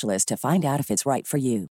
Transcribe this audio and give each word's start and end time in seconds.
to 0.00 0.36
find 0.36 0.64
out 0.64 0.80
if 0.80 0.90
it's 0.90 1.04
right 1.06 1.26
for 1.26 1.36
you. 1.36 1.68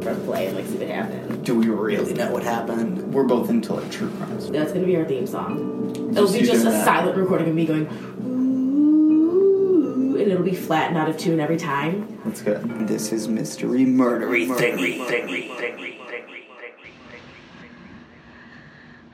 Press 0.00 0.18
play 0.24 0.46
and 0.46 0.56
like 0.56 0.66
see 0.66 0.78
what 0.78 0.88
happens. 0.88 1.44
Do 1.46 1.54
we 1.54 1.68
really 1.68 2.14
know 2.14 2.32
what 2.32 2.42
happened? 2.42 3.12
We're 3.12 3.24
both 3.24 3.50
into 3.50 3.74
like 3.74 3.90
true 3.90 4.10
crimes. 4.10 4.50
That's 4.50 4.72
gonna 4.72 4.86
be 4.86 4.96
our 4.96 5.04
theme 5.04 5.26
song. 5.26 6.10
It'll 6.10 6.32
be 6.32 6.40
just 6.40 6.64
a 6.64 6.70
that. 6.70 6.84
silent 6.84 7.16
recording 7.16 7.48
of 7.48 7.54
me 7.54 7.66
going, 7.66 7.86
ooh, 8.24 10.16
and 10.16 10.30
it'll 10.32 10.42
be 10.42 10.54
flat 10.54 10.88
and 10.88 10.98
out 10.98 11.08
of 11.08 11.16
tune 11.18 11.40
every 11.40 11.56
time. 11.56 12.20
That's 12.24 12.42
good. 12.42 12.88
This 12.88 13.12
is 13.12 13.28
mystery 13.28 13.84
murdery 13.84 14.46
thingy. 14.48 14.96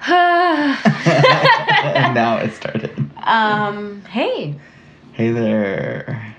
and 1.85 2.15
now 2.15 2.39
it 2.39 2.53
started. 2.55 3.11
Um, 3.23 4.03
hey, 4.03 4.57
Hey 5.13 5.31
there. 5.31 6.35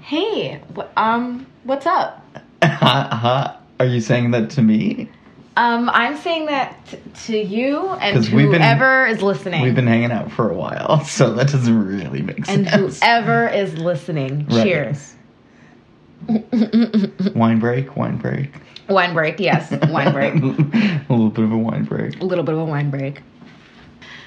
hey, 0.00 0.60
wh- 0.76 0.86
um, 0.96 1.46
what's 1.64 1.86
up? 1.86 2.24
Are 2.62 3.58
you 3.86 4.00
saying 4.00 4.30
that 4.32 4.50
to 4.50 4.62
me? 4.62 5.08
Um, 5.56 5.90
I'm 5.90 6.16
saying 6.16 6.46
that 6.46 6.76
t- 6.86 6.98
to 7.26 7.36
you 7.38 7.88
and 7.88 8.16
'Cause 8.16 8.30
we've 8.30 8.50
been- 8.50 8.62
whoever 8.62 9.06
is 9.06 9.20
listening. 9.22 9.62
We've 9.62 9.74
been 9.74 9.86
hanging 9.86 10.12
out 10.12 10.30
for 10.32 10.50
a 10.50 10.54
while, 10.54 11.04
so 11.04 11.34
that 11.34 11.48
doesn't 11.50 11.86
really 11.86 12.22
make 12.22 12.46
sense. 12.46 12.58
and 12.58 12.68
sense. 12.68 13.00
whoever 13.02 13.48
is 13.48 13.76
listening. 13.76 14.46
Right. 14.48 14.62
Cheers. 14.62 15.14
Wine 17.34 17.58
break, 17.60 17.96
wine 17.96 18.16
break. 18.18 18.50
Wine 18.88 19.14
break, 19.14 19.40
yes, 19.40 19.70
wine 19.88 20.12
break. 20.12 20.34
a 20.34 21.12
little 21.12 21.30
bit 21.30 21.44
of 21.44 21.52
a 21.52 21.56
wine 21.58 21.84
break. 21.84 22.20
A 22.20 22.24
little 22.24 22.44
bit 22.44 22.54
of 22.54 22.60
a 22.60 22.64
wine 22.64 22.90
break. 22.90 23.22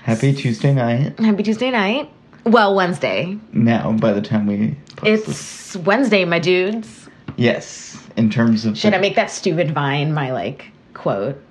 Happy 0.04 0.34
Tuesday 0.34 0.74
night. 0.74 1.20
Happy 1.20 1.44
Tuesday 1.44 1.70
night. 1.70 2.10
Well, 2.46 2.76
Wednesday. 2.76 3.38
Now, 3.54 3.94
by 3.94 4.12
the 4.14 4.22
time 4.22 4.48
we 4.48 4.76
post 4.98 5.26
this. 5.26 5.76
It's 5.76 5.76
Wednesday, 5.78 6.26
my 6.26 6.40
dudes. 6.40 7.10
Yes, 7.38 7.98
in 8.18 8.30
terms 8.30 8.66
of 8.66 8.78
Should 8.78 8.94
the- 8.94 8.98
I 8.98 9.02
make 9.02 9.16
that 9.16 9.32
stupid 9.32 9.72
vine 9.72 10.14
my 10.14 10.32
like 10.34 10.66
quote? 10.94 11.42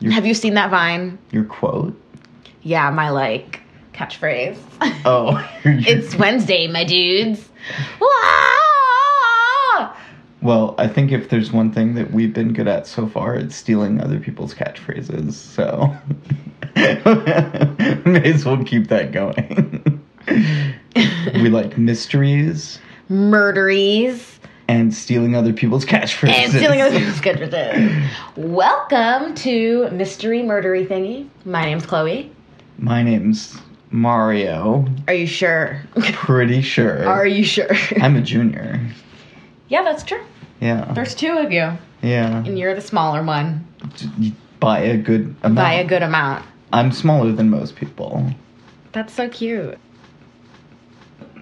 Your- 0.00 0.12
Have 0.12 0.26
you 0.26 0.34
seen 0.34 0.54
that 0.54 0.70
vine? 0.70 1.18
your 1.30 1.44
quote? 1.44 1.98
Yeah, 2.62 2.90
my 2.90 3.10
like 3.10 3.60
catchphrase. 3.92 4.58
Oh, 5.04 5.46
it's 5.64 6.16
Wednesday, 6.16 6.66
my 6.66 6.84
dudes. 6.84 7.48
Well, 10.42 10.74
I 10.78 10.86
think 10.86 11.10
if 11.12 11.28
there's 11.28 11.50
one 11.50 11.72
thing 11.72 11.94
that 11.94 12.12
we've 12.12 12.32
been 12.32 12.52
good 12.52 12.68
at 12.68 12.86
so 12.86 13.08
far, 13.08 13.34
it's 13.34 13.56
stealing 13.56 14.00
other 14.00 14.20
people's 14.20 14.54
catchphrases. 14.54 15.32
So, 15.32 15.96
may 18.10 18.32
as 18.32 18.44
well 18.44 18.62
keep 18.62 18.86
that 18.88 19.10
going. 19.12 19.95
we 21.34 21.48
like 21.48 21.78
mysteries 21.78 22.78
Murderies 23.08 24.38
and 24.68 24.92
stealing 24.92 25.36
other 25.36 25.52
people's 25.52 25.84
catchphrases. 25.84 26.30
and 26.30 26.52
stealing 26.52 26.80
other 26.80 26.98
people's 26.98 27.20
catchphrases. 27.20 28.08
Welcome 28.36 29.34
to 29.36 29.88
Mystery 29.90 30.40
Murdery 30.40 30.88
Thingy. 30.88 31.28
My 31.44 31.64
name's 31.64 31.86
Chloe. 31.86 32.32
My 32.78 33.04
name's 33.04 33.56
Mario. 33.92 34.84
Are 35.06 35.14
you 35.14 35.28
sure? 35.28 35.82
Pretty 36.12 36.60
sure. 36.62 37.06
Are 37.06 37.26
you 37.26 37.44
sure? 37.44 37.68
I'm 38.00 38.16
a 38.16 38.20
junior. 38.20 38.80
yeah, 39.68 39.84
that's 39.84 40.02
true. 40.02 40.24
Yeah. 40.60 40.92
There's 40.92 41.14
two 41.14 41.38
of 41.38 41.52
you, 41.52 41.70
yeah. 42.02 42.38
and 42.44 42.58
you're 42.58 42.74
the 42.74 42.80
smaller 42.80 43.22
one 43.22 43.64
By 44.58 44.80
a 44.80 44.96
good 44.96 45.36
amount. 45.44 45.54
by 45.54 45.74
a 45.74 45.84
good 45.86 46.02
amount. 46.02 46.44
I'm 46.72 46.90
smaller 46.90 47.30
than 47.30 47.48
most 47.50 47.76
people. 47.76 48.28
That's 48.90 49.14
so 49.14 49.28
cute. 49.28 49.78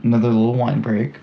Another 0.05 0.29
little 0.29 0.55
wine 0.55 0.81
break. 0.83 1.15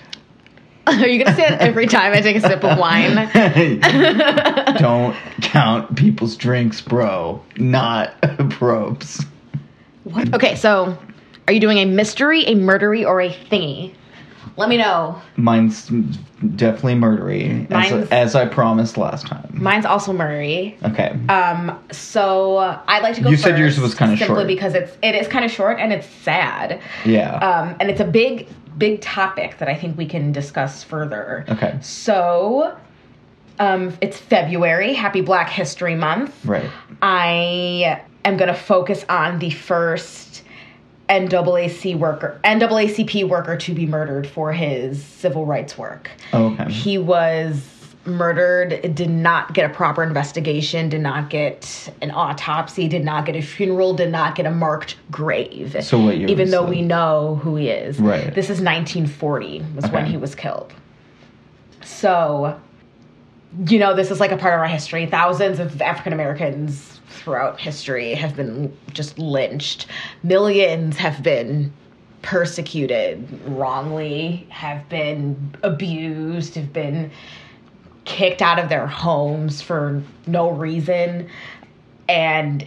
Are 0.86 1.06
you 1.06 1.22
gonna 1.22 1.36
say 1.36 1.48
that 1.48 1.60
every 1.60 1.86
time 1.86 2.12
I 2.12 2.20
take 2.20 2.36
a 2.36 2.40
sip 2.40 2.64
of 2.64 2.78
wine? 2.78 3.14
Don't 4.78 5.16
count 5.42 5.96
people's 5.96 6.36
drinks, 6.36 6.80
bro. 6.80 7.42
Not 7.56 8.14
probes. 8.50 9.24
What? 10.04 10.32
Okay, 10.34 10.56
so 10.56 10.96
are 11.46 11.52
you 11.52 11.60
doing 11.60 11.78
a 11.78 11.84
mystery, 11.84 12.44
a 12.44 12.54
murdery, 12.54 13.06
or 13.06 13.20
a 13.20 13.30
thingy? 13.30 13.94
Let 14.60 14.68
me 14.68 14.76
know. 14.76 15.20
Mine's 15.36 15.88
definitely 16.56 16.94
murdery, 16.94 17.64
as, 17.64 17.90
Mine's- 17.90 18.08
as 18.10 18.34
I 18.34 18.46
promised 18.46 18.96
last 18.98 19.26
time. 19.26 19.50
Mine's 19.54 19.86
also 19.86 20.12
murdery. 20.12 20.76
Okay. 20.92 21.16
Um, 21.28 21.82
so 21.90 22.56
uh, 22.58 22.80
I 22.86 23.00
like 23.00 23.14
to 23.16 23.22
go. 23.22 23.30
You 23.30 23.36
said 23.36 23.58
yours 23.58 23.80
was 23.80 23.94
kinda 23.94 24.16
simply 24.18 24.34
short. 24.36 24.46
because 24.46 24.74
it's 24.74 24.96
it 25.02 25.14
is 25.14 25.26
kind 25.28 25.44
of 25.44 25.50
short 25.50 25.78
and 25.80 25.92
it's 25.92 26.06
sad. 26.06 26.80
yeah. 27.04 27.36
Um, 27.36 27.74
and 27.80 27.90
it's 27.90 28.00
a 28.00 28.04
big 28.04 28.48
big 28.78 29.00
topic 29.00 29.58
that 29.58 29.68
I 29.68 29.74
think 29.74 29.96
we 29.98 30.06
can 30.06 30.30
discuss 30.32 30.84
further. 30.84 31.44
okay. 31.48 31.76
So, 31.82 32.76
um, 33.58 33.96
it's 34.00 34.16
February. 34.18 34.92
Happy 34.94 35.20
Black 35.22 35.48
History 35.50 35.94
Month. 35.94 36.44
Right. 36.46 36.70
I 37.02 38.02
am 38.24 38.36
going 38.36 38.48
to 38.48 38.54
focus 38.54 39.04
on 39.08 39.38
the 39.38 39.50
first 39.50 40.42
NAAC 41.10 41.98
worker, 41.98 42.40
NAACP 42.44 43.28
worker 43.28 43.56
to 43.56 43.74
be 43.74 43.84
murdered 43.84 44.26
for 44.26 44.52
his 44.52 45.02
civil 45.04 45.44
rights 45.44 45.76
work. 45.76 46.10
Oh, 46.32 46.52
okay. 46.52 46.70
He 46.70 46.98
was 46.98 47.68
murdered, 48.06 48.94
did 48.94 49.10
not 49.10 49.52
get 49.52 49.70
a 49.70 49.74
proper 49.74 50.02
investigation, 50.02 50.88
did 50.88 51.00
not 51.00 51.28
get 51.28 51.92
an 52.00 52.12
autopsy, 52.12 52.88
did 52.88 53.04
not 53.04 53.26
get 53.26 53.36
a 53.36 53.42
funeral, 53.42 53.92
did 53.92 54.10
not 54.10 54.36
get 54.36 54.46
a 54.46 54.50
marked 54.50 54.96
grave. 55.10 55.76
So 55.84 55.98
what 56.02 56.16
year 56.16 56.28
Even 56.28 56.50
though 56.50 56.62
this? 56.62 56.70
we 56.70 56.82
know 56.82 57.40
who 57.42 57.56
he 57.56 57.68
is. 57.68 57.98
Right. 57.98 58.32
This 58.32 58.46
is 58.46 58.60
1940 58.60 59.64
was 59.74 59.90
when 59.90 60.06
he 60.06 60.16
was 60.16 60.34
killed. 60.34 60.72
So, 61.84 62.58
you 63.66 63.78
know, 63.78 63.94
this 63.94 64.10
is 64.10 64.20
like 64.20 64.32
a 64.32 64.36
part 64.36 64.54
of 64.54 64.60
our 64.60 64.68
history. 64.68 65.06
Thousands 65.06 65.58
of 65.58 65.82
African 65.82 66.12
Americans 66.12 66.99
throughout 67.10 67.60
history 67.60 68.14
have 68.14 68.36
been 68.36 68.76
just 68.92 69.18
lynched. 69.18 69.86
Millions 70.22 70.96
have 70.96 71.22
been 71.22 71.72
persecuted 72.22 73.26
wrongly, 73.46 74.46
have 74.50 74.88
been 74.88 75.54
abused, 75.62 76.54
have 76.54 76.72
been 76.72 77.10
kicked 78.04 78.42
out 78.42 78.58
of 78.58 78.68
their 78.68 78.86
homes 78.86 79.60
for 79.60 80.02
no 80.26 80.50
reason. 80.50 81.28
And 82.08 82.66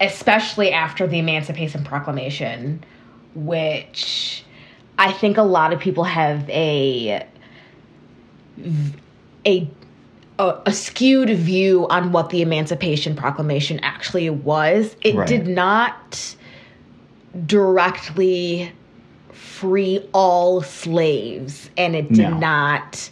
especially 0.00 0.72
after 0.72 1.06
the 1.06 1.18
Emancipation 1.18 1.84
Proclamation, 1.84 2.82
which 3.34 4.44
I 4.98 5.12
think 5.12 5.36
a 5.36 5.42
lot 5.42 5.72
of 5.72 5.80
people 5.80 6.04
have 6.04 6.48
a 6.50 7.26
a 9.44 9.70
a, 10.38 10.58
a 10.66 10.72
skewed 10.72 11.30
view 11.30 11.86
on 11.88 12.12
what 12.12 12.30
the 12.30 12.42
Emancipation 12.42 13.16
Proclamation 13.16 13.80
actually 13.82 14.28
was. 14.30 14.94
It 15.02 15.14
Right. 15.14 15.26
did 15.26 15.46
not 15.46 16.36
directly 17.46 18.72
free 19.32 20.06
all 20.12 20.62
slaves, 20.62 21.70
and 21.76 21.94
it 21.96 22.08
did 22.12 22.30
No. 22.30 22.38
not 22.38 23.10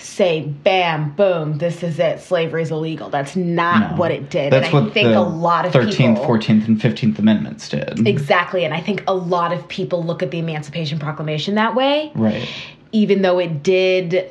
say 0.00 0.42
bam 0.62 1.10
boom 1.16 1.58
this 1.58 1.82
is 1.82 1.98
it 1.98 2.20
slavery 2.20 2.62
is 2.62 2.70
illegal 2.70 3.10
that's 3.10 3.34
not 3.34 3.90
No. 3.90 3.96
what 3.96 4.12
it 4.12 4.30
did 4.30 4.52
That's 4.52 4.68
and 4.68 4.76
i 4.76 4.80
what 4.80 4.94
think 4.94 5.08
the 5.08 5.18
a 5.18 5.20
lot 5.20 5.66
of 5.66 5.72
13th, 5.72 5.96
people 5.96 6.24
14th, 6.24 6.68
and 6.68 6.80
15th 6.80 7.18
Amendments 7.18 7.68
did. 7.68 8.06
exactly 8.06 8.64
and 8.64 8.72
i 8.72 8.78
think 8.78 9.02
a 9.08 9.14
lot 9.14 9.52
of 9.52 9.66
people 9.66 10.04
look 10.04 10.22
at 10.22 10.30
the 10.30 10.38
emancipation 10.38 11.00
proclamation 11.00 11.56
that 11.56 11.74
way 11.74 12.12
Right. 12.14 12.48
even 12.92 13.22
though 13.22 13.40
it 13.40 13.64
did 13.64 14.30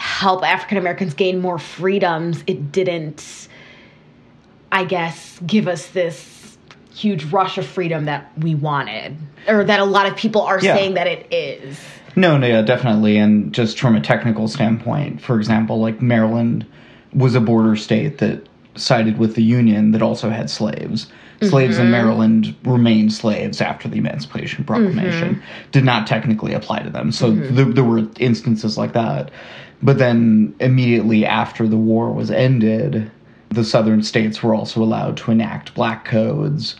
help 0.00 0.42
African 0.44 0.78
Americans 0.78 1.12
gain 1.14 1.40
more 1.40 1.58
freedoms, 1.58 2.42
it 2.46 2.72
didn't, 2.72 3.48
I 4.72 4.84
guess, 4.84 5.38
give 5.46 5.68
us 5.68 5.88
this 5.88 6.56
huge 6.94 7.24
rush 7.26 7.58
of 7.58 7.66
freedom 7.66 8.06
that 8.06 8.30
we 8.38 8.54
wanted, 8.54 9.16
or 9.46 9.62
that 9.64 9.78
a 9.80 9.84
lot 9.84 10.06
of 10.06 10.16
people 10.16 10.42
are 10.42 10.58
Yeah. 10.60 10.74
saying 10.74 10.94
that 10.94 11.06
it 11.06 11.26
is. 11.30 11.78
No, 12.16 12.36
no, 12.38 12.46
yeah, 12.46 12.62
definitely. 12.62 13.16
And 13.18 13.52
just 13.52 13.78
from 13.78 13.94
a 13.94 14.00
technical 14.00 14.48
standpoint, 14.48 15.20
for 15.20 15.36
example, 15.36 15.80
like 15.80 16.02
Maryland 16.02 16.66
was 17.14 17.34
a 17.34 17.40
border 17.40 17.76
state 17.76 18.18
that 18.18 18.46
sided 18.76 19.18
with 19.18 19.34
the 19.34 19.42
Union 19.42 19.92
that 19.92 20.02
also 20.02 20.30
had 20.30 20.48
slaves. 20.50 21.08
Slaves 21.42 21.76
Mm-hmm. 21.76 21.84
in 21.86 21.90
Maryland 21.90 22.56
remained 22.64 23.12
slaves 23.14 23.60
after 23.62 23.88
the 23.88 23.96
Emancipation 23.96 24.64
Proclamation. 24.64 25.36
Mm-hmm. 25.36 25.70
Did 25.72 25.84
not 25.84 26.06
technically 26.06 26.52
apply 26.52 26.80
to 26.80 26.90
them. 26.90 27.12
So 27.12 27.34
th- 27.34 27.74
there 27.74 27.84
were 27.84 28.06
instances 28.18 28.76
like 28.76 28.92
that. 28.92 29.30
But 29.82 29.98
then 29.98 30.54
immediately 30.60 31.24
after 31.24 31.66
the 31.66 31.76
war 31.76 32.12
was 32.12 32.30
ended, 32.30 33.10
the 33.48 33.64
southern 33.64 34.02
states 34.02 34.42
were 34.42 34.54
also 34.54 34.82
allowed 34.82 35.16
to 35.18 35.30
enact 35.30 35.74
black 35.74 36.04
codes, 36.04 36.76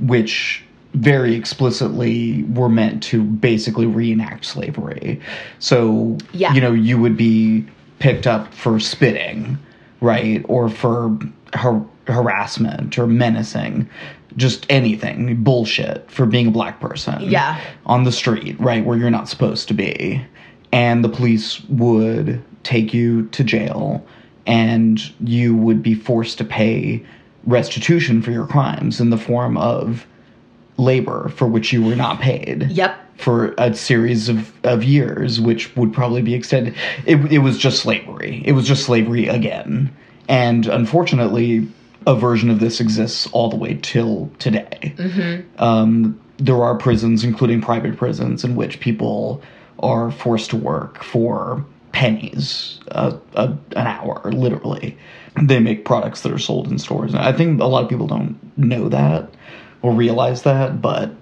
which 0.00 0.62
very 0.94 1.34
explicitly 1.34 2.42
were 2.52 2.68
meant 2.68 3.02
to 3.04 3.22
basically 3.22 3.86
reenact 3.86 4.44
slavery. 4.44 5.18
So, 5.58 6.18
Yeah. 6.32 6.52
you 6.52 6.60
know, 6.60 6.72
you 6.72 7.00
would 7.00 7.16
be 7.16 7.64
picked 7.98 8.26
up 8.26 8.52
for 8.52 8.78
spitting, 8.78 9.56
right? 10.02 10.44
Or 10.48 10.68
for 10.68 11.16
har- 11.54 11.86
harassment 12.06 12.98
or 12.98 13.06
menacing, 13.06 13.88
just 14.36 14.66
anything, 14.68 15.36
bullshit 15.42 16.10
for 16.10 16.26
being 16.26 16.48
a 16.48 16.50
black 16.50 16.80
person. 16.80 17.22
Yeah. 17.22 17.56
On 17.86 18.04
the 18.04 18.12
street, 18.12 18.60
right? 18.60 18.84
Where 18.84 18.98
you're 18.98 19.10
not 19.10 19.28
supposed 19.30 19.68
to 19.68 19.74
be. 19.74 20.22
And 20.72 21.04
the 21.04 21.08
police 21.08 21.62
would 21.68 22.42
take 22.64 22.94
you 22.94 23.26
to 23.28 23.44
jail 23.44 24.04
and 24.46 25.00
you 25.20 25.54
would 25.56 25.82
be 25.82 25.94
forced 25.94 26.38
to 26.38 26.44
pay 26.44 27.04
restitution 27.44 28.22
for 28.22 28.30
your 28.30 28.46
crimes 28.46 29.00
in 29.00 29.10
the 29.10 29.18
form 29.18 29.56
of 29.56 30.06
labor 30.78 31.28
for 31.28 31.46
which 31.46 31.72
you 31.72 31.82
were 31.84 31.94
not 31.96 32.20
paid 32.20 32.70
Yep. 32.70 32.96
for 33.18 33.54
a 33.58 33.74
series 33.74 34.28
of, 34.28 34.52
of 34.64 34.82
years, 34.82 35.40
which 35.40 35.74
would 35.76 35.92
probably 35.92 36.22
be 36.22 36.34
extended. 36.34 36.74
It, 37.04 37.16
it 37.30 37.38
was 37.38 37.58
just 37.58 37.80
slavery. 37.82 38.42
It 38.44 38.52
was 38.52 38.66
just 38.66 38.84
slavery 38.84 39.28
again. 39.28 39.94
And 40.28 40.66
unfortunately, 40.66 41.68
a 42.06 42.14
version 42.14 42.48
of 42.50 42.58
this 42.60 42.80
exists 42.80 43.28
all 43.32 43.50
the 43.50 43.56
way 43.56 43.78
till 43.82 44.30
today. 44.38 44.94
Um, 45.58 46.18
there 46.38 46.62
are 46.64 46.76
prisons, 46.76 47.22
including 47.22 47.60
private 47.60 47.96
prisons, 47.96 48.42
in 48.44 48.56
which 48.56 48.80
people 48.80 49.42
are 49.82 50.10
forced 50.10 50.50
to 50.50 50.56
work 50.56 51.02
for 51.02 51.64
pennies 51.92 52.80
a, 52.88 53.18
a, 53.34 53.46
an 53.76 53.86
hour, 53.86 54.30
literally. 54.32 54.96
They 55.40 55.60
make 55.60 55.84
products 55.84 56.22
that 56.22 56.32
are 56.32 56.38
sold 56.38 56.68
in 56.68 56.78
stores. 56.78 57.14
And 57.14 57.22
I 57.22 57.32
think 57.32 57.60
a 57.60 57.66
lot 57.66 57.84
of 57.84 57.90
people 57.90 58.06
don't 58.06 58.38
know 58.56 58.88
that 58.88 59.30
or 59.82 59.92
realize 59.92 60.42
that, 60.42 60.80
but 60.80 61.12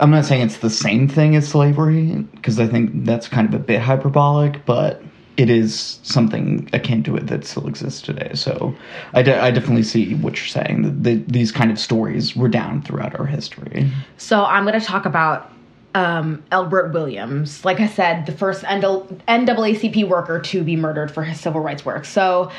I'm 0.00 0.10
not 0.10 0.24
saying 0.24 0.42
it's 0.42 0.58
the 0.58 0.70
same 0.70 1.08
thing 1.08 1.36
as 1.36 1.48
slavery 1.48 2.26
because 2.34 2.58
I 2.58 2.66
think 2.66 3.04
that's 3.04 3.28
kind 3.28 3.48
of 3.48 3.54
a 3.54 3.58
bit 3.62 3.80
hyperbolic, 3.80 4.64
but 4.66 5.02
it 5.36 5.50
is 5.50 5.98
something 6.02 6.68
akin 6.72 7.02
to 7.04 7.16
it 7.16 7.26
that 7.26 7.44
still 7.44 7.66
exists 7.66 8.00
today. 8.00 8.32
So 8.34 8.74
I, 9.12 9.22
de- 9.22 9.40
I 9.40 9.50
definitely 9.50 9.82
see 9.82 10.14
what 10.14 10.36
you're 10.36 10.46
saying. 10.46 10.82
That 10.82 11.02
the, 11.02 11.14
these 11.26 11.50
kind 11.50 11.70
of 11.70 11.78
stories 11.78 12.36
were 12.36 12.48
down 12.48 12.82
throughout 12.82 13.18
our 13.18 13.26
history. 13.26 13.90
So 14.16 14.44
I'm 14.44 14.64
going 14.64 14.78
to 14.78 14.84
talk 14.84 15.06
about 15.06 15.50
um, 15.94 16.42
Elbert 16.50 16.92
Williams. 16.92 17.64
Like 17.64 17.80
I 17.80 17.86
said, 17.86 18.26
the 18.26 18.32
first 18.32 18.62
NAACP 18.64 20.08
worker 20.08 20.40
to 20.40 20.62
be 20.62 20.76
murdered 20.76 21.10
for 21.10 21.22
his 21.22 21.40
civil 21.40 21.60
rights 21.60 21.84
work. 21.84 22.04
So 22.04 22.50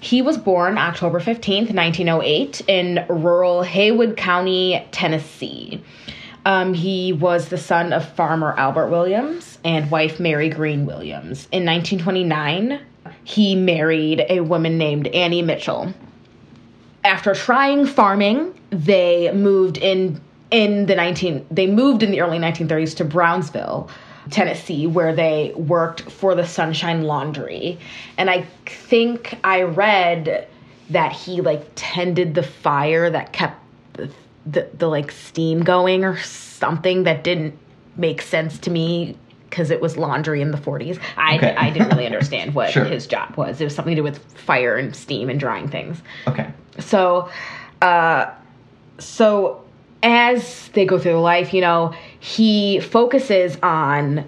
he 0.00 0.22
was 0.22 0.38
born 0.38 0.78
October 0.78 1.20
15th, 1.20 1.74
1908, 1.74 2.62
in 2.68 3.04
rural 3.08 3.62
Haywood 3.62 4.16
County, 4.16 4.86
Tennessee. 4.90 5.82
Um, 6.46 6.72
he 6.72 7.12
was 7.12 7.48
the 7.48 7.58
son 7.58 7.92
of 7.92 8.08
farmer 8.14 8.54
Albert 8.56 8.88
Williams 8.88 9.58
and 9.64 9.90
wife 9.90 10.18
Mary 10.18 10.48
Green 10.48 10.86
Williams. 10.86 11.48
In 11.52 11.66
1929, 11.66 12.80
he 13.24 13.54
married 13.54 14.24
a 14.30 14.40
woman 14.40 14.78
named 14.78 15.08
Annie 15.08 15.42
Mitchell 15.42 15.92
after 17.04 17.34
trying 17.34 17.86
farming, 17.86 18.54
they 18.70 19.32
moved 19.32 19.78
in 19.78 20.20
in 20.50 20.86
the 20.86 20.94
19 20.94 21.46
they 21.50 21.66
moved 21.66 22.02
in 22.02 22.10
the 22.10 22.20
early 22.20 22.38
1930s 22.38 22.96
to 22.96 23.04
Brownsville, 23.04 23.90
Tennessee, 24.30 24.86
where 24.86 25.14
they 25.14 25.52
worked 25.56 26.02
for 26.10 26.34
the 26.34 26.46
Sunshine 26.46 27.02
Laundry. 27.02 27.78
And 28.16 28.30
I 28.30 28.46
think 28.66 29.38
I 29.44 29.62
read 29.62 30.46
that 30.90 31.12
he 31.12 31.40
like 31.40 31.66
tended 31.74 32.34
the 32.34 32.42
fire 32.42 33.10
that 33.10 33.32
kept 33.32 33.60
the, 33.94 34.10
the, 34.46 34.68
the 34.78 34.88
like 34.88 35.10
steam 35.12 35.62
going 35.62 36.04
or 36.04 36.18
something 36.18 37.04
that 37.04 37.24
didn't 37.24 37.56
make 37.96 38.22
sense 38.22 38.58
to 38.60 38.70
me 38.70 39.16
because 39.50 39.70
it 39.70 39.80
was 39.80 39.96
laundry 39.96 40.40
in 40.42 40.50
the 40.50 40.58
40s. 40.58 41.00
I, 41.16 41.36
Okay. 41.36 41.56
I 41.56 41.70
didn't 41.70 41.88
really 41.88 42.04
understand 42.06 42.54
what 42.54 42.70
Sure. 42.72 42.84
his 42.84 43.06
job 43.06 43.34
was. 43.36 43.60
It 43.60 43.64
was 43.64 43.74
something 43.74 43.92
to 43.92 44.00
do 44.00 44.02
with 44.02 44.18
fire 44.34 44.76
and 44.76 44.94
steam 44.94 45.28
and 45.30 45.40
drying 45.40 45.68
things. 45.68 46.02
Okay. 46.26 46.50
So, 46.78 47.28
uh, 47.82 48.30
so 48.98 49.64
as 50.02 50.68
they 50.68 50.84
go 50.84 50.98
through 50.98 51.12
their 51.12 51.20
life, 51.20 51.52
you 51.52 51.60
know, 51.60 51.94
he 52.20 52.80
focuses 52.80 53.58
on 53.62 54.24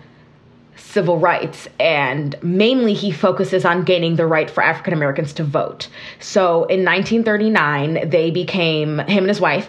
civil 0.76 1.18
rights 1.18 1.68
and 1.78 2.34
mainly 2.42 2.94
he 2.94 3.12
focuses 3.12 3.64
on 3.64 3.84
gaining 3.84 4.16
the 4.16 4.26
right 4.26 4.50
for 4.50 4.62
African 4.62 4.92
Americans 4.92 5.32
to 5.34 5.44
vote. 5.44 5.88
So 6.18 6.64
in 6.64 6.84
1939, 6.84 8.08
they 8.08 8.30
became, 8.30 8.98
him 9.00 9.24
and 9.24 9.28
his 9.28 9.40
wife, 9.40 9.68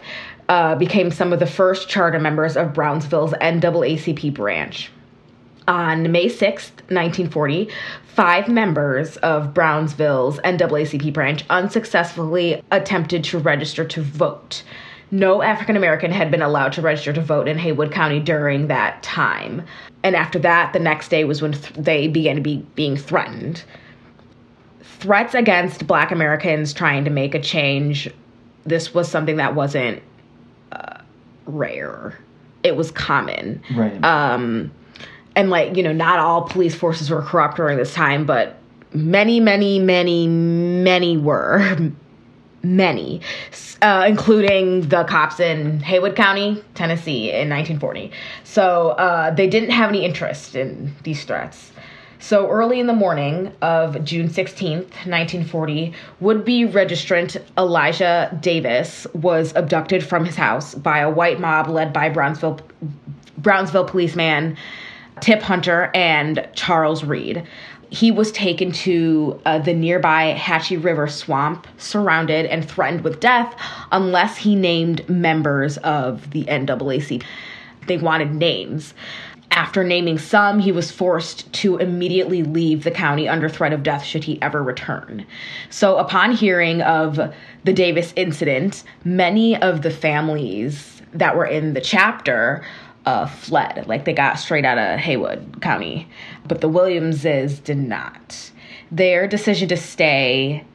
uh, 0.50 0.76
became 0.76 1.12
some 1.12 1.32
of 1.32 1.40
the 1.40 1.46
first 1.46 1.88
charter 1.88 2.20
members 2.20 2.58
of 2.58 2.74
Brownsville's 2.74 3.34
NAACP 3.34 4.34
branch. 4.34 4.92
On 5.68 6.12
May 6.12 6.26
6th, 6.26 6.72
1940, 6.90 7.70
five 8.16 8.48
members 8.48 9.18
of 9.18 9.54
Brownsville's 9.54 10.40
NAACP 10.40 11.14
branch 11.14 11.46
unsuccessfully 11.50 12.64
attempted 12.72 13.24
to 13.26 13.38
register 13.38 13.86
to 13.86 14.02
vote. 14.02 14.64
No 15.12 15.42
African 15.42 15.76
American 15.76 16.12
had 16.12 16.32
been 16.32 16.42
allowed 16.42 16.72
to 16.74 16.82
register 16.82 17.12
to 17.14 17.22
vote 17.22 17.48
in 17.48 17.58
Haywood 17.58 17.92
County 17.92 18.20
during 18.20 18.68
that 18.68 19.04
time. 19.04 19.64
And 20.04 20.16
after 20.16 20.40
that, 20.40 20.72
the 20.74 20.80
next 20.80 21.10
day 21.10 21.26
was 21.26 21.42
when 21.42 21.52
th- 21.52 21.74
they 21.74 22.08
began 22.08 22.36
to 22.38 22.42
be 22.42 22.66
being 22.76 22.96
threatened. 22.98 23.64
Threats 24.84 25.34
against 25.36 25.86
black 25.88 26.12
Americans 26.12 26.74
trying 26.74 27.04
to 27.06 27.12
make 27.12 27.36
a 27.36 27.40
change, 27.42 28.10
this 28.66 28.94
was 28.94 29.10
something 29.10 29.36
that 29.38 29.54
wasn't 29.56 30.02
uh, 30.72 30.98
rare. 31.46 32.18
It 32.64 32.76
was 32.76 32.92
common 32.92 33.62
Right. 33.76 34.04
um, 34.06 34.72
and 35.36 35.50
like 35.50 35.76
you 35.76 35.82
know 35.84 35.94
not 35.94 36.20
all 36.20 36.44
police 36.44 36.76
forces 36.76 37.10
were 37.10 37.22
corrupt 37.24 37.56
during 37.58 37.78
this 37.78 37.94
time 37.94 38.26
but 38.26 38.58
many 38.94 39.40
many 39.40 39.80
many 39.80 40.28
many 40.28 41.18
were 41.18 41.78
many 42.64 43.22
uh, 43.82 44.06
including 44.08 44.88
the 44.90 45.04
cops 45.06 45.40
in 45.40 45.80
haywood 45.80 46.16
county 46.16 46.64
tennessee 46.76 47.30
in 47.30 47.50
1940 47.50 48.12
so 48.44 48.90
uh, 48.92 49.32
they 49.32 49.48
didn't 49.48 49.72
have 49.72 49.90
any 49.90 50.06
interest 50.06 50.56
in 50.56 50.94
these 51.04 51.24
threats 51.24 51.72
so 52.22 52.48
early 52.52 52.80
in 52.80 52.86
the 52.86 52.94
morning 52.94 53.52
of 53.64 54.04
June 54.04 54.28
16th, 54.28 54.94
1940, 55.08 55.92
would-be 56.20 56.68
registrant 56.68 57.42
Elijah 57.58 58.38
Davis 58.42 59.08
was 59.16 59.54
abducted 59.56 60.04
from 60.04 60.24
his 60.24 60.36
house 60.36 60.76
by 60.76 61.00
a 61.00 61.10
white 61.10 61.40
mob 61.40 61.68
led 61.68 61.92
by 61.92 62.10
Brownsville 62.10 62.60
Brownsville 63.40 63.86
policeman 63.86 64.56
Tip 65.20 65.42
Hunter 65.42 65.90
and 65.96 66.48
Charles 66.54 67.04
Reed. 67.04 67.44
He 67.92 68.10
was 68.10 68.32
taken 68.32 68.72
to 68.72 69.42
uh, 69.46 69.60
the 69.60 69.74
nearby 69.74 70.34
Hatchie 70.34 70.78
River 70.78 71.08
swamp, 71.10 71.68
surrounded 71.78 72.46
and 72.46 72.68
threatened 72.68 73.04
with 73.04 73.20
death 73.20 73.54
unless 73.92 74.38
he 74.38 74.56
named 74.56 75.08
members 75.10 75.78
of 75.80 76.32
the 76.32 76.46
NAACP. 76.46 77.22
They 77.88 77.98
wanted 77.98 78.34
names. 78.34 78.94
After 79.52 79.84
naming 79.84 80.18
some, 80.18 80.60
he 80.60 80.72
was 80.72 80.90
forced 80.90 81.52
to 81.56 81.76
immediately 81.78 82.44
leave 82.44 82.86
the 82.86 82.92
county 82.92 83.28
under 83.28 83.50
threat 83.50 83.74
of 83.74 83.84
death 83.84 84.06
should 84.06 84.24
he 84.24 84.42
ever 84.42 84.64
return. 84.64 85.26
So, 85.70 85.98
upon 85.98 86.32
hearing 86.32 86.82
of 86.82 87.20
the 87.66 87.74
Davis 87.74 88.14
incident, 88.16 88.84
many 89.04 89.62
of 89.62 89.82
the 89.82 89.92
families 89.92 91.02
that 91.14 91.36
were 91.36 91.46
in 91.46 91.74
the 91.74 91.82
chapter 91.82 92.64
uh, 93.06 93.26
fled. 93.26 93.86
Like 93.88 94.06
they 94.06 94.14
got 94.14 94.40
straight 94.40 94.66
out 94.66 94.78
of 94.78 95.00
Haywood 95.00 95.62
County. 95.62 96.08
But 96.48 96.62
the 96.62 96.70
Williamses 96.70 97.60
did 97.60 97.78
not. 97.78 98.52
Their 98.92 99.28
decision 99.28 99.70
to 99.70 99.78
stay, 99.78 100.66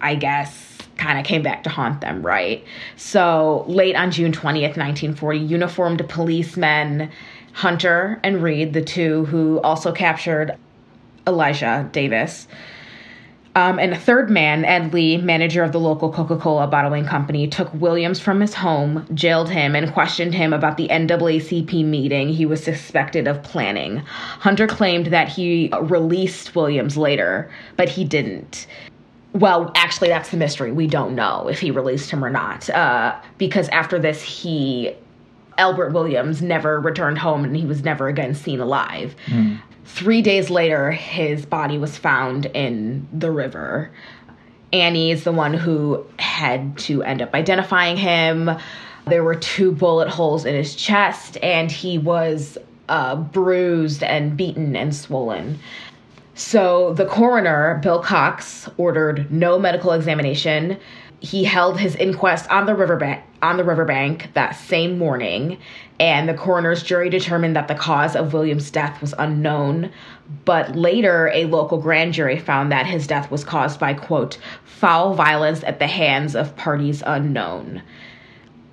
I 0.00 0.14
guess, 0.16 0.78
kind 0.96 1.18
of 1.18 1.24
came 1.24 1.42
back 1.42 1.62
to 1.64 1.70
haunt 1.70 2.00
them, 2.00 2.24
right? 2.24 2.64
So 2.96 3.64
late 3.66 3.96
on 3.96 4.10
June 4.10 4.32
20th, 4.32 4.76
1940, 4.76 5.38
uniformed 5.38 6.08
policemen 6.08 7.10
Hunter 7.52 8.20
and 8.22 8.42
Reed, 8.42 8.72
the 8.72 8.82
two 8.82 9.24
who 9.26 9.60
also 9.60 9.92
captured 9.92 10.56
Elijah 11.26 11.88
Davis, 11.92 12.48
um, 13.56 13.78
and 13.78 13.92
a 13.92 13.98
third 13.98 14.30
man, 14.30 14.64
Ed 14.64 14.92
Lee, 14.92 15.16
manager 15.16 15.62
of 15.62 15.70
the 15.70 15.78
local 15.78 16.12
Coca 16.12 16.36
Cola 16.36 16.66
bottling 16.66 17.04
company, 17.04 17.46
took 17.46 17.72
Williams 17.74 18.18
from 18.18 18.40
his 18.40 18.52
home, 18.52 19.06
jailed 19.14 19.48
him, 19.48 19.76
and 19.76 19.92
questioned 19.92 20.34
him 20.34 20.52
about 20.52 20.76
the 20.76 20.88
NAACP 20.88 21.84
meeting 21.84 22.28
he 22.30 22.46
was 22.46 22.62
suspected 22.62 23.28
of 23.28 23.42
planning. 23.44 23.98
Hunter 23.98 24.66
claimed 24.66 25.06
that 25.06 25.28
he 25.28 25.70
released 25.82 26.56
Williams 26.56 26.96
later, 26.96 27.48
but 27.76 27.88
he 27.88 28.04
didn't. 28.04 28.66
Well, 29.34 29.70
actually, 29.76 30.08
that's 30.08 30.30
the 30.30 30.36
mystery. 30.36 30.72
We 30.72 30.88
don't 30.88 31.14
know 31.14 31.48
if 31.48 31.60
he 31.60 31.70
released 31.70 32.10
him 32.10 32.24
or 32.24 32.30
not. 32.30 32.68
Uh, 32.70 33.16
because 33.38 33.68
after 33.68 34.00
this, 34.00 34.20
he, 34.22 34.94
Elbert 35.58 35.92
Williams, 35.92 36.42
never 36.42 36.80
returned 36.80 37.18
home 37.18 37.44
and 37.44 37.56
he 37.56 37.66
was 37.66 37.84
never 37.84 38.08
again 38.08 38.34
seen 38.34 38.58
alive. 38.58 39.14
Three 39.84 40.22
days 40.22 40.50
later, 40.50 40.90
his 40.90 41.44
body 41.44 41.78
was 41.78 41.96
found 41.96 42.46
in 42.46 43.06
the 43.12 43.30
river. 43.30 43.90
Annie 44.72 45.10
is 45.10 45.24
the 45.24 45.32
one 45.32 45.54
who 45.54 46.04
had 46.18 46.76
to 46.78 47.02
end 47.02 47.22
up 47.22 47.34
identifying 47.34 47.96
him. 47.96 48.50
There 49.06 49.22
were 49.22 49.34
two 49.34 49.72
bullet 49.72 50.08
holes 50.08 50.46
in 50.46 50.54
his 50.54 50.74
chest, 50.74 51.36
and 51.42 51.70
he 51.70 51.98
was 51.98 52.56
uh, 52.88 53.16
bruised 53.16 54.02
and 54.02 54.36
beaten 54.36 54.74
and 54.74 54.94
swollen. 54.94 55.58
So 56.34 56.94
the 56.94 57.06
coroner, 57.06 57.78
Bill 57.82 58.00
Cox, 58.00 58.68
ordered 58.78 59.30
no 59.30 59.58
medical 59.58 59.92
examination. 59.92 60.78
He 61.20 61.44
held 61.44 61.78
his 61.78 61.94
inquest 61.96 62.50
on 62.50 62.66
the 62.66 62.74
riverbank 62.74 63.22
on 63.44 63.58
the 63.58 63.64
riverbank 63.64 64.30
that 64.32 64.52
same 64.52 64.98
morning, 64.98 65.58
and 66.00 66.26
the 66.28 66.34
coroner's 66.34 66.82
jury 66.82 67.10
determined 67.10 67.54
that 67.54 67.68
the 67.68 67.74
cause 67.74 68.16
of 68.16 68.32
William's 68.32 68.70
death 68.70 69.00
was 69.02 69.14
unknown. 69.18 69.92
But 70.46 70.74
later, 70.74 71.30
a 71.34 71.44
local 71.44 71.78
grand 71.78 72.14
jury 72.14 72.38
found 72.38 72.72
that 72.72 72.86
his 72.86 73.06
death 73.06 73.30
was 73.30 73.44
caused 73.44 73.78
by 73.78 73.92
quote 73.92 74.38
foul 74.64 75.14
violence 75.14 75.62
at 75.64 75.78
the 75.78 75.86
hands 75.86 76.34
of 76.34 76.56
parties 76.56 77.02
unknown. 77.06 77.82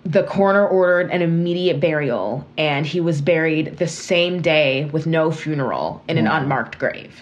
The 0.05 0.23
coroner 0.23 0.65
ordered 0.65 1.11
an 1.11 1.21
immediate 1.21 1.79
burial, 1.79 2.47
and 2.57 2.85
he 2.85 3.01
was 3.01 3.21
buried 3.21 3.77
the 3.77 3.87
same 3.87 4.41
day 4.41 4.85
with 4.85 5.05
no 5.05 5.31
funeral 5.31 6.01
in 6.07 6.17
an 6.17 6.25
hmm. 6.25 6.31
unmarked 6.31 6.79
grave. 6.79 7.21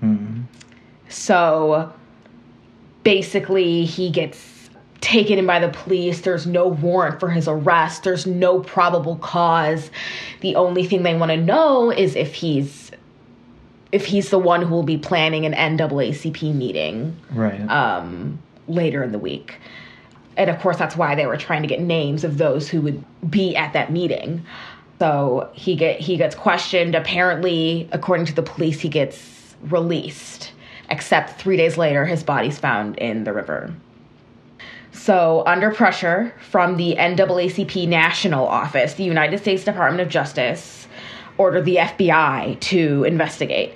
Hmm. 0.00 0.42
So 1.08 1.92
basically, 3.04 3.84
he 3.84 4.10
gets 4.10 4.57
taken 5.00 5.38
in 5.38 5.46
by 5.46 5.58
the 5.60 5.68
police. 5.68 6.22
There's 6.22 6.46
no 6.46 6.68
warrant 6.68 7.20
for 7.20 7.30
his 7.30 7.46
arrest, 7.48 8.02
there's 8.02 8.26
no 8.26 8.60
probable 8.60 9.16
cause. 9.16 9.90
The 10.40 10.56
only 10.56 10.84
thing 10.86 11.02
they 11.02 11.14
want 11.14 11.30
to 11.30 11.36
know 11.36 11.90
is 11.90 12.16
if 12.16 12.34
he's 12.34 12.90
if 13.90 14.04
he's 14.04 14.28
the 14.28 14.38
one 14.38 14.60
who 14.62 14.74
will 14.74 14.82
be 14.82 14.98
planning 14.98 15.46
an 15.46 15.54
NAACP 15.54 16.54
meeting 16.54 17.16
Right. 17.30 17.58
um, 17.70 18.38
later 18.66 19.02
in 19.02 19.12
the 19.12 19.18
week. 19.18 19.54
And 20.36 20.50
of 20.50 20.60
course, 20.60 20.76
that's 20.76 20.94
why 20.94 21.14
they 21.14 21.24
were 21.26 21.38
trying 21.38 21.62
to 21.62 21.68
get 21.68 21.80
names 21.80 22.22
of 22.22 22.36
those 22.36 22.68
who 22.68 22.82
would 22.82 23.02
be 23.30 23.56
at 23.56 23.72
that 23.72 23.90
meeting. 23.90 24.44
So 24.98 25.48
he 25.54 25.74
get 25.74 26.00
he 26.00 26.16
gets 26.16 26.34
questioned. 26.34 26.94
Apparently, 26.94 27.88
according 27.92 28.26
to 28.26 28.34
the 28.34 28.42
police, 28.42 28.80
he 28.80 28.88
gets 28.88 29.54
released. 29.62 30.52
Except 30.90 31.40
three 31.40 31.56
days 31.56 31.76
later, 31.78 32.04
his 32.04 32.22
body's 32.22 32.58
found 32.58 32.96
in 32.98 33.24
the 33.24 33.32
river. 33.32 33.72
So, 34.98 35.42
under 35.46 35.70
pressure 35.72 36.34
from 36.50 36.76
the 36.76 36.96
NAACP 36.98 37.86
National 37.88 38.46
Office, 38.46 38.94
the 38.94 39.04
United 39.04 39.38
States 39.38 39.64
Department 39.64 40.00
of 40.02 40.08
Justice 40.08 40.86
ordered 41.38 41.64
the 41.64 41.76
FBI 41.76 42.58
to 42.60 43.04
investigate 43.04 43.74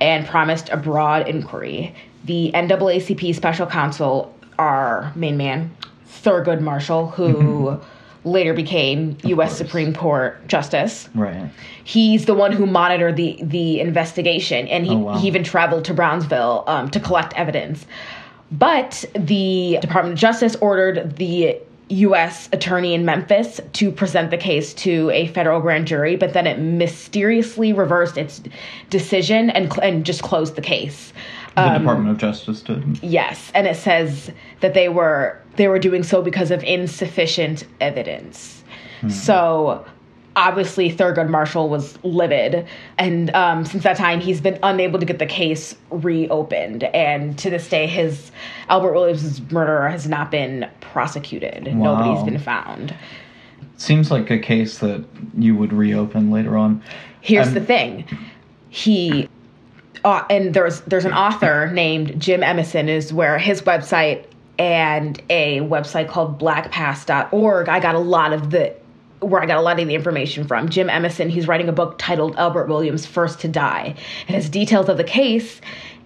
and 0.00 0.26
promised 0.26 0.68
a 0.70 0.76
broad 0.76 1.28
inquiry. 1.28 1.94
The 2.24 2.50
NAACP 2.54 3.34
special 3.34 3.66
counsel, 3.66 4.34
our 4.58 5.12
main 5.14 5.36
man, 5.36 5.76
Thurgood 6.08 6.60
Marshall, 6.60 7.08
who 7.10 7.78
later 8.24 8.54
became 8.54 9.16
U.S. 9.24 9.50
course. 9.50 9.58
Supreme 9.58 9.94
Court 9.94 10.48
Justice, 10.48 11.08
right. 11.14 11.48
he's 11.84 12.24
the 12.24 12.34
one 12.34 12.50
who 12.50 12.66
monitored 12.66 13.16
the 13.16 13.38
the 13.40 13.78
investigation, 13.78 14.66
and 14.68 14.84
he, 14.84 14.94
Oh, 14.94 14.98
wow. 14.98 15.18
he 15.18 15.28
even 15.28 15.44
traveled 15.44 15.84
to 15.84 15.94
Brownsville 15.94 16.64
um, 16.66 16.90
to 16.90 16.98
collect 16.98 17.34
evidence. 17.34 17.86
But 18.50 19.04
the 19.14 19.78
Department 19.80 20.14
of 20.14 20.18
Justice 20.18 20.56
ordered 20.56 21.16
the 21.16 21.58
U.S. 21.88 22.48
attorney 22.52 22.94
in 22.94 23.04
Memphis 23.04 23.60
to 23.74 23.92
present 23.92 24.30
the 24.30 24.36
case 24.36 24.74
to 24.74 25.10
a 25.10 25.28
federal 25.28 25.60
grand 25.60 25.86
jury, 25.86 26.16
but 26.16 26.32
then 26.32 26.46
it 26.46 26.58
mysteriously 26.58 27.72
reversed 27.72 28.18
its 28.18 28.42
decision 28.90 29.50
and 29.50 29.72
cl- 29.72 29.86
and 29.86 30.04
just 30.04 30.22
closed 30.22 30.56
the 30.56 30.62
case. 30.62 31.12
The 31.54 31.62
um, 31.62 31.82
Department 31.82 32.10
of 32.10 32.18
Justice 32.18 32.62
did. 32.62 33.02
Yes, 33.02 33.52
and 33.54 33.66
it 33.66 33.76
says 33.76 34.32
that 34.60 34.74
they 34.74 34.88
were 34.88 35.40
they 35.54 35.68
were 35.68 35.78
doing 35.78 36.02
so 36.02 36.22
because 36.22 36.50
of 36.50 36.62
insufficient 36.64 37.64
evidence. 37.80 38.64
Hmm. 39.00 39.08
So 39.08 39.86
obviously 40.36 40.92
Thurgood 40.92 41.28
Marshall 41.28 41.68
was 41.68 41.98
livid, 42.04 42.66
and 42.98 43.34
um, 43.34 43.64
since 43.64 43.82
that 43.82 43.96
time 43.96 44.20
he's 44.20 44.40
been 44.40 44.58
unable 44.62 45.00
to 45.00 45.06
get 45.06 45.18
the 45.18 45.26
case 45.26 45.74
reopened. 45.90 46.84
And 46.84 47.36
to 47.38 47.50
this 47.50 47.68
day, 47.68 47.86
his 47.86 48.30
Elbert 48.68 48.92
Williams' 48.92 49.40
murderer 49.50 49.88
has 49.88 50.06
not 50.06 50.30
been 50.30 50.68
prosecuted. 50.80 51.74
Nobody's 51.74 52.22
been 52.24 52.38
found. 52.38 52.94
Seems 53.78 54.10
like 54.10 54.30
a 54.30 54.38
case 54.38 54.78
that 54.78 55.04
you 55.36 55.56
would 55.56 55.72
reopen 55.72 56.30
later 56.30 56.56
on. 56.56 56.82
Here's 57.20 57.48
I'm- 57.48 57.54
the 57.54 57.60
thing. 57.60 58.04
He 58.68 59.28
uh, 60.04 60.24
and 60.28 60.52
there's 60.52 60.82
there's 60.82 61.06
an 61.06 61.14
author 61.14 61.70
named 61.72 62.20
Jim 62.20 62.42
Emerson 62.42 62.88
is 62.88 63.12
where 63.12 63.38
his 63.38 63.62
website 63.62 64.26
and 64.58 65.20
a 65.30 65.60
website 65.60 66.08
called 66.08 66.38
blackpast.org 66.38 67.68
I 67.68 67.80
got 67.80 67.94
a 67.94 67.98
lot 67.98 68.32
of 68.32 68.50
the 68.50 68.74
where 69.20 69.42
I 69.42 69.46
got 69.46 69.58
a 69.58 69.62
lot 69.62 69.80
of 69.80 69.86
the 69.86 69.94
information 69.94 70.46
from. 70.46 70.68
Jim 70.68 70.90
Emerson, 70.90 71.28
he's 71.28 71.48
writing 71.48 71.68
a 71.68 71.72
book 71.72 71.96
titled 71.98 72.34
Elbert 72.36 72.68
Williams 72.68 73.06
First 73.06 73.40
to 73.40 73.48
Die. 73.48 73.94
It 74.28 74.34
has 74.34 74.48
details 74.48 74.88
of 74.88 74.96
the 74.96 75.04
case 75.04 75.60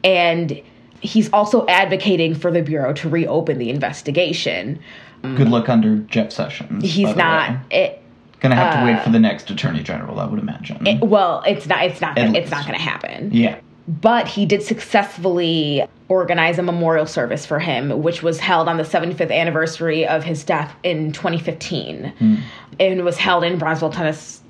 and 0.04 0.60
he's 1.00 1.30
also 1.32 1.66
advocating 1.66 2.34
for 2.34 2.50
the 2.50 2.62
bureau 2.62 2.92
to 2.94 3.08
reopen 3.08 3.58
the 3.58 3.70
investigation. 3.70 4.78
Good 5.22 5.48
luck 5.48 5.68
under 5.68 5.96
Jeff 5.96 6.32
Sessions. 6.32 6.82
He's 6.82 7.14
not 7.14 7.58
it, 7.70 8.00
Gonna 8.40 8.54
have 8.54 8.80
to 8.80 8.84
wait 8.90 9.02
for 9.02 9.10
the 9.10 9.18
uh, 9.18 9.20
next 9.20 9.50
attorney 9.50 9.82
general, 9.82 10.18
I 10.18 10.24
would 10.24 10.38
imagine. 10.38 10.86
it 10.86 11.00
well, 11.02 11.42
it's 11.46 11.66
not 11.66 11.84
it's 11.84 12.00
not 12.00 12.16
gonna, 12.16 12.38
it's 12.38 12.50
not 12.50 12.64
going 12.64 12.76
to 12.76 12.82
happen. 12.82 13.30
yeah. 13.32 13.60
But 13.88 14.28
he 14.28 14.46
did 14.46 14.62
successfully 14.62 15.84
organize 16.08 16.58
a 16.58 16.62
memorial 16.62 17.06
service 17.06 17.46
for 17.46 17.58
him, 17.58 18.02
which 18.02 18.22
was 18.22 18.38
held 18.40 18.68
on 18.68 18.76
the 18.76 18.82
75th 18.82 19.32
anniversary 19.32 20.06
of 20.06 20.24
his 20.24 20.44
death 20.44 20.74
in 20.82 21.12
2015. 21.12 22.12
Hmm. 22.18 22.34
And 22.78 23.04
was 23.04 23.18
held 23.18 23.44
in 23.44 23.58
Brownsville, 23.58 23.92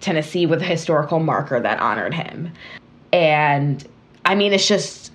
Tennessee, 0.00 0.46
with 0.46 0.62
a 0.62 0.64
historical 0.64 1.18
marker 1.18 1.58
that 1.60 1.80
honored 1.80 2.14
him. 2.14 2.52
And 3.12 3.84
I 4.24 4.34
mean, 4.36 4.52
it's 4.52 4.68
just 4.68 5.12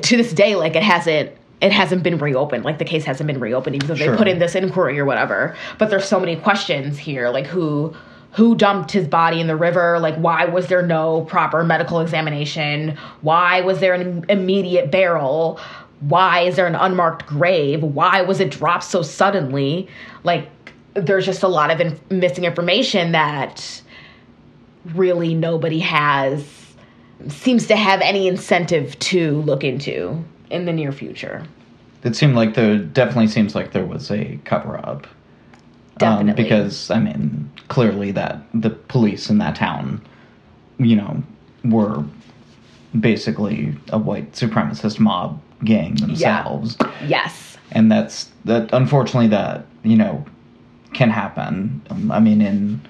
to 0.00 0.16
this 0.16 0.32
day, 0.32 0.54
like 0.56 0.74
it 0.76 0.82
hasn't. 0.82 1.32
It 1.60 1.72
hasn't 1.72 2.04
been 2.04 2.18
reopened. 2.18 2.64
Like 2.64 2.78
the 2.78 2.84
case 2.84 3.04
hasn't 3.04 3.26
been 3.26 3.40
reopened, 3.40 3.74
even 3.74 3.88
though 3.88 3.96
Sure. 3.96 4.12
they 4.12 4.16
put 4.16 4.28
in 4.28 4.38
this 4.38 4.54
inquiry 4.54 4.96
or 5.00 5.04
whatever. 5.04 5.56
But 5.76 5.90
there's 5.90 6.04
so 6.04 6.20
many 6.20 6.36
questions 6.36 6.96
here, 6.96 7.30
like 7.30 7.46
who 7.46 7.92
who 8.32 8.54
dumped 8.54 8.92
his 8.92 9.06
body 9.06 9.40
in 9.40 9.46
the 9.46 9.56
river? 9.56 9.98
Like 9.98 10.16
why 10.16 10.44
was 10.44 10.66
there 10.66 10.82
no 10.82 11.22
proper 11.22 11.64
medical 11.64 12.00
examination? 12.00 12.96
Why 13.22 13.60
was 13.62 13.80
there 13.80 13.94
an 13.94 14.24
immediate 14.28 14.90
burial? 14.90 15.60
Why 16.00 16.40
is 16.40 16.56
there 16.56 16.66
an 16.66 16.74
unmarked 16.74 17.26
grave? 17.26 17.82
Why 17.82 18.22
was 18.22 18.40
it 18.40 18.50
dropped 18.50 18.84
so 18.84 19.02
suddenly? 19.02 19.88
Like 20.24 20.48
there's 20.94 21.26
just 21.26 21.42
a 21.42 21.48
lot 21.48 21.70
of 21.70 21.80
in- 21.80 22.00
missing 22.10 22.44
information 22.44 23.12
that 23.12 23.82
really 24.94 25.34
nobody 25.34 25.80
has 25.80 26.46
seems 27.28 27.66
to 27.66 27.76
have 27.76 28.00
any 28.00 28.28
incentive 28.28 28.96
to 29.00 29.42
look 29.42 29.64
into 29.64 30.24
in 30.50 30.66
the 30.66 30.72
near 30.72 30.92
future. 30.92 31.44
It 32.04 32.14
seemed 32.14 32.36
like 32.36 32.54
there 32.54 32.78
definitely 32.78 33.26
seems 33.26 33.54
like 33.54 33.72
there 33.72 33.84
was 33.84 34.10
a 34.10 34.38
cover 34.44 34.78
up. 34.78 35.06
Definitely. 35.98 36.42
because 36.42 36.90
I 36.90 37.00
mean, 37.00 37.50
clearly 37.68 38.10
that 38.12 38.42
the 38.54 38.70
police 38.70 39.30
in 39.30 39.38
that 39.38 39.56
town, 39.56 40.00
you 40.78 40.96
know, 40.96 41.22
were 41.64 42.04
basically 42.98 43.76
a 43.90 43.98
white 43.98 44.32
supremacist 44.32 44.98
mob 44.98 45.40
gang 45.64 45.94
themselves. 45.96 46.76
Yes. 47.06 47.58
and 47.72 47.92
that's 47.92 48.30
that 48.46 48.70
unfortunately 48.72 49.28
that 49.28 49.66
you 49.82 49.96
know 49.96 50.24
can 50.94 51.10
happen 51.10 51.82
um, 51.90 52.10
i 52.10 52.18
mean 52.18 52.40
in 52.40 52.80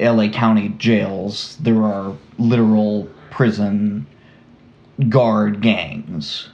LA 0.00 0.28
County 0.28 0.70
jails, 0.70 1.56
there 1.60 1.82
are 1.82 2.16
literal 2.38 3.08
prison 3.30 4.06
guard 5.08 5.60
gangs 5.60 6.48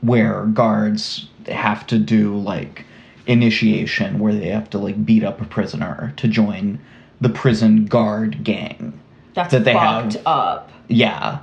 where 0.00 0.46
guards 0.46 1.28
have 1.48 1.86
to 1.86 1.98
do 1.98 2.36
like 2.36 2.84
initiation 3.26 4.18
where 4.18 4.32
they 4.32 4.48
have 4.48 4.70
to 4.70 4.78
like 4.78 5.04
beat 5.04 5.24
up 5.24 5.40
a 5.40 5.44
prisoner 5.44 6.12
to 6.16 6.28
join 6.28 6.78
the 7.20 7.28
prison 7.28 7.86
guard 7.86 8.44
gang. 8.44 8.98
That's 9.34 9.52
that 9.52 9.64
they 9.64 9.72
fucked 9.72 10.14
have- 10.14 10.26
up. 10.26 10.70
Yeah. 10.88 11.40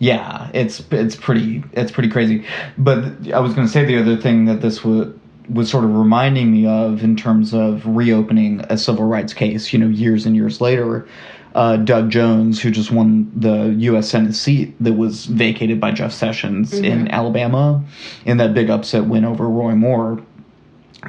Yeah, 0.00 0.48
it's 0.54 0.80
it's 0.92 1.16
pretty 1.16 1.64
it's 1.72 1.90
pretty 1.90 2.08
crazy. 2.08 2.44
But 2.76 2.98
I 3.32 3.40
was 3.40 3.52
going 3.54 3.66
to 3.66 3.72
say 3.72 3.84
the 3.84 3.98
other 3.98 4.16
thing 4.16 4.44
that 4.44 4.60
this 4.60 4.84
was 4.84 5.12
was 5.48 5.68
sort 5.70 5.82
of 5.84 5.92
reminding 5.94 6.52
me 6.52 6.66
of 6.66 7.02
in 7.02 7.16
terms 7.16 7.52
of 7.52 7.84
reopening 7.84 8.60
a 8.68 8.78
civil 8.78 9.06
rights 9.06 9.32
case, 9.34 9.72
you 9.72 9.78
know, 9.78 9.88
years 9.88 10.24
and 10.26 10.36
years 10.36 10.60
later. 10.60 11.08
Uh, 11.54 11.76
Doug 11.76 12.10
Jones, 12.10 12.60
who 12.60 12.70
just 12.70 12.92
won 12.92 13.32
the 13.34 13.74
U.S. 13.78 14.08
Senate 14.10 14.34
seat 14.34 14.76
that 14.78 14.92
was 14.92 15.24
vacated 15.26 15.80
by 15.80 15.90
Jeff 15.90 16.12
Sessions 16.12 16.72
in 16.74 17.08
Alabama, 17.08 17.82
in 18.26 18.36
that 18.36 18.54
big 18.54 18.70
upset 18.70 19.06
win 19.06 19.24
over 19.24 19.48
Roy 19.48 19.74
Moore, 19.74 20.22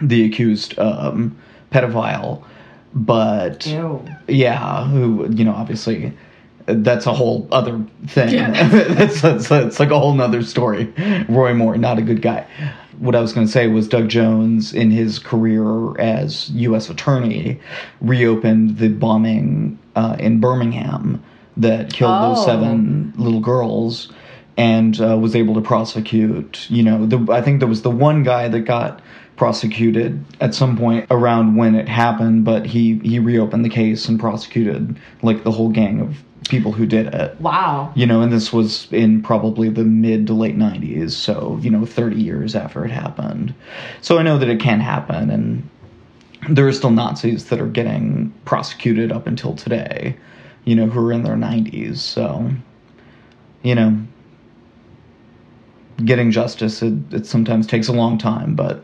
the 0.02 0.26
accused 0.26 0.78
um, 0.80 1.38
pedophile. 1.72 2.44
But 2.94 3.66
Ew. 3.68 4.04
yeah, 4.28 4.86
who 4.88 5.28
you 5.32 5.44
know, 5.46 5.54
obviously, 5.54 6.12
that's 6.66 7.06
a 7.06 7.14
whole 7.14 7.48
other 7.52 7.84
thing. 8.08 8.34
Yeah. 8.34 8.68
that's, 8.94 9.22
that's 9.22 9.48
that's 9.48 9.80
like 9.80 9.92
a 9.92 10.00
whole 10.00 10.14
nother 10.14 10.42
story. 10.42 10.92
Roy 11.30 11.54
Moore, 11.54 11.78
not 11.78 12.00
a 12.00 12.02
good 12.02 12.22
guy. 12.22 12.48
What 12.98 13.16
I 13.16 13.22
was 13.22 13.32
going 13.32 13.46
to 13.48 13.52
say 13.52 13.68
was 13.68 13.88
Doug 13.88 14.10
Jones, 14.10 14.74
in 14.74 14.92
his 14.92 15.20
career 15.20 15.98
as 16.02 16.50
U.S. 16.50 16.90
attorney, 16.90 17.60
reopened 18.02 18.78
the 18.80 18.90
bombing 18.90 19.80
uh, 19.96 20.18
in 20.20 20.40
Birmingham 20.42 21.24
that 21.56 21.94
killed 21.94 22.12
Oh. 22.14 22.36
those 22.36 22.46
seven 22.46 23.14
little 23.18 23.40
girls, 23.40 24.12
and 24.58 25.00
uh, 25.00 25.18
was 25.18 25.36
able 25.36 25.54
to 25.56 25.62
prosecute. 25.62 26.70
You 26.70 26.84
know, 26.84 27.06
the, 27.06 27.32
I 27.32 27.42
think 27.42 27.60
there 27.60 27.70
was 27.70 27.84
the 27.84 27.92
one 27.92 28.24
guy 28.24 28.48
that 28.50 28.62
got 28.62 29.02
prosecuted 29.40 30.24
at 30.42 30.54
some 30.54 30.78
point 30.78 31.08
around 31.10 31.56
when 31.56 31.74
it 31.74 31.88
happened, 31.88 32.44
but 32.44 32.66
he 32.66 33.00
he 33.00 33.18
reopened 33.20 33.64
the 33.64 33.70
case 33.70 34.08
and 34.10 34.20
prosecuted 34.20 35.00
like 35.24 35.46
the 35.46 35.52
whole 35.52 35.70
gang 35.70 36.02
of 36.02 36.22
people 36.50 36.74
who 36.74 36.86
did 36.86 37.08
it. 37.08 37.40
Wow. 37.40 37.92
You 37.96 38.06
know, 38.06 38.22
and 38.22 38.34
this 38.34 38.52
was 38.52 38.92
in 38.92 39.24
probably 39.24 39.70
the 39.70 39.86
mid 39.86 40.28
to 40.28 40.34
late 40.34 40.58
90s, 40.58 41.12
so, 41.12 41.58
you 41.62 41.70
know, 41.70 41.86
30 41.86 42.22
years 42.22 42.54
after 42.56 42.84
it 42.84 42.92
happened. 42.92 43.54
So 44.02 44.18
I 44.18 44.24
know 44.24 44.38
that 44.38 44.50
it 44.50 44.60
can 44.60 44.82
happen, 44.82 45.30
and 45.30 45.70
there 46.50 46.68
are 46.68 46.74
still 46.74 46.92
Nazis 46.92 47.46
that 47.46 47.62
are 47.62 47.68
getting 47.68 48.34
prosecuted 48.44 49.12
up 49.12 49.26
until 49.26 49.56
today, 49.56 50.18
you 50.66 50.76
know, 50.76 50.88
who 50.88 51.00
are 51.08 51.14
in 51.14 51.24
their 51.24 51.36
90s. 51.36 51.98
So, 51.98 52.50
you 53.62 53.76
know, 53.76 53.98
getting 56.04 56.32
justice, 56.32 56.82
it, 56.82 56.94
it 57.14 57.26
sometimes 57.26 57.68
takes 57.68 57.88
a 57.88 57.94
long 57.94 58.18
time, 58.18 58.56
but, 58.56 58.84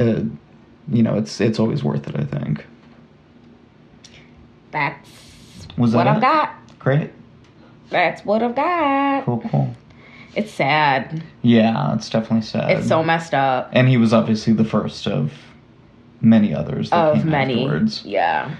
uh, 0.00 0.22
you 0.90 1.02
know, 1.02 1.16
it's 1.16 1.40
it's 1.40 1.60
always 1.60 1.84
worth 1.84 2.08
it, 2.08 2.16
I 2.18 2.24
think. 2.24 2.66
That's 4.70 5.08
Was 5.76 5.94
what 5.94 6.06
I've 6.06 6.18
it? 6.18 6.20
got. 6.22 6.54
Great. 6.78 7.10
That's 7.90 8.24
what 8.24 8.42
I've 8.42 8.54
got. 8.54 9.24
Cool, 9.24 9.42
cool. 9.50 9.74
It's 10.36 10.52
sad. 10.52 11.24
Yeah, 11.42 11.94
it's 11.94 12.08
definitely 12.08 12.42
sad. 12.46 12.70
It's 12.78 12.86
so 12.88 13.02
messed 13.02 13.34
up. 13.34 13.70
and 13.72 13.88
he 13.88 13.96
was 13.96 14.12
obviously 14.12 14.52
the 14.52 14.64
first 14.64 15.08
of 15.08 15.32
many 16.20 16.54
others 16.54 16.90
that 16.90 17.16
Of 17.16 17.24
many. 17.24 17.64
afterwards. 17.64 18.04
Yeah. 18.04 18.54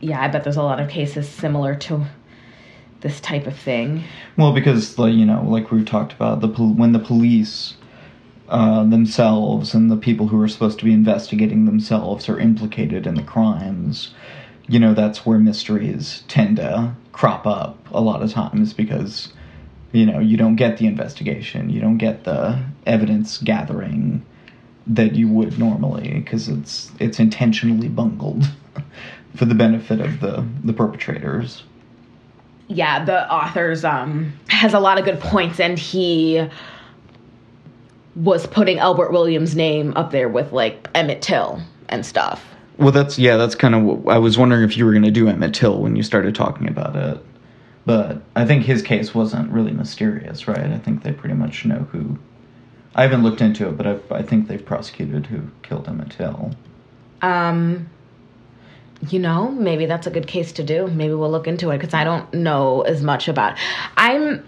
Yeah, 0.00 0.20
I 0.22 0.28
bet 0.28 0.44
there's 0.44 0.56
a 0.56 0.62
lot 0.62 0.80
of 0.80 0.88
cases 0.88 1.28
similar 1.28 1.74
to 1.74 2.06
this 3.02 3.20
type 3.20 3.46
of 3.46 3.56
thing. 3.56 4.04
Well, 4.38 4.52
because 4.52 4.98
like 4.98 5.12
you 5.14 5.26
know, 5.26 5.42
like 5.46 5.70
we've 5.70 5.84
talked 5.86 6.12
about, 6.14 6.40
the 6.40 6.48
pol- 6.48 6.72
when 6.72 6.92
the 6.92 6.98
police 6.98 7.75
uh, 8.48 8.84
themselves 8.84 9.74
and 9.74 9.90
the 9.90 9.96
people 9.96 10.28
who 10.28 10.40
are 10.40 10.48
supposed 10.48 10.78
to 10.78 10.84
be 10.84 10.92
investigating 10.92 11.64
themselves 11.64 12.28
are 12.28 12.38
implicated 12.38 13.06
in 13.06 13.14
the 13.14 13.22
crimes, 13.22 14.14
you 14.68 14.78
know, 14.78 14.94
that's 14.94 15.24
where 15.26 15.38
mysteries 15.38 16.24
tend 16.28 16.56
to 16.56 16.94
crop 17.12 17.46
up 17.46 17.78
a 17.92 18.00
lot 18.00 18.22
of 18.22 18.30
times 18.32 18.72
because 18.72 19.32
you 19.92 20.04
know 20.04 20.18
you 20.18 20.36
don't 20.36 20.56
get 20.56 20.76
the 20.76 20.86
investigation, 20.86 21.70
you 21.70 21.80
don't 21.80 21.98
get 21.98 22.24
the 22.24 22.62
evidence 22.84 23.38
gathering 23.38 24.24
that 24.86 25.14
you 25.14 25.28
would 25.28 25.58
normally 25.58 26.12
because 26.20 26.48
it's 26.48 26.92
it's 27.00 27.18
intentionally 27.18 27.88
bungled 27.88 28.44
for 29.34 29.44
the 29.44 29.54
benefit 29.54 30.00
of 30.00 30.20
the 30.20 30.46
the 30.62 30.72
perpetrators. 30.72 31.64
yeah 32.68 33.04
the 33.04 33.32
author's 33.32 33.84
um 33.84 34.32
has 34.48 34.74
a 34.74 34.80
lot 34.80 34.98
of 34.98 35.04
good 35.04 35.20
points 35.20 35.58
and 35.58 35.78
he 35.78 36.46
was 38.16 38.46
putting 38.46 38.78
elbert 38.78 39.12
williams 39.12 39.54
name 39.54 39.92
up 39.96 40.10
there 40.10 40.28
with 40.28 40.52
like 40.52 40.88
emmett 40.94 41.22
till 41.22 41.60
and 41.88 42.04
stuff 42.04 42.44
Well, 42.78 42.92
that's 42.92 43.18
yeah, 43.18 43.36
that's 43.38 43.54
kind 43.54 43.74
of. 43.74 43.82
What, 43.84 44.14
I 44.14 44.18
was 44.18 44.36
wondering 44.36 44.62
if 44.68 44.76
you 44.76 44.84
were 44.84 44.92
going 44.92 45.04
to 45.04 45.10
do 45.10 45.28
Emmett 45.28 45.54
Till 45.54 45.80
when 45.80 45.96
you 45.96 46.02
started 46.02 46.34
talking 46.34 46.68
about 46.68 46.94
it, 46.94 47.24
but 47.86 48.20
I 48.34 48.44
think 48.44 48.64
his 48.66 48.82
case 48.82 49.14
wasn't 49.14 49.50
really 49.50 49.72
mysterious, 49.72 50.46
right? 50.46 50.58
I 50.58 50.78
think 50.78 51.02
they 51.02 51.12
pretty 51.12 51.34
much 51.36 51.64
know 51.64 51.86
who. 51.92 52.18
I 52.94 53.00
haven't 53.02 53.22
looked 53.22 53.40
into 53.40 53.66
it, 53.68 53.78
but 53.78 53.86
I, 53.86 53.98
I 54.10 54.22
think 54.22 54.48
they've 54.48 54.62
prosecuted 54.64 55.24
who 55.26 55.48
killed 55.62 55.88
Emmett 55.88 56.10
Till. 56.10 56.54
um 57.22 57.88
you 59.08 59.18
know 59.18 59.50
maybe 59.50 59.86
that's 59.86 60.06
a 60.06 60.10
good 60.10 60.26
case 60.26 60.52
to 60.52 60.62
do 60.62 60.86
maybe 60.88 61.12
we'll 61.14 61.30
look 61.30 61.46
into 61.46 61.70
it 61.70 61.78
because 61.78 61.92
i 61.94 62.02
don't 62.02 62.32
know 62.32 62.80
as 62.82 63.02
much 63.02 63.28
about 63.28 63.56
i'm 63.96 64.42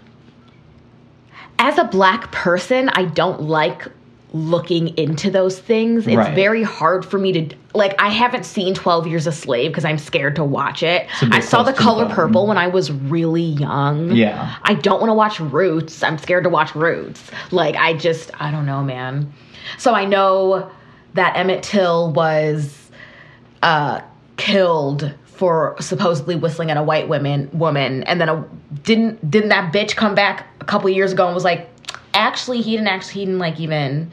as 1.59 1.77
a 1.77 1.83
black 1.83 2.31
person 2.31 2.89
i 2.89 3.05
don't 3.05 3.41
like 3.43 3.83
looking 4.31 4.95
into 4.95 5.31
those 5.31 5.57
things. 5.57 6.05
It's 6.05 6.15
Right. 6.15 6.35
very 6.35 6.61
hard 6.61 7.03
for 7.03 7.17
me 7.17 7.31
to 7.33 7.55
like 7.73 7.99
i 7.99 8.09
haven't 8.09 8.45
seen 8.45 8.75
12 8.75 9.07
years 9.07 9.25
a 9.25 9.31
slave 9.31 9.71
because 9.71 9.85
i'm 9.85 9.97
scared 9.97 10.35
to 10.35 10.43
watch 10.43 10.83
it. 10.83 11.07
I 11.31 11.39
saw 11.39 11.63
the 11.63 11.73
color 11.73 12.05
bone. 12.05 12.13
purple 12.13 12.45
when 12.47 12.55
i 12.59 12.67
was 12.67 12.91
really 12.91 13.41
young. 13.41 14.11
Yeah. 14.11 14.55
i 14.61 14.75
don't 14.75 14.99
want 14.99 15.09
to 15.09 15.15
watch 15.15 15.39
roots. 15.39 16.03
I'm 16.03 16.19
scared 16.19 16.43
to 16.43 16.49
watch 16.51 16.75
roots. 16.75 17.23
Like 17.49 17.75
i 17.75 17.93
just 17.93 18.29
i 18.39 18.51
don't 18.51 18.67
know 18.67 18.83
man. 18.83 19.33
So 19.79 19.95
i 19.95 20.05
know 20.05 20.69
that 21.15 21.35
emmett 21.35 21.63
till 21.63 22.11
was 22.11 22.91
uh 23.63 24.01
killed 24.37 25.11
for 25.39 25.73
supposedly 25.79 26.35
whistling 26.35 26.69
at 26.69 26.75
a 26.75 26.83
white 26.83 27.07
woman 27.07 27.49
woman. 27.53 28.03
And 28.03 28.19
then 28.19 28.27
a, 28.27 28.45
didn't 28.83 29.31
didn't 29.31 29.49
that 29.49 29.73
bitch 29.73 29.95
come 29.95 30.13
back 30.13 30.45
a 30.59 30.65
couple 30.65 30.89
years 30.89 31.13
ago 31.13 31.27
and 31.27 31.33
was 31.33 31.45
like 31.45 31.69
actually 32.13 32.61
he 32.61 32.71
didn't 32.71 32.89
actually 32.89 33.21
he 33.21 33.25
didn't 33.25 33.39
like 33.39 33.57
even 33.57 34.11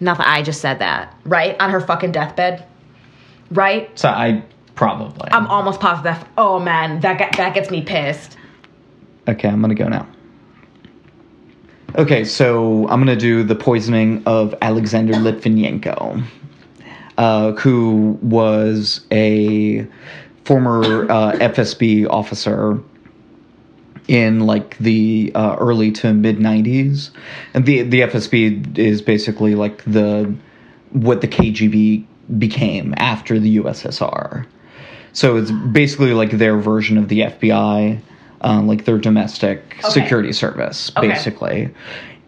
nothing. 0.00 0.24
I 0.26 0.40
just 0.42 0.62
said 0.62 0.78
that. 0.78 1.14
Right? 1.26 1.60
On 1.60 1.68
her 1.68 1.82
fucking 1.82 2.12
deathbed? 2.12 2.64
Right? 3.50 3.96
So 3.98 4.08
I 4.08 4.42
probably. 4.74 5.28
i'm 5.30 5.46
almost 5.46 5.80
positive 5.80 6.04
that 6.04 6.28
oh 6.36 6.58
man 6.58 7.00
that 7.00 7.18
get, 7.18 7.36
that 7.36 7.52
gets 7.54 7.70
me 7.70 7.82
pissed. 7.82 8.38
Okay, 9.28 9.48
I'm 9.48 9.60
gonna 9.60 9.74
go 9.74 9.88
now. 9.88 10.08
Okay, 11.96 12.24
so 12.24 12.88
I'm 12.88 12.98
gonna 12.98 13.14
do 13.14 13.42
the 13.42 13.54
poisoning 13.54 14.22
of 14.24 14.54
Alexander 14.62 15.12
Litvinenko, 15.12 16.24
uh, 17.18 17.52
who 17.52 18.18
was 18.22 19.04
a 19.12 19.86
former 20.46 21.10
uh, 21.10 21.32
FSB 21.32 22.08
officer 22.08 22.78
in 24.06 24.46
like 24.46 24.78
the 24.78 25.32
uh, 25.34 25.56
early 25.58 25.90
to 25.90 26.14
mid 26.14 26.36
90s, 26.38 27.10
and 27.52 27.66
the 27.66 27.82
the 27.82 28.02
FSB 28.02 28.78
is 28.78 29.02
basically 29.02 29.56
like 29.56 29.82
the 29.84 30.32
what 30.90 31.20
the 31.20 31.28
KGB 31.28 32.04
became 32.38 32.94
after 32.96 33.38
the 33.40 33.58
USSR. 33.58 34.46
So 35.12 35.36
it's 35.36 35.50
basically 35.50 36.12
like 36.12 36.30
their 36.32 36.56
version 36.58 36.96
of 36.98 37.08
the 37.08 37.20
FBI, 37.20 38.00
um, 38.42 38.68
like 38.68 38.84
their 38.84 38.98
domestic 38.98 39.76
Okay. 39.80 39.88
security 39.88 40.32
service, 40.32 40.92
Okay. 40.96 41.08
basically. 41.08 41.70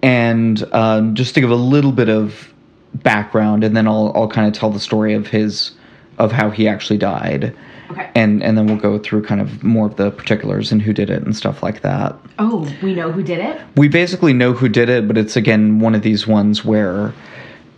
And 0.02 0.62
um, 0.72 1.14
just 1.14 1.34
to 1.34 1.40
give 1.40 1.50
a 1.50 1.54
little 1.56 1.92
bit 1.92 2.08
of 2.08 2.52
background, 2.94 3.62
and 3.62 3.76
then 3.76 3.86
I'll 3.86 4.10
I'll 4.16 4.28
kind 4.28 4.48
of 4.48 4.52
tell 4.54 4.70
the 4.70 4.80
story 4.80 5.14
of 5.14 5.28
his 5.28 5.72
of 6.18 6.32
how 6.32 6.50
he 6.50 6.66
actually 6.66 6.98
died, 6.98 7.54
okay 7.90 8.10
and 8.14 8.42
and 8.42 8.56
then 8.58 8.66
we'll 8.66 8.76
go 8.76 8.98
through 8.98 9.22
kind 9.22 9.40
of 9.40 9.62
more 9.62 9.86
of 9.86 9.96
the 9.96 10.10
particulars 10.10 10.70
and 10.72 10.82
who 10.82 10.92
did 10.92 11.10
it 11.10 11.22
and 11.22 11.36
stuff 11.36 11.62
like 11.62 11.80
that. 11.82 12.16
oh 12.38 12.70
we 12.82 12.94
know 12.94 13.10
who 13.12 13.22
did 13.22 13.38
it 13.38 13.60
We 13.76 13.88
basically 13.88 14.32
know 14.32 14.52
who 14.52 14.68
did 14.68 14.88
it, 14.88 15.06
but 15.08 15.16
it's 15.18 15.36
again 15.36 15.78
one 15.80 15.94
of 15.94 16.02
these 16.02 16.26
ones 16.26 16.64
where 16.64 17.12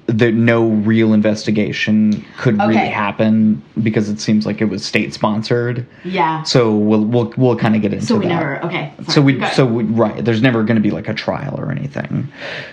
the 0.06 0.32
no 0.32 0.66
real 0.70 1.12
investigation 1.12 2.24
could 2.38 2.58
really 2.58 2.74
happen 2.88 3.62
because 3.80 4.08
it 4.08 4.18
seems 4.18 4.44
like 4.44 4.60
it 4.60 4.64
was 4.64 4.84
state 4.84 5.14
sponsored. 5.14 5.86
yeah 6.04 6.42
So 6.42 6.74
we'll 6.74 7.04
we'll 7.04 7.32
we'll 7.36 7.56
kind 7.56 7.76
of 7.76 7.82
get 7.82 7.92
into 7.92 8.04
that. 8.06 8.08
so 8.08 8.16
we 8.18 8.26
that. 8.26 8.34
never 8.34 8.64
okay 8.64 8.92
So 9.08 9.22
we 9.22 9.40
so 9.50 9.64
we, 9.64 9.84
right. 9.84 10.24
There's 10.24 10.42
never 10.42 10.64
going 10.64 10.74
to 10.74 10.82
be 10.82 10.90
like 10.90 11.06
a 11.06 11.14
trial 11.14 11.54
or 11.60 11.70
anything. 11.70 12.26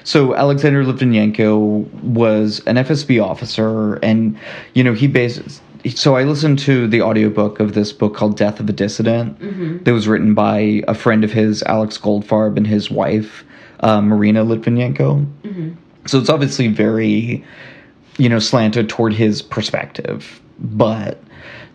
So 0.03 0.33
Alexander 0.33 0.83
Litvinenko 0.83 1.85
was 2.01 2.61
an 2.65 2.75
FSB 2.77 3.23
officer, 3.23 3.95
and 3.97 4.35
you 4.73 4.83
know 4.83 4.93
he 4.93 5.05
bas- 5.05 5.61
so 5.89 6.15
I 6.15 6.23
listened 6.23 6.59
to 6.59 6.87
the 6.87 7.01
audiobook 7.01 7.59
of 7.59 7.73
this 7.73 7.91
book 7.91 8.15
called 8.15 8.37
Death 8.37 8.59
of 8.59 8.69
a 8.69 8.73
Dissident 8.73 9.39
mm-hmm. 9.39 9.83
that 9.83 9.93
was 9.93 10.07
written 10.07 10.33
by 10.33 10.83
a 10.87 10.93
friend 10.93 11.23
of 11.23 11.31
his, 11.31 11.63
Alex 11.63 11.97
Goldfarb, 11.97 12.57
and 12.57 12.65
his 12.65 12.89
wife, 12.89 13.43
uh, 13.81 14.01
Marina 14.01 14.43
Litvinenko. 14.43 15.25
Mm-hmm. 15.43 15.71
So 16.05 16.19
it's 16.19 16.29
obviously 16.29 16.67
very, 16.67 17.43
you 18.17 18.29
know, 18.29 18.39
slanted 18.39 18.89
toward 18.89 19.13
his 19.13 19.41
perspective, 19.41 20.41
but 20.59 21.21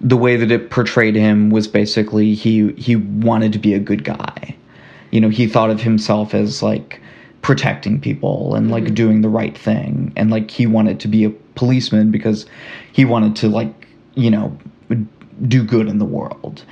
the 0.00 0.16
way 0.16 0.36
that 0.36 0.50
it 0.50 0.70
portrayed 0.70 1.14
him 1.14 1.50
was 1.50 1.68
basically 1.68 2.34
he 2.34 2.72
he 2.72 2.96
wanted 2.96 3.52
to 3.52 3.58
be 3.58 3.74
a 3.74 3.78
good 3.78 4.04
guy. 4.04 4.56
You 5.10 5.20
know, 5.20 5.28
he 5.28 5.46
thought 5.46 5.70
of 5.70 5.80
himself 5.80 6.34
as 6.34 6.62
like 6.62 7.00
protecting 7.42 8.00
people 8.00 8.54
and 8.54 8.70
like 8.70 8.84
mm-hmm. 8.84 8.94
doing 8.94 9.20
the 9.20 9.28
right 9.28 9.56
thing 9.58 10.12
and 10.16 10.30
like 10.30 10.50
he 10.50 10.66
wanted 10.66 11.00
to 11.00 11.08
be 11.08 11.24
a 11.24 11.30
policeman 11.54 12.10
because 12.10 12.46
he 12.92 13.04
wanted 13.04 13.36
to 13.36 13.48
like, 13.48 13.81
you 14.14 14.30
know, 14.30 14.56
do 15.46 15.64
good 15.64 15.88
in 15.88 15.98
the 15.98 16.04
world. 16.04 16.64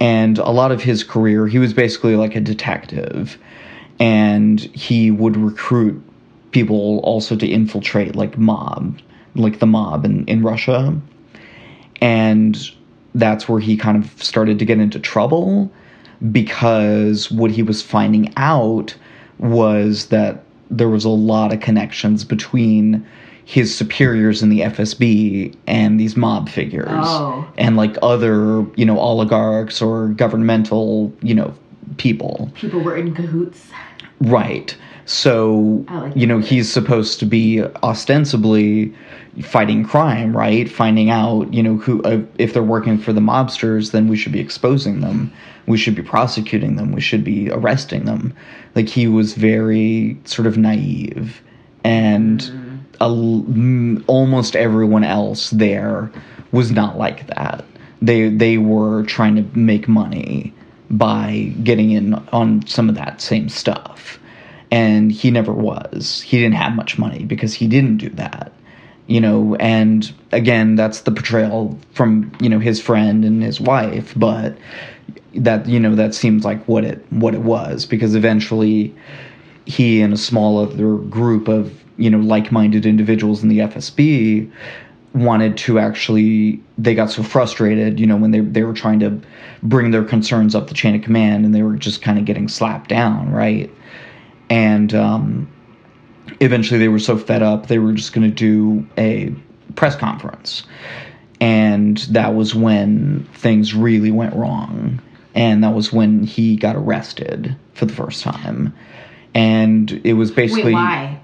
And 0.00 0.38
a 0.38 0.50
lot 0.50 0.70
of 0.70 0.82
his 0.82 1.02
career, 1.02 1.46
he 1.46 1.58
was 1.58 1.72
basically 1.72 2.16
like 2.16 2.36
a 2.36 2.40
detective 2.40 3.38
and 3.98 4.60
he 4.60 5.10
would 5.10 5.36
recruit 5.36 6.00
people 6.52 7.00
also 7.00 7.36
to 7.36 7.46
infiltrate 7.46 8.14
like 8.14 8.38
mob, 8.38 8.98
like 9.34 9.58
the 9.58 9.66
mob 9.66 10.04
in, 10.04 10.24
in 10.26 10.42
Russia. 10.42 10.98
And 12.00 12.70
that's 13.14 13.48
where 13.48 13.60
he 13.60 13.76
kind 13.76 14.02
of 14.02 14.22
started 14.22 14.58
to 14.60 14.64
get 14.64 14.78
into 14.78 15.00
trouble 15.00 15.70
because 16.30 17.30
what 17.30 17.50
he 17.50 17.62
was 17.62 17.82
finding 17.82 18.32
out 18.36 18.94
was 19.38 20.06
that 20.06 20.44
there 20.70 20.88
was 20.88 21.04
a 21.04 21.10
lot 21.10 21.52
of 21.52 21.60
connections 21.60 22.24
between 22.24 23.06
his 23.48 23.74
superiors 23.74 24.42
in 24.42 24.50
the 24.50 24.60
FSB 24.60 25.54
and 25.66 25.98
these 25.98 26.18
mob 26.18 26.50
figures 26.50 26.86
Oh. 26.90 27.48
and 27.56 27.78
like 27.78 27.96
other, 28.02 28.66
you 28.76 28.84
know, 28.84 28.98
oligarchs 28.98 29.80
or 29.80 30.08
governmental, 30.08 31.10
you 31.22 31.34
know, 31.34 31.54
people. 31.96 32.50
People 32.56 32.80
were 32.80 32.94
in 32.94 33.14
cahoots. 33.14 33.70
Right. 34.20 34.76
So, 35.06 35.82
like 35.88 36.14
you 36.14 36.26
know, 36.26 36.40
he's 36.40 36.70
supposed 36.70 37.18
to 37.20 37.24
be 37.24 37.62
ostensibly 37.82 38.92
fighting 39.40 39.82
crime, 39.82 40.36
right? 40.36 40.68
Finding 40.70 41.08
out, 41.08 41.50
you 41.54 41.62
know, 41.62 41.76
who 41.78 42.02
uh, 42.02 42.20
if 42.36 42.52
they're 42.52 42.62
working 42.62 42.98
for 42.98 43.14
the 43.14 43.22
mobsters, 43.22 43.92
then 43.92 44.08
we 44.08 44.16
should 44.18 44.32
be 44.32 44.40
exposing 44.40 45.00
them. 45.00 45.32
We 45.66 45.78
should 45.78 45.94
be 45.94 46.02
prosecuting 46.02 46.76
them. 46.76 46.92
We 46.92 47.00
should 47.00 47.24
be 47.24 47.50
arresting 47.50 48.04
them. 48.04 48.34
Like 48.74 48.90
he 48.90 49.06
was 49.08 49.32
very 49.32 50.18
sort 50.24 50.46
of 50.46 50.58
naive 50.58 51.40
and 51.82 52.42
a 53.00 54.02
almost 54.06 54.56
everyone 54.56 55.04
else 55.04 55.50
there 55.50 56.10
was 56.52 56.70
not 56.70 56.98
like 56.98 57.26
that. 57.28 57.64
They 58.00 58.28
they 58.28 58.58
were 58.58 59.04
trying 59.04 59.36
to 59.36 59.58
make 59.58 59.88
money 59.88 60.54
by 60.90 61.52
getting 61.62 61.90
in 61.90 62.14
on 62.32 62.66
some 62.66 62.88
of 62.88 62.94
that 62.94 63.20
same 63.20 63.48
stuff. 63.48 64.18
And 64.70 65.10
he 65.10 65.30
never 65.30 65.52
was. 65.52 66.20
He 66.20 66.38
didn't 66.38 66.56
have 66.56 66.74
much 66.74 66.98
money 66.98 67.24
because 67.24 67.54
he 67.54 67.66
didn't 67.66 67.98
do 67.98 68.10
that. 68.10 68.52
You 69.06 69.22
know, 69.22 69.54
and 69.56 70.12
again, 70.32 70.76
that's 70.76 71.00
the 71.00 71.10
portrayal 71.10 71.78
from, 71.94 72.30
you 72.40 72.50
know, 72.50 72.58
his 72.58 72.78
friend 72.78 73.24
and 73.24 73.42
his 73.42 73.58
wife, 73.58 74.12
but 74.14 74.58
that 75.34 75.66
you 75.66 75.80
know, 75.80 75.94
that 75.94 76.14
seems 76.14 76.44
like 76.44 76.62
what 76.66 76.84
it 76.84 77.04
what 77.10 77.34
it 77.34 77.40
was 77.40 77.86
because 77.86 78.14
eventually 78.14 78.94
he 79.64 80.00
and 80.00 80.12
a 80.14 80.18
small 80.18 80.58
other 80.58 80.96
group 80.96 81.48
of 81.48 81.72
you 81.98 82.08
know 82.10 82.18
like-minded 82.18 82.86
individuals 82.86 83.42
in 83.42 83.48
the 83.48 83.58
FSB 83.58 84.50
wanted 85.14 85.56
to 85.56 85.78
actually 85.78 86.62
they 86.76 86.94
got 86.94 87.10
so 87.10 87.22
frustrated 87.22 87.98
you 87.98 88.06
know 88.06 88.16
when 88.16 88.30
they 88.30 88.40
they 88.40 88.62
were 88.62 88.74
trying 88.74 89.00
to 89.00 89.20
bring 89.62 89.90
their 89.90 90.04
concerns 90.04 90.54
up 90.54 90.68
the 90.68 90.74
chain 90.74 90.94
of 90.94 91.02
command 91.02 91.44
and 91.44 91.54
they 91.54 91.62
were 91.62 91.76
just 91.76 92.02
kind 92.02 92.18
of 92.18 92.24
getting 92.24 92.48
slapped 92.48 92.88
down 92.88 93.30
right? 93.32 93.70
And 94.48 94.94
um 94.94 95.52
eventually 96.40 96.78
they 96.78 96.88
were 96.88 96.98
so 96.98 97.18
fed 97.18 97.42
up 97.42 97.66
they 97.66 97.78
were 97.78 97.92
just 97.92 98.12
going 98.12 98.28
to 98.28 98.34
do 98.34 98.86
a 98.96 99.34
press 99.78 99.96
conference. 99.96 100.64
And 101.40 101.98
that 102.10 102.34
was 102.34 102.54
when 102.54 103.26
things 103.32 103.74
really 103.74 104.10
went 104.10 104.34
wrong. 104.34 105.00
And 105.34 105.62
that 105.62 105.72
was 105.72 105.92
when 105.92 106.24
he 106.24 106.56
got 106.56 106.74
arrested 106.74 107.56
for 107.74 107.86
the 107.86 107.92
first 107.92 108.22
time. 108.22 108.74
And 109.34 110.00
it 110.04 110.14
was 110.14 110.30
basically 110.30 110.74
Wait, 110.74 110.80
why? 110.80 111.17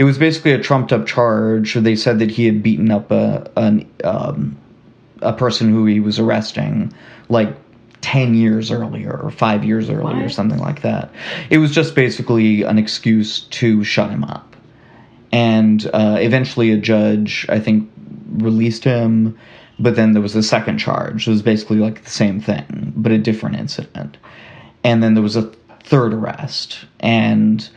It 0.00 0.04
was 0.04 0.16
basically 0.16 0.52
a 0.52 0.58
trumped 0.58 0.94
up 0.94 1.06
charge. 1.06 1.74
They 1.74 1.94
said 1.94 2.20
that 2.20 2.30
he 2.30 2.46
had 2.46 2.62
beaten 2.62 2.90
up 2.90 3.10
a 3.10 3.50
an, 3.56 3.86
um, 4.02 4.56
a 5.20 5.34
person 5.34 5.68
who 5.70 5.84
he 5.84 6.00
was 6.00 6.18
arresting 6.18 6.94
like 7.28 7.54
ten 8.00 8.34
years 8.34 8.70
earlier 8.70 9.20
or 9.20 9.30
five 9.30 9.62
years 9.62 9.90
earlier 9.90 10.24
or 10.24 10.30
something 10.30 10.58
like 10.58 10.80
that. 10.80 11.10
It 11.50 11.58
was 11.58 11.70
just 11.70 11.94
basically 11.94 12.62
an 12.62 12.78
excuse 12.78 13.40
to 13.40 13.84
shut 13.84 14.08
him 14.08 14.24
up. 14.24 14.56
And 15.32 15.86
uh, 15.92 16.16
eventually, 16.18 16.72
a 16.72 16.78
judge, 16.78 17.44
I 17.50 17.60
think, 17.60 17.90
released 18.38 18.84
him. 18.84 19.38
But 19.78 19.96
then 19.96 20.14
there 20.14 20.22
was 20.22 20.34
a 20.34 20.42
second 20.42 20.78
charge. 20.78 21.28
It 21.28 21.30
was 21.30 21.42
basically 21.42 21.76
like 21.76 22.04
the 22.04 22.10
same 22.10 22.40
thing, 22.40 22.94
but 22.96 23.12
a 23.12 23.18
different 23.18 23.56
incident. 23.56 24.16
And 24.82 25.02
then 25.02 25.12
there 25.12 25.22
was 25.22 25.36
a 25.36 25.42
third 25.84 26.14
arrest, 26.14 26.86
and 27.00 27.68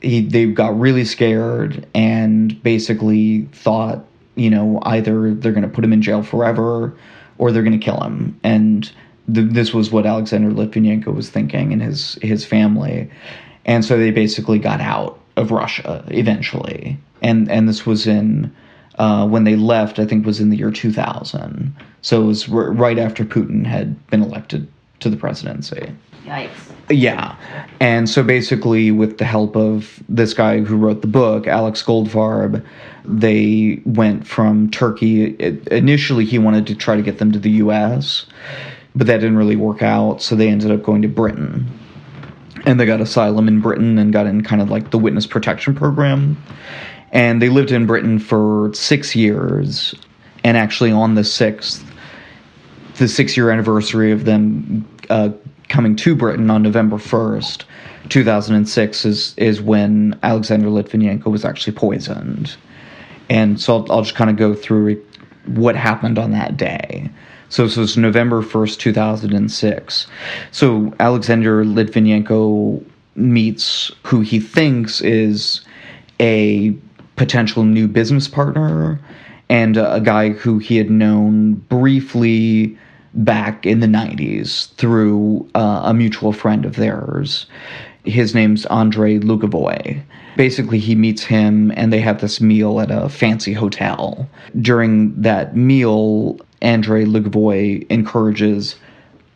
he 0.00 0.20
they 0.20 0.46
got 0.46 0.78
really 0.78 1.04
scared 1.04 1.86
and 1.94 2.60
basically 2.62 3.42
thought, 3.52 4.04
you 4.34 4.50
know, 4.50 4.80
either 4.84 5.34
they're 5.34 5.52
going 5.52 5.62
to 5.62 5.68
put 5.68 5.84
him 5.84 5.92
in 5.92 6.02
jail 6.02 6.22
forever 6.22 6.94
or 7.38 7.52
they're 7.52 7.62
going 7.62 7.78
to 7.78 7.84
kill 7.84 8.00
him. 8.00 8.38
And 8.42 8.90
th- 9.32 9.50
this 9.52 9.72
was 9.72 9.90
what 9.90 10.06
Alexander 10.06 10.50
Litvinenko 10.50 11.14
was 11.14 11.30
thinking 11.30 11.72
and 11.72 11.82
his 11.82 12.18
his 12.22 12.44
family. 12.44 13.10
And 13.64 13.84
so 13.84 13.98
they 13.98 14.10
basically 14.10 14.58
got 14.58 14.80
out 14.80 15.18
of 15.36 15.50
Russia 15.50 16.04
eventually. 16.08 16.98
And 17.22 17.50
and 17.50 17.68
this 17.68 17.84
was 17.86 18.06
in 18.06 18.54
uh, 18.98 19.26
when 19.26 19.44
they 19.44 19.56
left, 19.56 19.98
I 19.98 20.06
think 20.06 20.26
was 20.26 20.40
in 20.40 20.50
the 20.50 20.56
year 20.56 20.70
2000. 20.70 21.74
So 22.02 22.22
it 22.22 22.24
was 22.24 22.48
r- 22.48 22.72
right 22.72 22.98
after 22.98 23.24
Putin 23.24 23.64
had 23.64 24.06
been 24.08 24.22
elected 24.22 24.68
to 25.00 25.08
the 25.08 25.16
presidency. 25.16 25.92
Yikes. 26.24 26.68
Yeah. 26.90 27.36
And 27.80 28.08
so 28.08 28.22
basically, 28.22 28.90
with 28.90 29.18
the 29.18 29.24
help 29.24 29.56
of 29.56 30.02
this 30.08 30.32
guy 30.34 30.60
who 30.60 30.76
wrote 30.76 31.02
the 31.02 31.08
book, 31.08 31.46
Alex 31.46 31.82
Goldfarb, 31.82 32.64
they 33.04 33.82
went 33.84 34.26
from 34.26 34.70
Turkey. 34.70 35.34
It, 35.34 35.66
initially, 35.68 36.24
he 36.24 36.38
wanted 36.38 36.66
to 36.68 36.74
try 36.74 36.96
to 36.96 37.02
get 37.02 37.18
them 37.18 37.32
to 37.32 37.38
the 37.38 37.50
US, 37.50 38.26
but 38.94 39.06
that 39.06 39.18
didn't 39.18 39.36
really 39.36 39.56
work 39.56 39.82
out. 39.82 40.22
So 40.22 40.34
they 40.34 40.48
ended 40.48 40.70
up 40.70 40.82
going 40.82 41.02
to 41.02 41.08
Britain. 41.08 41.66
And 42.66 42.80
they 42.80 42.86
got 42.86 43.00
asylum 43.00 43.48
in 43.48 43.60
Britain 43.60 43.98
and 43.98 44.12
got 44.12 44.26
in 44.26 44.42
kind 44.42 44.60
of 44.60 44.70
like 44.70 44.90
the 44.90 44.98
witness 44.98 45.26
protection 45.26 45.74
program. 45.74 46.42
And 47.12 47.40
they 47.40 47.48
lived 47.48 47.70
in 47.70 47.86
Britain 47.86 48.18
for 48.18 48.70
six 48.74 49.14
years. 49.14 49.94
And 50.44 50.56
actually, 50.56 50.90
on 50.90 51.14
the 51.14 51.24
sixth, 51.24 51.84
the 52.96 53.08
six 53.08 53.36
year 53.36 53.50
anniversary 53.50 54.10
of 54.10 54.24
them 54.24 54.86
uh, 55.08 55.30
coming 55.68 55.96
to 55.96 56.14
Britain 56.14 56.50
on 56.50 56.62
November 56.62 56.96
1st, 56.96 57.64
2006, 58.08 59.04
is, 59.04 59.34
is 59.36 59.60
when 59.60 60.18
Alexander 60.22 60.68
Litvinenko 60.68 61.26
was 61.26 61.44
actually 61.44 61.74
poisoned. 61.74 62.56
And 63.28 63.60
so 63.60 63.76
I'll, 63.76 63.92
I'll 63.92 64.02
just 64.02 64.14
kind 64.14 64.30
of 64.30 64.36
go 64.36 64.54
through 64.54 65.04
what 65.46 65.76
happened 65.76 66.18
on 66.18 66.32
that 66.32 66.56
day. 66.56 67.10
So 67.50 67.64
this 67.64 67.76
was 67.76 67.96
November 67.96 68.42
1st, 68.42 68.78
2006. 68.78 70.06
So 70.50 70.94
Alexander 71.00 71.64
Litvinenko 71.64 72.84
meets 73.14 73.90
who 74.04 74.20
he 74.20 74.38
thinks 74.38 75.00
is 75.00 75.62
a 76.20 76.76
potential 77.16 77.64
new 77.64 77.88
business 77.88 78.28
partner 78.28 79.00
and 79.48 79.76
a, 79.76 79.94
a 79.94 80.00
guy 80.00 80.30
who 80.30 80.58
he 80.58 80.76
had 80.76 80.90
known 80.90 81.54
briefly 81.54 82.78
back 83.14 83.66
in 83.66 83.80
the 83.80 83.86
90s 83.86 84.72
through 84.74 85.48
uh, 85.54 85.82
a 85.84 85.94
mutual 85.94 86.32
friend 86.32 86.64
of 86.64 86.76
theirs. 86.76 87.46
His 88.04 88.34
name's 88.34 88.64
Andrei 88.66 89.18
Lugovoy. 89.18 90.02
Basically, 90.36 90.78
he 90.78 90.94
meets 90.94 91.24
him 91.24 91.72
and 91.76 91.92
they 91.92 92.00
have 92.00 92.20
this 92.20 92.40
meal 92.40 92.80
at 92.80 92.90
a 92.90 93.08
fancy 93.08 93.52
hotel. 93.52 94.28
During 94.60 95.20
that 95.20 95.56
meal, 95.56 96.38
Andrei 96.62 97.04
Lugovoy 97.04 97.86
encourages 97.90 98.76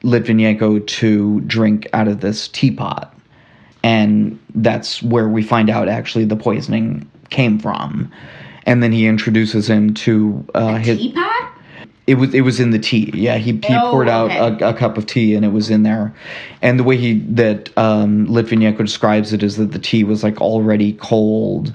Litvinenko 0.02 0.86
to 0.86 1.40
drink 1.42 1.88
out 1.92 2.08
of 2.08 2.20
this 2.20 2.48
teapot. 2.48 3.14
And 3.82 4.38
that's 4.54 5.02
where 5.02 5.28
we 5.28 5.42
find 5.42 5.68
out 5.68 5.88
actually 5.88 6.24
the 6.24 6.36
poisoning 6.36 7.10
came 7.30 7.58
from. 7.58 8.10
And 8.64 8.82
then 8.82 8.92
he 8.92 9.06
introduces 9.06 9.68
him 9.68 9.94
to 9.94 10.46
uh, 10.54 10.76
his. 10.76 10.98
Teapot? 10.98 11.51
It 12.06 12.16
was 12.16 12.34
it 12.34 12.40
was 12.40 12.58
in 12.58 12.70
the 12.70 12.78
tea. 12.80 13.10
Yeah, 13.14 13.38
he 13.38 13.52
he 13.52 13.74
Oh, 13.74 13.90
poured 13.90 14.08
out 14.08 14.30
a, 14.32 14.70
a 14.70 14.74
cup 14.74 14.98
of 14.98 15.06
tea 15.06 15.34
and 15.36 15.44
it 15.44 15.52
was 15.52 15.70
in 15.70 15.84
there. 15.84 16.12
And 16.60 16.78
the 16.78 16.84
way 16.84 16.96
he 16.96 17.20
that 17.30 17.76
um, 17.78 18.26
Litvinenko 18.26 18.78
describes 18.78 19.32
it 19.32 19.42
is 19.42 19.56
that 19.56 19.70
the 19.72 19.78
tea 19.78 20.02
was 20.02 20.24
like 20.24 20.40
already 20.40 20.94
cold, 20.94 21.72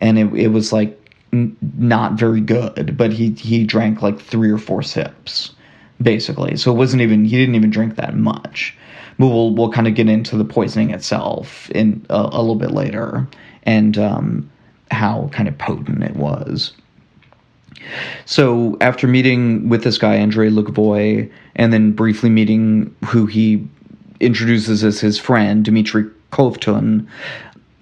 and 0.00 0.18
it 0.18 0.32
it 0.34 0.48
was 0.48 0.72
like 0.72 0.98
n- 1.32 1.56
not 1.78 2.14
very 2.14 2.40
good, 2.40 2.96
but 2.96 3.12
he 3.12 3.30
he 3.32 3.64
drank 3.64 4.02
like 4.02 4.18
three 4.20 4.50
or 4.50 4.58
four 4.58 4.82
sips, 4.82 5.54
basically. 6.02 6.56
So 6.56 6.72
it 6.72 6.76
wasn't 6.76 7.02
even 7.02 7.24
he 7.24 7.36
didn't 7.36 7.54
even 7.54 7.70
drink 7.70 7.94
that 7.96 8.16
much. 8.16 8.76
But 9.16 9.28
we'll 9.28 9.54
we'll 9.54 9.70
kind 9.72 9.86
of 9.86 9.94
get 9.94 10.08
into 10.08 10.36
the 10.36 10.44
poisoning 10.44 10.90
itself 10.90 11.70
in 11.70 12.04
a, 12.10 12.16
a 12.32 12.40
little 12.40 12.56
bit 12.56 12.72
later 12.72 13.28
and 13.62 13.96
um, 13.96 14.50
how 14.90 15.28
kind 15.32 15.48
of 15.48 15.56
potent 15.58 16.02
it 16.02 16.16
was. 16.16 16.72
So 18.24 18.76
after 18.80 19.06
meeting 19.06 19.68
with 19.68 19.84
this 19.84 19.98
guy 19.98 20.16
Andrei 20.16 20.50
Lugovoy, 20.50 21.30
and 21.56 21.72
then 21.72 21.92
briefly 21.92 22.30
meeting 22.30 22.94
who 23.04 23.26
he 23.26 23.66
introduces 24.20 24.84
as 24.84 25.00
his 25.00 25.18
friend 25.18 25.64
Dmitry 25.64 26.04
Kovtun, 26.32 27.06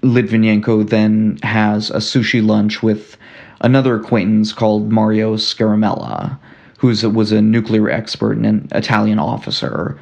Litvinenko 0.02 0.88
then 0.88 1.38
has 1.42 1.90
a 1.90 1.96
sushi 1.96 2.44
lunch 2.44 2.82
with 2.82 3.16
another 3.60 3.96
acquaintance 3.96 4.52
called 4.52 4.92
Mario 4.92 5.36
Scaramella, 5.36 6.38
who 6.78 6.88
was 7.10 7.32
a 7.32 7.42
nuclear 7.42 7.90
expert 7.90 8.36
and 8.36 8.46
an 8.46 8.68
Italian 8.72 9.18
officer 9.18 9.98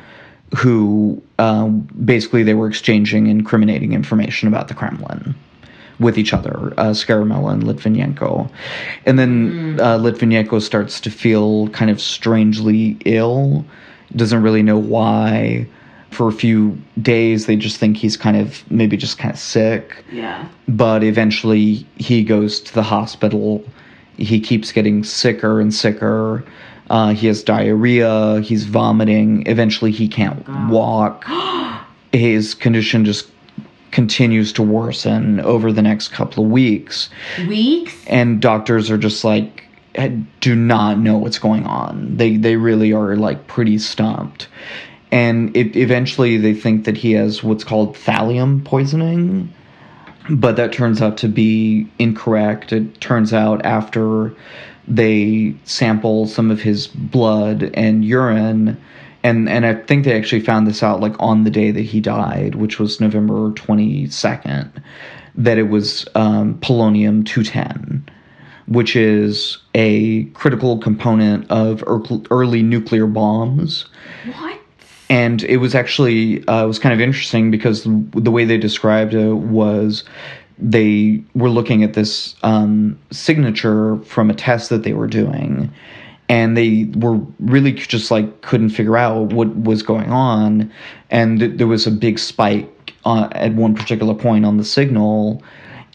who 0.56 1.22
uh, 1.38 1.66
basically 1.68 2.42
they 2.42 2.54
were 2.54 2.68
exchanging 2.68 3.26
incriminating 3.26 3.92
information 3.92 4.46
about 4.46 4.68
the 4.68 4.74
Kremlin 4.74 5.34
with 5.98 6.18
each 6.18 6.32
other, 6.32 6.74
uh, 6.76 6.90
Scaramella 6.90 7.52
and 7.52 7.62
Litvinenko. 7.62 8.50
And 9.06 9.18
then 9.18 9.78
uh, 9.80 9.98
Litvinenko 9.98 10.60
starts 10.60 11.00
to 11.00 11.10
feel 11.10 11.68
kind 11.68 11.90
of 11.90 12.00
strangely 12.00 12.96
ill, 13.04 13.64
doesn't 14.16 14.42
really 14.42 14.62
know 14.62 14.78
why. 14.78 15.66
For 16.10 16.28
a 16.28 16.32
few 16.32 16.78
days, 17.02 17.46
they 17.46 17.56
just 17.56 17.78
think 17.78 17.96
he's 17.96 18.16
kind 18.16 18.36
of 18.36 18.62
maybe 18.70 18.96
just 18.96 19.18
kind 19.18 19.34
of 19.34 19.40
sick. 19.40 20.04
Yeah. 20.12 20.46
But 20.68 21.02
eventually, 21.02 21.86
he 21.96 22.22
goes 22.22 22.60
to 22.60 22.74
the 22.74 22.84
hospital. 22.84 23.64
He 24.16 24.38
keeps 24.38 24.70
getting 24.70 25.02
sicker 25.02 25.60
and 25.60 25.74
sicker. 25.74 26.44
Uh, 26.88 27.14
he 27.14 27.26
has 27.26 27.42
diarrhea. 27.42 28.40
He's 28.42 28.64
vomiting. 28.64 29.44
Eventually, 29.46 29.90
he 29.90 30.06
can't 30.06 30.48
walk. 30.68 31.24
His 32.12 32.54
condition 32.54 33.04
just 33.04 33.28
continues 33.94 34.52
to 34.52 34.62
worsen 34.62 35.40
over 35.40 35.72
the 35.72 35.80
next 35.80 36.08
couple 36.08 36.44
of 36.44 36.50
weeks. 36.50 37.08
Weeks? 37.48 37.94
And 38.08 38.42
doctors 38.42 38.90
are 38.90 38.98
just 38.98 39.24
like, 39.24 39.64
do 40.40 40.56
not 40.56 40.98
know 40.98 41.16
what's 41.16 41.38
going 41.38 41.64
on. 41.64 42.16
They 42.16 42.36
they 42.36 42.56
really 42.56 42.92
are 42.92 43.14
like 43.16 43.46
pretty 43.46 43.78
stumped. 43.78 44.48
And 45.12 45.56
it, 45.56 45.76
eventually, 45.76 46.36
they 46.38 46.54
think 46.54 46.84
that 46.86 46.96
he 46.96 47.12
has 47.12 47.44
what's 47.44 47.62
called 47.62 47.94
thallium 47.94 48.64
poisoning, 48.64 49.54
but 50.28 50.56
that 50.56 50.72
turns 50.72 51.00
out 51.00 51.16
to 51.18 51.28
be 51.28 51.88
incorrect. 52.00 52.72
It 52.72 53.00
turns 53.00 53.32
out 53.32 53.64
after 53.64 54.34
they 54.88 55.54
sample 55.64 56.26
some 56.26 56.50
of 56.50 56.60
his 56.60 56.88
blood 56.88 57.70
and 57.74 58.04
urine 58.04 58.76
and 59.24 59.48
and 59.48 59.66
I 59.66 59.74
think 59.74 60.04
they 60.04 60.16
actually 60.16 60.42
found 60.42 60.66
this 60.66 60.82
out 60.82 61.00
like 61.00 61.14
on 61.18 61.42
the 61.42 61.50
day 61.50 61.70
that 61.72 61.80
he 61.80 62.00
died, 62.00 62.54
which 62.54 62.78
was 62.78 63.00
November 63.00 63.50
twenty 63.52 64.08
second, 64.08 64.70
that 65.34 65.58
it 65.58 65.64
was 65.64 66.06
um, 66.14 66.60
polonium 66.60 67.24
two 67.26 67.42
ten, 67.42 68.06
which 68.66 68.94
is 68.94 69.58
a 69.74 70.24
critical 70.26 70.78
component 70.78 71.50
of 71.50 71.82
early 72.30 72.62
nuclear 72.62 73.06
bombs. 73.06 73.86
What? 74.26 74.60
And 75.08 75.42
it 75.44 75.56
was 75.56 75.74
actually 75.74 76.46
uh, 76.46 76.64
it 76.64 76.68
was 76.68 76.78
kind 76.78 76.92
of 76.92 77.00
interesting 77.00 77.50
because 77.50 77.84
the 77.84 78.30
way 78.30 78.44
they 78.44 78.58
described 78.58 79.14
it 79.14 79.32
was 79.32 80.04
they 80.58 81.22
were 81.34 81.50
looking 81.50 81.82
at 81.82 81.94
this 81.94 82.36
um, 82.42 82.98
signature 83.10 83.96
from 84.04 84.30
a 84.30 84.34
test 84.34 84.70
that 84.70 84.82
they 84.82 84.92
were 84.92 85.08
doing 85.08 85.72
and 86.28 86.56
they 86.56 86.90
were 86.96 87.18
really 87.38 87.72
just 87.72 88.10
like 88.10 88.40
couldn't 88.42 88.70
figure 88.70 88.96
out 88.96 89.32
what 89.32 89.54
was 89.56 89.82
going 89.82 90.10
on. 90.10 90.72
And 91.10 91.40
th- 91.40 91.58
there 91.58 91.66
was 91.66 91.86
a 91.86 91.90
big 91.90 92.18
spike 92.18 92.94
uh, 93.04 93.28
at 93.32 93.54
one 93.54 93.74
particular 93.74 94.14
point 94.14 94.44
on 94.44 94.56
the 94.56 94.64
signal 94.64 95.42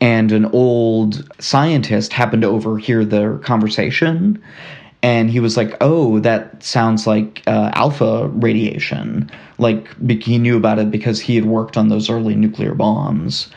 and 0.02 0.32
an 0.32 0.46
old 0.46 1.28
scientist 1.42 2.14
happened 2.14 2.44
to 2.44 2.48
overhear 2.48 3.04
their 3.04 3.38
conversation 3.40 4.42
and 5.02 5.30
he 5.30 5.40
was 5.40 5.58
like 5.58 5.76
oh 5.82 6.20
that 6.20 6.62
sounds 6.62 7.08
like 7.08 7.42
uh, 7.48 7.72
alpha 7.74 8.28
radiation. 8.28 9.30
Like 9.58 9.88
he 10.22 10.38
knew 10.38 10.58
about 10.58 10.80
it 10.80 10.92
because 10.92 11.20
he 11.20 11.36
had 11.36 11.46
worked 11.46 11.78
on 11.78 11.90
those 11.90 12.10
early 12.10 12.36
nuclear 12.36 12.74
bombs. 12.74 13.50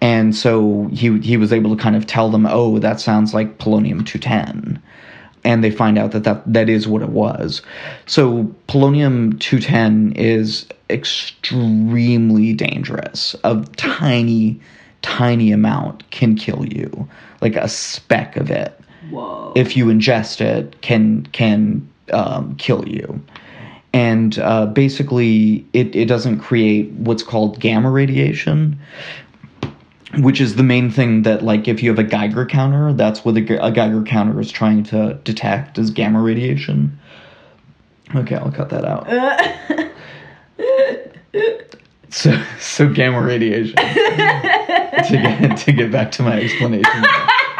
And 0.00 0.34
so 0.34 0.88
he 0.92 1.18
he 1.20 1.36
was 1.36 1.52
able 1.52 1.74
to 1.74 1.82
kind 1.82 1.96
of 1.96 2.06
tell 2.06 2.30
them 2.30 2.46
oh 2.46 2.78
that 2.78 3.00
sounds 3.00 3.34
like 3.34 3.58
polonium 3.58 4.06
210 4.06 4.82
and 5.46 5.62
they 5.62 5.70
find 5.70 5.96
out 5.96 6.10
that 6.10 6.24
that, 6.24 6.42
that 6.52 6.68
is 6.68 6.88
what 6.88 7.02
it 7.02 7.10
was. 7.10 7.62
So 8.04 8.52
polonium 8.68 9.38
210 9.38 10.12
is 10.16 10.66
extremely 10.90 12.52
dangerous. 12.52 13.36
A 13.44 13.64
tiny, 13.76 14.60
tiny 15.02 15.52
amount 15.52 16.10
can 16.10 16.34
kill 16.34 16.66
you. 16.66 17.08
Like 17.40 17.54
a 17.54 17.68
speck 17.68 18.36
of 18.36 18.50
it. 18.50 18.78
Whoa. 19.10 19.52
If 19.54 19.76
you 19.76 19.86
ingest 19.86 20.40
it, 20.40 20.80
can 20.82 21.26
can 21.26 21.88
um, 22.12 22.56
kill 22.56 22.88
you. 22.88 23.22
And 23.92 24.38
uh, 24.40 24.66
basically, 24.66 25.64
it, 25.72 25.94
it 25.94 26.06
doesn't 26.06 26.40
create 26.40 26.90
what's 26.92 27.22
called 27.22 27.60
gamma 27.60 27.90
radiation, 27.90 28.78
which 30.18 30.40
is 30.40 30.56
the 30.56 30.62
main 30.62 30.90
thing 30.90 31.22
that 31.22 31.42
like 31.42 31.68
if 31.68 31.82
you 31.82 31.90
have 31.90 31.98
a 31.98 32.04
Geiger 32.04 32.46
counter, 32.46 32.92
that's 32.92 33.24
what 33.24 33.36
a, 33.36 33.64
a 33.64 33.70
Geiger 33.70 34.02
counter 34.02 34.40
is 34.40 34.50
trying 34.50 34.82
to 34.84 35.14
detect 35.24 35.78
is 35.78 35.90
gamma 35.90 36.20
radiation. 36.20 36.98
Okay, 38.14 38.36
I'll 38.36 38.52
cut 38.52 38.70
that 38.70 38.84
out. 38.84 39.08
so 42.10 42.42
so 42.58 42.88
gamma 42.88 43.20
radiation. 43.20 43.76
to 43.76 45.08
get 45.10 45.56
to 45.58 45.72
get 45.72 45.90
back 45.90 46.12
to 46.12 46.22
my 46.22 46.40
explanation. 46.40 46.92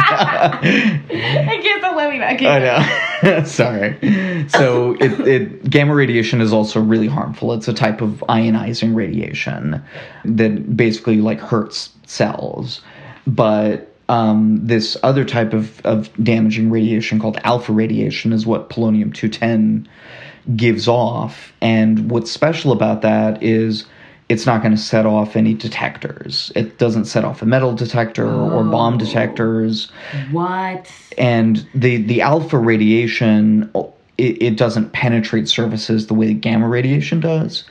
I 0.08 1.56
I'll 1.86 1.96
let 1.96 2.10
me 2.10 2.18
back. 2.18 2.42
I 2.42 2.58
know. 2.58 3.44
Sorry. 3.44 3.96
So 4.48 4.96
it, 5.00 5.20
it 5.26 5.70
gamma 5.70 5.94
radiation 5.94 6.40
is 6.40 6.52
also 6.52 6.80
really 6.80 7.06
harmful. 7.06 7.52
It's 7.52 7.68
a 7.68 7.72
type 7.72 8.00
of 8.00 8.24
ionizing 8.28 8.94
radiation 8.94 9.82
that 10.24 10.76
basically 10.76 11.20
like 11.20 11.40
hurts 11.40 11.88
cells. 12.06 12.80
But 13.26 13.92
um, 14.08 14.60
this 14.62 14.96
other 15.02 15.24
type 15.24 15.52
of, 15.52 15.84
of 15.84 16.10
damaging 16.22 16.70
radiation 16.70 17.18
called 17.18 17.38
alpha 17.44 17.72
radiation 17.72 18.32
is 18.32 18.46
what 18.46 18.70
polonium 18.70 19.12
210 19.12 19.88
gives 20.54 20.86
off. 20.86 21.52
And 21.60 22.10
what's 22.10 22.30
special 22.30 22.72
about 22.72 23.02
that 23.02 23.42
is 23.42 23.84
it's 24.28 24.46
not 24.46 24.60
going 24.60 24.74
to 24.74 24.80
set 24.80 25.06
off 25.06 25.36
any 25.36 25.54
detectors. 25.54 26.50
It 26.56 26.78
doesn't 26.78 27.04
set 27.06 27.24
off 27.24 27.42
a 27.42 27.46
metal 27.46 27.74
detector 27.74 28.28
or 28.28 28.64
bomb 28.64 28.98
detectors. 28.98 29.90
What? 30.32 30.90
And 31.16 31.66
the, 31.74 31.98
the 31.98 32.22
alpha 32.22 32.58
radiation, 32.58 33.70
it, 34.18 34.42
it 34.42 34.56
doesn't 34.56 34.92
penetrate 34.92 35.48
surfaces 35.48 36.08
the 36.08 36.14
way 36.14 36.26
the 36.26 36.34
gamma 36.34 36.68
radiation 36.68 37.20
does. 37.20 37.64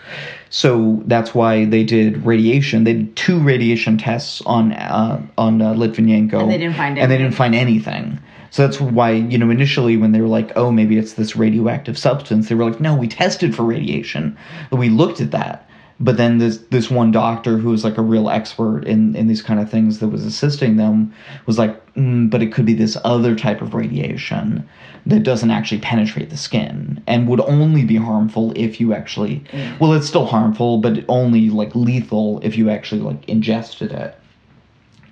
So 0.56 1.04
that's 1.06 1.36
why 1.36 1.66
they 1.66 1.84
did 1.84 2.26
radiation. 2.26 2.86
They 2.86 2.94
did 2.94 3.18
two 3.18 3.42
radiation 3.42 3.98
tests 3.98 4.42
on 4.46 4.72
uh, 4.72 5.22
on 5.38 5.62
uh, 5.62 5.74
Litvinenko, 5.74 6.44
And 6.44 6.50
they 6.50 6.58
didn't 6.58 6.78
find 6.78 6.98
and 6.98 7.12
they 7.12 7.18
didn't 7.18 7.36
find 7.36 7.54
anything. 7.54 8.20
So 8.52 8.66
that's 8.66 8.80
why 8.80 9.12
you 9.12 9.38
know 9.38 9.50
initially 9.50 9.98
when 9.98 10.14
they 10.14 10.22
were 10.22 10.30
like, 10.30 10.54
oh, 10.56 10.72
maybe 10.72 10.98
it's 10.98 11.16
this 11.16 11.36
radioactive 11.36 11.98
substance, 11.98 12.48
they 12.48 12.56
were 12.56 12.64
like, 12.64 12.80
no, 12.80 12.96
we 12.96 13.10
tested 13.10 13.54
for 13.54 13.64
radiation, 13.64 14.38
we 14.72 14.88
looked 14.88 15.20
at 15.20 15.32
that. 15.32 15.70
But 16.00 16.18
then 16.18 16.40
this 16.40 16.58
this 16.72 16.92
one 16.92 17.12
doctor 17.12 17.58
who 17.58 17.70
was 17.70 17.86
like 17.86 17.98
a 17.98 18.02
real 18.02 18.30
expert 18.30 18.84
in 18.84 19.16
in 19.16 19.28
these 19.28 19.42
kind 19.42 19.60
of 19.60 19.70
things 19.70 20.00
that 20.00 20.10
was 20.10 20.26
assisting 20.26 20.76
them 20.76 21.14
was 21.46 21.58
like, 21.58 21.94
mm, 21.94 22.30
but 22.30 22.42
it 22.42 22.52
could 22.52 22.66
be 22.66 22.74
this 22.74 22.98
other 23.06 23.34
type 23.34 23.62
of 23.62 23.74
radiation 23.74 24.68
that 25.06 25.24
doesn't 25.24 25.52
actually 25.52 25.80
penetrate 25.80 26.30
the 26.30 26.38
skin 26.38 27.02
and 27.08 27.28
would 27.28 27.40
only 27.42 27.86
be 27.86 27.96
harmful 27.96 28.52
if 28.56 28.82
you 28.82 28.94
actually 28.94 29.44
well 29.80 29.94
it's 29.94 30.08
still 30.08 30.26
harmful 30.26 30.80
but 30.80 31.06
only 31.08 31.50
like 31.50 31.74
lethal 31.76 32.40
if 32.44 32.58
you 32.58 32.70
actually 32.70 33.02
like 33.02 33.28
ingested 33.30 33.92
it. 33.92 34.20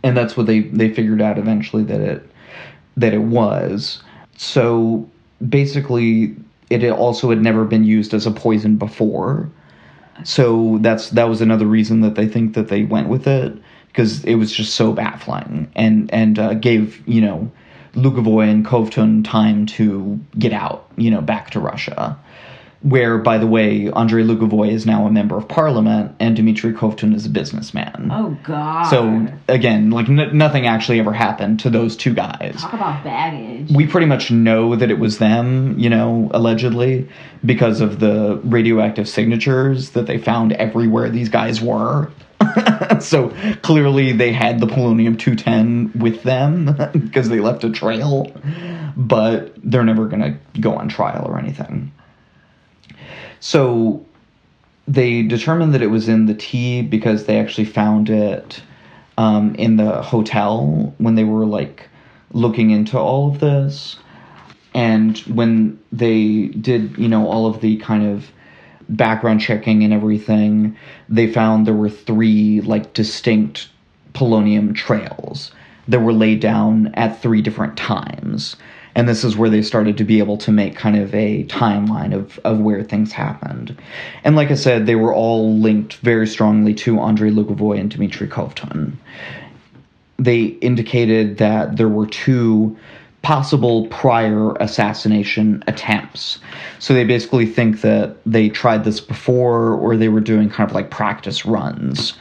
And 0.04 0.18
that's 0.18 0.36
what 0.36 0.48
they 0.48 0.62
they 0.62 0.94
figured 0.94 1.22
out 1.22 1.38
eventually 1.38 1.84
that 1.84 2.02
it 2.02 2.30
that 2.98 3.14
it 3.14 3.24
was. 3.24 4.04
So 4.36 5.10
basically 5.48 6.36
it 6.70 6.84
also 6.90 7.30
had 7.30 7.42
never 7.42 7.64
been 7.64 7.86
used 7.86 8.14
as 8.14 8.26
a 8.26 8.32
poison 8.32 8.76
before 8.76 9.50
so 10.24 10.78
that's 10.82 11.10
that 11.12 11.26
was 11.26 11.42
another 11.42 11.66
reason 11.66 12.02
that 12.02 12.16
they 12.16 12.28
think 12.28 12.54
that 12.54 12.68
they 12.68 12.84
went 12.84 13.10
with 13.10 13.28
it 13.28 13.54
because 13.88 14.24
it 14.26 14.36
was 14.36 14.52
just 14.52 14.76
so 14.76 14.94
baffling 14.94 15.72
and 15.76 16.12
and 16.14 16.40
uh, 16.40 16.54
gave 16.54 17.06
you 17.08 17.22
know 17.22 17.52
Lugovoy 17.94 18.50
and 18.50 18.66
Kovtun 18.66 19.24
time 19.24 19.66
to 19.68 20.20
get 20.38 20.54
out 20.54 20.88
you 20.98 21.10
know 21.12 21.22
back 21.22 21.52
to 21.52 21.60
Russia 21.60 22.18
where, 22.84 23.18
by 23.18 23.38
the 23.38 23.48
way, 23.48 23.90
Andrei 23.92 24.24
Lugovoy 24.24 24.70
is 24.70 24.86
now 24.86 25.08
a 25.08 25.12
member 25.12 25.38
of 25.38 25.48
parliament 25.48 26.14
and 26.20 26.36
Dmitry 26.36 26.74
Kovtun 26.74 27.16
is 27.16 27.26
a 27.26 27.30
businessman. 27.30 28.10
Oh 28.12 28.38
God. 28.44 28.84
So 28.84 29.28
again, 29.48 29.90
like 29.90 30.10
n- 30.10 30.38
nothing 30.38 30.68
actually 30.68 31.00
ever 31.00 31.14
happened 31.14 31.62
to 31.62 31.70
those 31.70 31.96
two 31.96 32.14
guys. 32.14 32.56
talk 32.60 32.74
about 32.74 33.04
baggage. 33.04 33.72
We 33.74 33.88
pretty 33.88 34.08
much 34.08 34.32
know 34.32 34.76
that 34.76 34.92
it 34.92 35.00
was 35.00 35.18
them, 35.18 35.80
you 35.80 35.90
know, 35.90 36.30
allegedly, 36.34 37.08
because 37.46 37.80
of 37.80 38.00
the 38.02 38.42
radioactive 38.44 39.08
signatures 39.08 39.92
that 39.92 40.06
they 40.06 40.18
found 40.18 40.52
everywhere 40.54 41.10
these 41.10 41.30
guys 41.30 41.62
were. 41.62 42.12
so 43.00 43.30
clearly 43.62 44.12
they 44.12 44.34
had 44.34 44.60
the 44.60 44.68
polonium 44.68 45.18
210 45.18 45.94
with 45.96 46.24
them 46.24 46.66
because 46.92 47.30
they 47.30 47.40
left 47.40 47.64
a 47.64 47.70
trail, 47.70 48.30
but 48.98 49.54
they're 49.64 49.86
never 49.86 50.08
going 50.08 50.22
to 50.22 50.60
go 50.60 50.76
on 50.76 50.90
trial 50.90 51.26
or 51.26 51.40
anything. 51.40 51.94
So 53.44 54.06
they 54.88 55.22
determined 55.22 55.74
that 55.74 55.82
it 55.82 55.88
was 55.88 56.08
in 56.08 56.28
the 56.28 56.34
tea 56.34 56.82
because 56.82 57.26
they 57.26 57.38
actually 57.42 57.66
found 57.66 58.10
it 58.10 58.62
um, 59.18 59.54
in 59.56 59.76
the 59.76 60.02
hotel 60.02 60.96
when 60.98 61.16
they 61.16 61.26
were 61.26 61.46
like 61.46 61.90
looking 62.32 62.72
into 62.72 62.98
all 62.98 63.28
of 63.28 63.42
this. 63.42 63.98
And 64.74 65.18
when 65.20 65.78
they 65.92 66.46
did, 66.48 66.98
you 66.98 67.10
know, 67.10 67.28
all 67.28 67.46
of 67.46 67.60
the 67.60 67.76
kind 67.80 68.06
of 68.06 68.32
background 68.88 69.42
checking 69.42 69.84
and 69.84 69.92
everything, 69.92 70.78
they 71.10 71.30
found 71.30 71.68
there 71.68 71.74
were 71.74 71.90
three 71.90 72.62
like 72.62 72.94
distinct 72.94 73.68
polonium 74.14 74.74
trails 74.74 75.52
that 75.90 76.00
were 76.00 76.14
laid 76.14 76.40
down 76.40 76.94
at 76.94 77.22
three 77.22 77.42
different 77.42 77.76
times. 77.76 78.56
And 78.96 79.10
this 79.10 79.24
is 79.24 79.36
where 79.36 79.50
they 79.50 79.62
started 79.62 79.98
to 79.98 80.04
be 80.04 80.20
able 80.20 80.38
to 80.38 80.52
make 80.52 80.76
kind 80.76 80.98
of 80.98 81.14
a 81.16 81.46
timeline 81.46 82.14
of, 82.14 82.40
of 82.44 82.60
where 82.60 82.84
things 82.84 83.12
happened. 83.12 83.76
And 84.24 84.36
like 84.36 84.52
I 84.52 84.56
said, 84.56 84.86
they 84.86 84.96
were 84.96 85.14
all 85.14 85.58
linked 85.58 85.96
very 85.98 86.28
strongly 86.28 86.74
to 86.76 87.00
Andrei 87.00 87.32
Lugovoy 87.32 87.80
and 87.80 87.90
Dmitry 87.90 88.28
Kovtun. 88.28 88.94
They 90.18 90.44
indicated 90.44 91.38
that 91.40 91.78
there 91.78 91.90
were 91.90 92.06
two 92.06 92.78
possible 93.24 93.88
prior 93.88 94.54
assassination 94.56 95.64
attempts. 95.66 96.40
So 96.80 96.94
they 96.94 97.06
basically 97.06 97.46
think 97.46 97.80
that 97.82 98.18
they 98.26 98.50
tried 98.50 98.84
this 98.84 99.00
before 99.00 99.74
or 99.74 99.96
they 99.96 100.10
were 100.10 100.20
doing 100.20 100.50
kind 100.50 100.70
of 100.70 100.76
like 100.76 100.92
practice 100.92 101.46
runs 101.46 102.14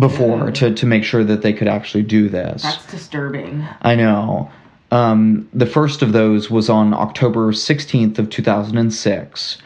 before 0.00 0.50
to, 0.50 0.74
to 0.74 0.86
make 0.86 1.04
sure 1.04 1.22
that 1.22 1.42
they 1.42 1.52
could 1.52 1.68
actually 1.68 2.02
do 2.02 2.28
this. 2.28 2.62
That's 2.62 2.86
disturbing. 2.90 3.66
I 3.82 3.94
know. 3.94 4.50
Um, 4.90 5.48
the 5.52 5.66
first 5.66 6.02
of 6.02 6.12
those 6.12 6.50
was 6.50 6.70
on 6.70 6.94
October 6.94 7.52
16th 7.52 8.18
of 8.18 8.30
2006, 8.30 9.58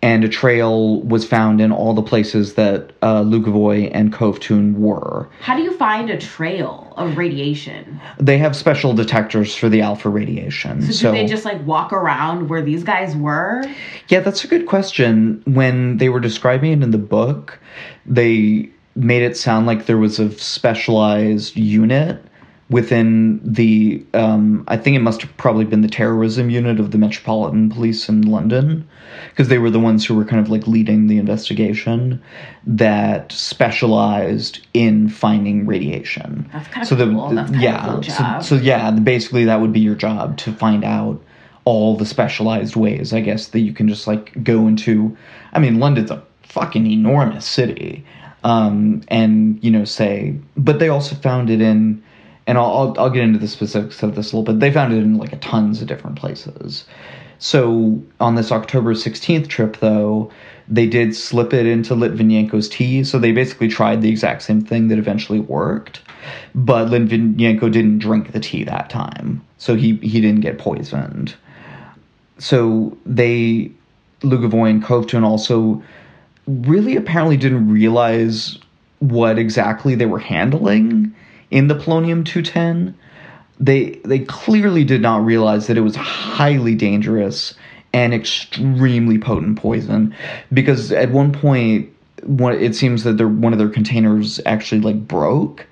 and 0.00 0.22
a 0.24 0.28
trail 0.28 1.00
was 1.02 1.24
found 1.26 1.60
in 1.60 1.72
all 1.72 1.92
the 1.94 2.02
places 2.02 2.54
that 2.54 2.92
uh, 3.02 3.22
Lugovoy 3.22 3.90
and 3.92 4.12
Kovtun 4.12 4.74
were. 4.74 5.28
How 5.40 5.56
do 5.56 5.62
you 5.62 5.76
find 5.76 6.08
a 6.10 6.18
trail 6.18 6.92
of 6.96 7.16
radiation? 7.16 8.00
They 8.18 8.38
have 8.38 8.54
special 8.54 8.94
detectors 8.94 9.56
for 9.56 9.68
the 9.68 9.80
alpha 9.80 10.08
radiation. 10.08 10.82
So, 10.82 10.92
So, 10.92 11.12
did 11.12 11.24
they 11.24 11.28
just 11.28 11.44
like 11.44 11.64
walk 11.66 11.92
around 11.92 12.48
where 12.48 12.62
these 12.62 12.84
guys 12.84 13.16
were? 13.16 13.64
yeah, 14.08 14.20
that's 14.20 14.44
a 14.44 14.48
good 14.48 14.66
question. 14.66 15.42
When 15.46 15.96
they 15.96 16.10
were 16.10 16.20
describing 16.20 16.72
it 16.72 16.82
in 16.82 16.90
the 16.92 16.98
book, 16.98 17.58
they 18.06 18.68
made 18.94 19.22
it 19.22 19.36
sound 19.36 19.66
like 19.66 19.86
there 19.86 19.98
was 19.98 20.18
a 20.18 20.30
specialized 20.38 21.56
unit 21.56 22.22
within 22.70 23.40
the 23.42 24.04
um, 24.14 24.64
I 24.68 24.76
think 24.76 24.96
it 24.96 25.00
must 25.00 25.22
have 25.22 25.34
probably 25.36 25.64
been 25.64 25.80
the 25.80 25.88
terrorism 25.88 26.50
unit 26.50 26.78
of 26.78 26.90
the 26.90 26.98
Metropolitan 26.98 27.70
Police 27.70 28.08
in 28.08 28.22
London 28.22 28.86
because 29.30 29.48
they 29.48 29.58
were 29.58 29.70
the 29.70 29.80
ones 29.80 30.04
who 30.04 30.14
were 30.14 30.24
kind 30.24 30.40
of 30.40 30.50
like 30.50 30.66
leading 30.66 31.06
the 31.06 31.18
investigation 31.18 32.22
that 32.66 33.32
specialized 33.32 34.66
in 34.74 35.08
finding 35.08 35.66
radiation. 35.66 36.48
That's 36.52 36.68
kinda 36.68 36.86
so 36.86 36.94
the, 36.94 37.06
cool. 37.06 37.30
That's 37.30 37.52
yeah, 37.52 37.84
cool. 37.86 38.02
So, 38.02 38.40
so 38.42 38.54
yeah, 38.56 38.90
basically 38.90 39.44
that 39.46 39.60
would 39.60 39.72
be 39.72 39.80
your 39.80 39.94
job 39.94 40.36
to 40.38 40.52
find 40.52 40.84
out 40.84 41.22
all 41.64 41.96
the 41.96 42.06
specialized 42.06 42.76
ways, 42.76 43.12
I 43.12 43.20
guess, 43.20 43.48
that 43.48 43.60
you 43.60 43.72
can 43.72 43.88
just 43.88 44.06
like 44.06 44.42
go 44.44 44.66
into. 44.66 45.16
I 45.52 45.58
mean, 45.58 45.80
London's 45.80 46.10
a 46.10 46.22
fucking 46.42 46.86
enormous 46.86 47.46
city, 47.46 48.04
um, 48.44 49.02
and 49.08 49.62
you 49.62 49.70
know, 49.70 49.84
say, 49.84 50.34
but 50.56 50.78
they 50.78 50.88
also 50.88 51.14
found 51.16 51.50
it 51.50 51.60
in, 51.60 52.02
and 52.48 52.56
I'll, 52.56 52.72
I'll 52.72 52.94
I'll 52.98 53.10
get 53.10 53.22
into 53.22 53.38
the 53.38 53.46
specifics 53.46 54.02
of 54.02 54.16
this 54.16 54.32
a 54.32 54.36
little 54.36 54.52
bit. 54.52 54.58
They 54.58 54.72
found 54.72 54.92
it 54.92 54.96
in 54.96 55.18
like 55.18 55.32
a 55.32 55.36
tons 55.36 55.80
of 55.80 55.86
different 55.86 56.18
places. 56.18 56.86
So 57.38 58.02
on 58.18 58.34
this 58.34 58.50
October 58.50 58.94
16th 58.94 59.46
trip, 59.48 59.76
though, 59.76 60.32
they 60.66 60.86
did 60.86 61.14
slip 61.14 61.52
it 61.52 61.66
into 61.66 61.94
Litvinenko's 61.94 62.68
tea. 62.68 63.04
So 63.04 63.18
they 63.18 63.30
basically 63.30 63.68
tried 63.68 64.02
the 64.02 64.08
exact 64.08 64.42
same 64.42 64.60
thing 64.60 64.88
that 64.88 64.98
eventually 64.98 65.38
worked. 65.38 66.00
But 66.54 66.88
Litvinenko 66.88 67.70
didn't 67.70 67.98
drink 67.98 68.32
the 68.32 68.40
tea 68.40 68.64
that 68.64 68.90
time. 68.90 69.44
So 69.58 69.76
he, 69.76 69.96
he 69.96 70.20
didn't 70.20 70.40
get 70.40 70.58
poisoned. 70.58 71.36
So 72.38 72.96
they, 73.06 73.70
Lugovoy 74.22 74.70
and 74.70 74.82
Kovtun 74.82 75.22
also 75.22 75.80
really 76.46 76.96
apparently 76.96 77.36
didn't 77.36 77.70
realize 77.70 78.58
what 78.98 79.38
exactly 79.38 79.94
they 79.94 80.06
were 80.06 80.18
handling 80.18 81.14
in 81.50 81.68
the 81.68 81.74
polonium 81.74 82.24
210 82.24 82.94
they 83.60 83.90
they 84.04 84.20
clearly 84.20 84.84
did 84.84 85.02
not 85.02 85.24
realize 85.24 85.66
that 85.66 85.76
it 85.76 85.80
was 85.80 85.96
highly 85.96 86.74
dangerous 86.74 87.54
and 87.92 88.14
extremely 88.14 89.18
potent 89.18 89.58
poison. 89.58 90.14
Because 90.52 90.92
at 90.92 91.10
one 91.10 91.32
point 91.32 91.90
it 92.22 92.74
seems 92.74 93.04
that 93.04 93.16
their 93.16 93.28
one 93.28 93.52
of 93.52 93.58
their 93.58 93.68
containers 93.68 94.40
actually 94.46 94.80
like 94.80 95.06
broke 95.06 95.66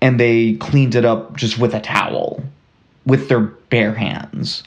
and 0.00 0.18
they 0.18 0.54
cleaned 0.54 0.94
it 0.94 1.04
up 1.04 1.36
just 1.36 1.58
with 1.58 1.74
a 1.74 1.80
towel 1.80 2.42
with 3.06 3.28
their 3.28 3.40
bare 3.40 3.94
hands 3.94 4.62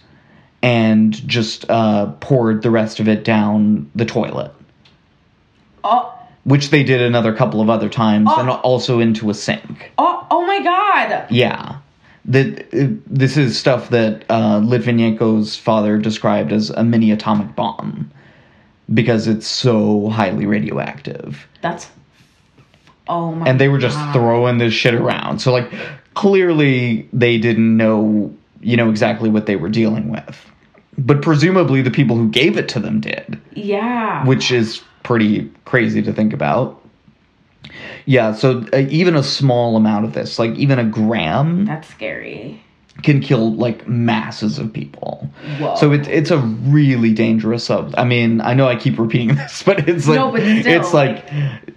and 0.61 1.13
just 1.27 1.69
uh, 1.69 2.07
poured 2.19 2.61
the 2.61 2.71
rest 2.71 2.99
of 2.99 3.07
it 3.07 3.23
down 3.23 3.89
the 3.95 4.05
toilet. 4.05 4.51
Oh, 5.83 6.14
which 6.45 6.69
they 6.69 6.83
did 6.83 7.01
another 7.01 7.33
couple 7.33 7.59
of 7.59 7.69
other 7.69 7.89
times 7.89 8.29
Oh. 8.31 8.39
and 8.39 8.49
also 8.49 8.99
into 8.99 9.29
a 9.29 9.33
sink 9.33 9.91
oh, 9.97 10.25
oh 10.31 10.45
my 10.47 10.61
God! 10.63 11.27
yeah. 11.29 11.79
The, 12.27 12.65
uh, 12.73 12.87
this 13.05 13.37
is 13.37 13.55
stuff 13.55 13.89
that 13.89 14.25
uh, 14.29 14.59
Litvinenko's 14.59 15.55
father 15.57 15.99
described 15.99 16.51
as 16.51 16.71
a 16.71 16.83
mini 16.83 17.11
atomic 17.11 17.55
bomb 17.55 18.09
because 18.91 19.27
it's 19.27 19.45
so 19.45 20.09
highly 20.09 20.47
radioactive. 20.47 21.45
That's. 21.61 21.87
Oh 23.07 23.31
my. 23.33 23.45
And 23.47 23.59
they 23.61 23.69
were 23.69 23.77
just 23.77 23.97
God. 23.97 24.13
throwing 24.13 24.57
this 24.57 24.73
shit 24.73 24.95
around. 24.95 25.37
So, 25.39 25.51
like, 25.51 25.71
clearly 26.15 27.07
they 27.13 27.37
didn't 27.37 27.77
know, 27.77 28.33
you 28.59 28.75
know, 28.75 28.89
exactly 28.89 29.29
what 29.29 29.45
they 29.45 29.55
were 29.55 29.69
dealing 29.69 30.09
with. 30.09 30.43
But 30.97 31.21
presumably 31.21 31.83
the 31.83 31.91
people 31.91 32.15
who 32.15 32.29
gave 32.29 32.57
it 32.57 32.67
to 32.69 32.79
them 32.79 33.01
did 33.01 33.39
Yeah. 33.53 34.25
which 34.25 34.49
is 34.51 34.81
pretty 35.05 35.49
crazy 35.63 36.01
to 36.01 36.11
think 36.11 36.33
about. 36.33 36.81
Yeah, 38.05 38.33
so 38.33 38.65
uh, 38.73 38.77
even 38.89 39.15
a 39.15 39.23
small 39.23 39.77
amount 39.77 40.05
of 40.05 40.13
this, 40.13 40.37
like 40.37 40.51
even 40.55 40.77
a 40.79 40.83
gram, 40.83 41.65
That's 41.65 41.87
scary. 41.87 42.61
can 43.03 43.21
kill 43.21 43.53
like 43.55 43.87
masses 43.87 44.59
of 44.59 44.71
people. 44.73 45.29
Whoa. 45.59 45.75
So 45.75 45.91
it's 45.91 46.07
it's 46.07 46.31
a 46.31 46.37
really 46.37 47.13
dangerous 47.13 47.65
sub. 47.65 47.93
I 47.97 48.03
mean, 48.03 48.41
I 48.41 48.53
know 48.53 48.67
I 48.67 48.75
keep 48.75 48.99
repeating 48.99 49.35
this, 49.35 49.63
but 49.63 49.87
it's 49.87 50.07
like 50.07 50.17
No, 50.17 50.31
but 50.31 50.41
still, 50.41 50.81
it's 50.81 50.93
like, 50.93 51.25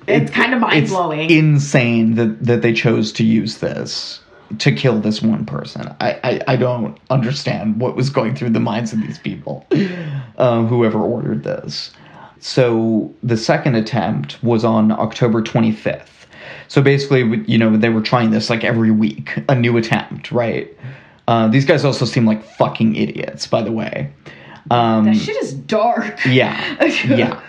it's 0.06 0.30
kinda 0.30 0.58
mind-blowing. 0.58 1.30
insane 1.30 2.14
that 2.16 2.44
that 2.44 2.62
they 2.62 2.72
chose 2.74 3.12
to 3.12 3.24
use 3.24 3.58
this 3.58 4.20
to 4.58 4.72
kill 4.72 5.00
this 5.00 5.22
one 5.22 5.44
person. 5.46 5.94
I 6.00 6.20
I, 6.24 6.40
I 6.48 6.56
don't 6.56 6.98
understand 7.10 7.80
what 7.80 7.96
was 7.96 8.10
going 8.10 8.34
through 8.34 8.50
the 8.50 8.60
minds 8.60 8.92
of 8.92 9.00
these 9.00 9.18
people, 9.18 9.66
um, 10.36 10.66
whoever 10.72 10.98
ordered 11.00 11.44
this. 11.44 11.92
So 12.40 13.14
the 13.22 13.36
second 13.36 13.74
attempt 13.74 14.42
was 14.42 14.64
on 14.64 14.92
October 14.92 15.42
25th. 15.42 16.08
So 16.68 16.82
basically, 16.82 17.42
you 17.46 17.58
know, 17.58 17.76
they 17.76 17.88
were 17.88 18.00
trying 18.00 18.30
this 18.30 18.50
like 18.50 18.64
every 18.64 18.90
week, 18.90 19.38
a 19.48 19.54
new 19.54 19.76
attempt, 19.76 20.30
right? 20.30 20.68
Uh, 21.26 21.48
these 21.48 21.64
guys 21.64 21.84
also 21.84 22.04
seem 22.04 22.26
like 22.26 22.44
fucking 22.44 22.96
idiots, 22.96 23.46
by 23.46 23.62
the 23.62 23.72
way. 23.72 24.12
Um, 24.70 25.04
that 25.04 25.16
shit 25.16 25.36
is 25.42 25.54
dark. 25.54 26.24
yeah, 26.26 26.84
yeah. 27.04 27.40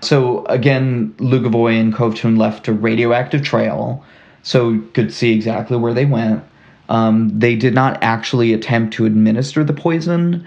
So 0.00 0.44
again, 0.46 1.14
Lugovoy 1.18 1.78
and 1.80 1.92
Kovtun 1.92 2.38
left 2.38 2.68
a 2.68 2.72
radioactive 2.72 3.42
trail, 3.42 4.04
so 4.42 4.80
could 4.94 5.12
see 5.12 5.32
exactly 5.32 5.76
where 5.76 5.94
they 5.94 6.06
went. 6.06 6.42
Um, 6.88 7.38
they 7.38 7.56
did 7.56 7.74
not 7.74 8.02
actually 8.02 8.52
attempt 8.52 8.94
to 8.94 9.06
administer 9.06 9.64
the 9.64 9.72
poison 9.72 10.46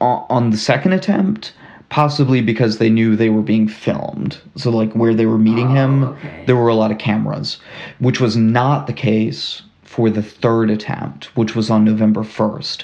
on, 0.00 0.26
on 0.28 0.50
the 0.50 0.56
second 0.56 0.92
attempt, 0.92 1.52
possibly 1.94 2.40
because 2.40 2.78
they 2.78 2.90
knew 2.90 3.14
they 3.14 3.30
were 3.30 3.40
being 3.40 3.68
filmed. 3.68 4.36
So 4.56 4.68
like 4.68 4.92
where 4.94 5.14
they 5.14 5.26
were 5.26 5.38
meeting 5.38 5.68
oh, 5.68 5.74
him, 5.74 6.04
okay. 6.04 6.42
there 6.44 6.56
were 6.56 6.66
a 6.66 6.74
lot 6.74 6.90
of 6.90 6.98
cameras, 6.98 7.58
which 8.00 8.20
was 8.20 8.36
not 8.36 8.88
the 8.88 8.92
case 8.92 9.62
for 9.84 10.10
the 10.10 10.20
third 10.20 10.70
attempt, 10.70 11.26
which 11.36 11.54
was 11.54 11.70
on 11.70 11.84
November 11.84 12.22
1st. 12.22 12.82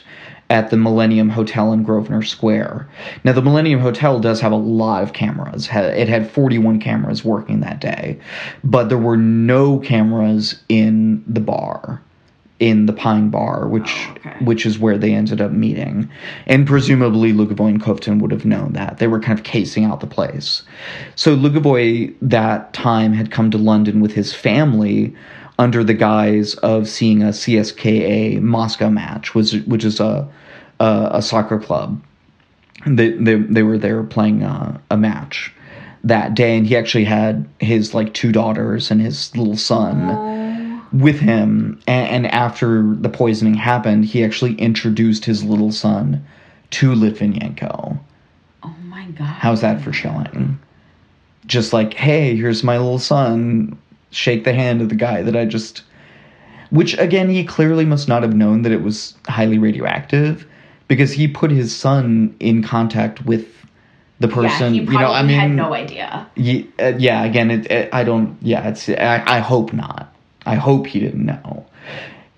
at 0.48 0.70
the 0.70 0.76
Millennium 0.76 1.28
Hotel 1.28 1.72
in 1.72 1.82
Grosvenor 1.82 2.22
Square. 2.22 2.88
Now, 3.24 3.32
the 3.32 3.42
Millennium 3.42 3.80
Hotel 3.80 4.20
does 4.20 4.40
have 4.42 4.52
a 4.52 4.56
lot 4.56 5.02
of 5.02 5.12
cameras. 5.12 5.68
It 5.72 6.08
had 6.08 6.30
41 6.30 6.78
cameras 6.78 7.24
working 7.24 7.58
that 7.60 7.80
day, 7.80 8.16
but 8.62 8.88
there 8.90 8.96
were 8.96 9.16
no 9.16 9.80
cameras 9.80 10.62
in 10.68 11.24
the 11.26 11.40
bar, 11.40 12.00
in 12.60 12.84
the 12.86 12.92
Pine 12.92 13.30
Bar, 13.30 13.66
which 13.66 13.90
Oh, 13.90 14.10
okay. 14.18 14.44
which 14.44 14.64
is 14.66 14.78
where 14.78 14.98
they 14.98 15.14
ended 15.14 15.40
up 15.40 15.50
meeting. 15.50 16.08
And 16.46 16.66
presumably, 16.66 17.32
Lugovoy 17.32 17.70
and 17.70 17.82
Kovtun 17.82 18.20
would 18.20 18.30
have 18.30 18.44
known 18.44 18.74
that. 18.74 18.98
They 18.98 19.08
were 19.08 19.18
kind 19.18 19.38
of 19.38 19.44
casing 19.44 19.84
out 19.84 20.00
the 20.00 20.06
place. 20.06 20.62
So, 21.16 21.34
Lugovoy 21.36 22.14
that 22.22 22.72
time 22.74 23.14
had 23.14 23.30
come 23.30 23.50
to 23.50 23.58
London 23.58 24.00
with 24.00 24.12
his 24.12 24.34
family 24.34 25.14
under 25.58 25.82
the 25.82 25.94
guise 25.94 26.54
of 26.56 26.88
seeing 26.88 27.22
a 27.22 27.28
CSKA 27.28 28.40
Moscow 28.40 28.90
match, 28.90 29.34
which, 29.34 29.52
which 29.66 29.84
is 29.84 29.98
a, 30.00 30.28
a, 30.78 31.10
a 31.14 31.22
soccer 31.22 31.58
club. 31.58 32.02
They, 32.86 33.10
they, 33.12 33.34
they 33.36 33.62
were 33.62 33.76
there 33.78 34.02
playing 34.02 34.42
uh, 34.42 34.78
a 34.90 34.96
match 34.96 35.52
that 36.04 36.34
day, 36.34 36.56
and 36.56 36.66
he 36.66 36.76
actually 36.76 37.04
had 37.04 37.46
his 37.58 37.92
like 37.92 38.14
two 38.14 38.32
daughters 38.32 38.90
and 38.90 39.00
his 39.02 39.34
little 39.36 39.56
son 39.56 40.08
with 40.92 41.20
him. 41.20 41.80
And, 41.86 42.26
and 42.26 42.34
after 42.34 42.94
the 42.94 43.08
poisoning 43.08 43.54
happened, 43.54 44.04
he 44.04 44.24
actually 44.24 44.54
introduced 44.54 45.24
his 45.24 45.44
little 45.44 45.72
son 45.72 46.24
to 46.70 46.92
Litvinenko. 46.92 47.98
Oh 48.62 48.74
my 48.84 49.06
god. 49.06 49.24
How's 49.26 49.60
that 49.60 49.80
for 49.80 49.90
chilling? 49.90 50.58
Just 51.46 51.72
like, 51.72 51.94
hey, 51.94 52.36
here's 52.36 52.62
my 52.62 52.78
little 52.78 52.98
son. 52.98 53.78
Shake 54.10 54.44
the 54.44 54.52
hand 54.52 54.82
of 54.82 54.88
the 54.88 54.94
guy 54.94 55.22
that 55.22 55.36
I 55.36 55.44
just. 55.44 55.82
Which, 56.70 56.96
again, 56.98 57.28
he 57.28 57.44
clearly 57.44 57.84
must 57.84 58.06
not 58.06 58.22
have 58.22 58.34
known 58.34 58.62
that 58.62 58.70
it 58.70 58.82
was 58.82 59.14
highly 59.26 59.58
radioactive 59.58 60.46
because 60.86 61.12
he 61.12 61.26
put 61.26 61.50
his 61.50 61.74
son 61.74 62.34
in 62.38 62.62
contact 62.62 63.24
with 63.24 63.48
the 64.20 64.28
person. 64.28 64.74
yeah, 64.74 64.82
he 64.82 64.86
you 64.86 64.98
know, 64.98 65.10
I 65.10 65.22
mean, 65.22 65.38
had 65.38 65.50
no 65.50 65.74
idea. 65.74 66.28
Ye- 66.36 66.68
uh, 66.78 66.92
yeah, 66.98 67.24
again, 67.24 67.50
it, 67.50 67.70
it, 67.70 67.88
I 67.92 68.04
don't. 68.04 68.36
Yeah, 68.40 68.68
it's. 68.68 68.88
I, 68.88 69.22
I 69.26 69.38
hope 69.40 69.72
not. 69.72 70.09
I 70.46 70.56
hope 70.56 70.86
he 70.86 71.00
didn't 71.00 71.26
know. 71.26 71.66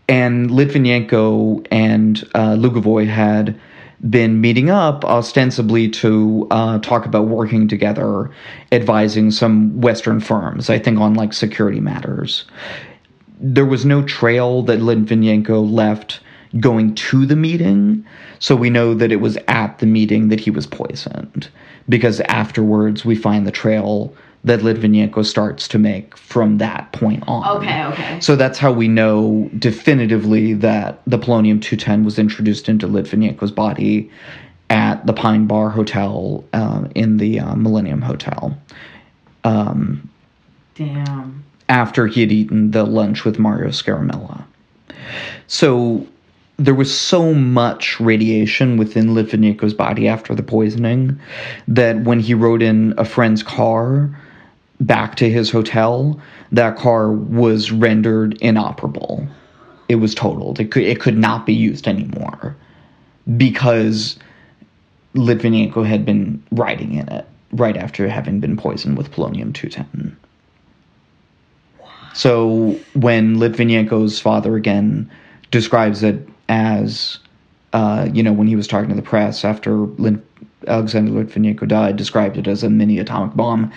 And 0.09 0.51
Litvinenko 0.51 1.67
and 1.71 2.23
uh, 2.35 2.55
Lugovoy 2.57 3.07
had 3.07 3.59
been 4.09 4.41
meeting 4.41 4.69
up 4.69 5.05
ostensibly 5.05 5.89
to 5.89 6.47
uh, 6.51 6.79
talk 6.81 7.07
about 7.07 7.29
working 7.29 7.69
together, 7.69 8.31
advising 8.73 9.31
some 9.31 9.81
Western 9.81 10.21
firms. 10.21 10.69
I 10.69 10.79
think 10.79 10.99
on 10.99 11.15
like 11.15 11.33
security 11.33 11.81
matters. 11.81 12.45
There 13.39 13.67
was 13.67 13.85
no 13.85 14.03
trail 14.03 14.63
that 14.63 14.81
Litvinenko 14.81 15.71
left 15.71 16.21
going 16.59 16.95
to 16.95 17.25
the 17.25 17.37
meeting, 17.37 18.05
so 18.39 18.55
we 18.57 18.71
know 18.71 18.93
that 18.95 19.13
it 19.13 19.21
was 19.21 19.39
at 19.49 19.79
the 19.79 19.87
meeting 19.87 20.29
that 20.29 20.41
he 20.41 20.51
was 20.51 20.67
poisoned. 20.67 21.49
Because 21.89 22.21
afterwards, 22.23 23.05
we 23.05 23.15
find 23.15 23.47
the 23.47 23.53
trail 23.53 24.15
that 24.45 24.61
Litvinenko 24.61 25.25
starts 25.25 25.69
to 25.69 25.79
make 25.79 26.17
from 26.17 26.59
that 26.59 26.91
point 26.93 27.23
on. 27.29 27.59
Okay, 27.59 27.85
okay. 27.85 28.21
So 28.21 28.35
that's 28.35 28.59
how 28.59 28.73
we 28.73 28.89
know 28.89 29.49
definitively 29.59 30.53
that 30.55 31.01
the 31.07 31.19
polonium 31.19 31.63
210 31.63 32.05
was 32.05 32.19
introduced 32.19 32.69
into 32.69 32.89
Litvinenko's 32.89 33.53
body 33.53 34.11
at 34.71 35.07
the 35.07 35.13
Pine 35.13 35.47
Bar 35.47 35.71
Hotel 35.71 36.45
uh, 36.53 36.89
in 36.95 37.19
the 37.19 37.39
uh, 37.39 37.55
Millennium 37.55 38.03
Hotel 38.03 38.57
Damn. 40.75 41.45
after 41.69 42.07
he 42.07 42.23
had 42.23 42.33
eaten 42.33 42.71
the 42.71 42.85
lunch 42.85 43.25
with 43.25 43.39
Mario 43.39 43.69
Scaramella. 43.69 44.45
So 45.47 46.07
there 46.57 46.75
was 46.75 46.97
so 46.97 47.35
much 47.35 47.99
radiation 48.01 48.77
within 48.77 49.09
Litvinenko's 49.09 49.75
body 49.75 50.09
after 50.09 50.35
the 50.35 50.43
poisoning 50.43 51.19
that 51.69 52.03
when 52.05 52.21
he 52.21 52.35
rode 52.35 52.63
in 52.63 52.95
a 52.99 53.05
friend's 53.05 53.43
car 53.43 54.11
back 54.83 55.17
to 55.17 55.31
his 55.31 55.51
hotel, 55.51 56.21
that 56.51 56.77
car 56.77 57.11
was 57.11 57.73
rendered 57.73 58.41
inoperable. 58.43 59.27
It 59.89 59.97
was 59.97 60.15
totaled. 60.15 60.61
It 60.61 60.71
could 60.71 60.85
it 60.85 61.01
could 61.01 61.17
not 61.17 61.47
be 61.47 61.55
used 61.55 61.87
anymore 61.87 62.57
because 63.37 64.19
Litvinenko 65.15 65.87
had 65.87 66.05
been 66.05 66.43
riding 66.51 66.95
in 66.95 67.09
it 67.09 67.27
right 67.53 67.77
after 67.77 68.09
having 68.09 68.41
been 68.41 68.57
poisoned 68.57 68.97
with 68.97 69.11
polonium 69.13 69.55
210. 69.55 70.17
So 72.15 72.79
when 72.95 73.37
Litvinenko's 73.37 74.21
father 74.21 74.57
again 74.57 75.11
describes 75.51 76.03
it 76.03 76.29
as, 76.49 77.19
uh, 77.73 78.09
you 78.13 78.23
know, 78.23 78.33
when 78.33 78.49
he 78.49 78.57
was 78.57 78.67
talking 78.67 78.89
to 78.91 78.95
the 78.95 79.03
press 79.03 79.45
after 79.45 79.77
Lin- 79.77 80.23
Alexander 80.67 81.11
Litvinenko 81.11 81.67
died, 81.67 81.97
described 81.97 82.37
it 82.37 82.47
as 82.47 82.63
a 82.63 82.71
mini 82.71 82.99
atomic 82.99 83.35
bomb. 83.35 83.73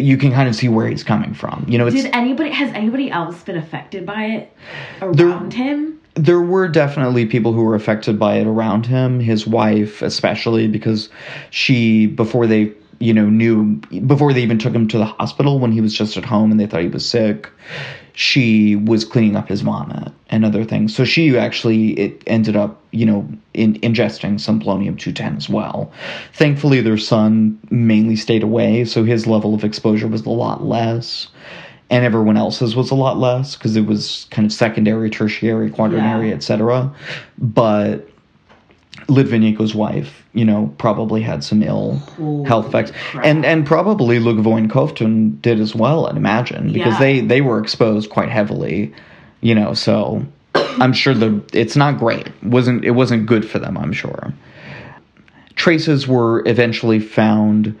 You 0.00 0.16
can 0.16 0.32
kind 0.32 0.48
of 0.48 0.54
see 0.54 0.68
where 0.68 0.88
he's 0.88 1.04
coming 1.04 1.34
from. 1.34 1.64
You 1.68 1.78
know, 1.78 1.86
it's 1.86 1.96
Did 2.02 2.14
anybody 2.14 2.50
has 2.50 2.72
anybody 2.72 3.10
else 3.10 3.42
been 3.42 3.56
affected 3.56 4.06
by 4.06 4.24
it 4.24 4.56
around 5.02 5.52
There- 5.52 5.58
him? 5.64 5.96
there 6.14 6.40
were 6.40 6.66
definitely 6.68 7.24
people 7.24 7.52
who 7.52 7.62
were 7.62 7.74
affected 7.76 8.18
by 8.18 8.34
it 8.34 8.46
around 8.46 8.84
him 8.84 9.20
his 9.20 9.46
wife 9.46 10.02
especially 10.02 10.66
because 10.66 11.08
she 11.50 12.06
before 12.06 12.48
they 12.48 12.72
you 13.00 13.12
know 13.14 13.28
knew 13.28 13.76
before 14.06 14.32
they 14.32 14.42
even 14.42 14.58
took 14.58 14.72
him 14.74 14.86
to 14.86 14.98
the 14.98 15.06
hospital 15.06 15.58
when 15.58 15.72
he 15.72 15.80
was 15.80 15.92
just 15.94 16.16
at 16.16 16.24
home 16.24 16.50
and 16.50 16.60
they 16.60 16.66
thought 16.66 16.82
he 16.82 16.88
was 16.88 17.08
sick 17.08 17.50
she 18.12 18.76
was 18.76 19.04
cleaning 19.04 19.36
up 19.36 19.48
his 19.48 19.62
vomit 19.62 20.12
and 20.28 20.44
other 20.44 20.64
things 20.64 20.94
so 20.94 21.04
she 21.04 21.36
actually 21.36 21.98
it 21.98 22.22
ended 22.26 22.54
up 22.56 22.80
you 22.90 23.06
know 23.06 23.26
in, 23.54 23.74
ingesting 23.80 24.38
some 24.38 24.60
polonium 24.60 24.98
210 24.98 25.36
as 25.36 25.48
well 25.48 25.90
thankfully 26.34 26.80
their 26.80 26.98
son 26.98 27.58
mainly 27.70 28.16
stayed 28.16 28.42
away 28.42 28.84
so 28.84 29.02
his 29.02 29.26
level 29.26 29.54
of 29.54 29.64
exposure 29.64 30.06
was 30.06 30.24
a 30.26 30.30
lot 30.30 30.62
less 30.62 31.28
and 31.88 32.04
everyone 32.04 32.36
else's 32.36 32.76
was 32.76 32.90
a 32.90 32.94
lot 32.94 33.18
less 33.18 33.56
because 33.56 33.74
it 33.76 33.84
was 33.84 34.28
kind 34.30 34.46
of 34.46 34.52
secondary, 34.52 35.10
tertiary, 35.10 35.68
quaternary, 35.68 36.28
Yeah. 36.28 36.34
etc. 36.36 36.94
But 37.36 38.08
Litvinenko's 39.10 39.74
wife, 39.74 40.24
you 40.32 40.44
know, 40.44 40.72
probably 40.78 41.20
had 41.22 41.42
some 41.44 41.62
ill 41.62 41.96
Holy 42.16 42.48
health 42.48 42.68
effects, 42.68 42.92
crap. 43.10 43.24
and 43.26 43.44
and 43.44 43.66
probably 43.66 44.18
Lugovoy 44.18 44.58
and 44.58 44.70
Kovtun 44.70 45.40
did 45.42 45.60
as 45.60 45.74
well. 45.74 46.06
I'd 46.06 46.16
imagine 46.16 46.72
because 46.72 46.94
Yeah. 46.94 46.98
they 47.00 47.20
they 47.20 47.40
were 47.40 47.58
exposed 47.58 48.10
quite 48.10 48.28
heavily, 48.28 48.92
you 49.40 49.54
know. 49.54 49.74
So 49.74 50.24
I'm 50.54 50.92
sure 50.92 51.12
the 51.14 51.42
it's 51.52 51.76
not 51.76 51.98
great. 51.98 52.28
wasn't 52.42 52.84
It 52.84 52.92
wasn't 52.92 53.26
good 53.26 53.48
for 53.48 53.58
them. 53.58 53.76
I'm 53.76 53.92
sure. 53.92 54.32
Traces 55.56 56.06
were 56.08 56.42
eventually 56.46 57.00
found 57.00 57.78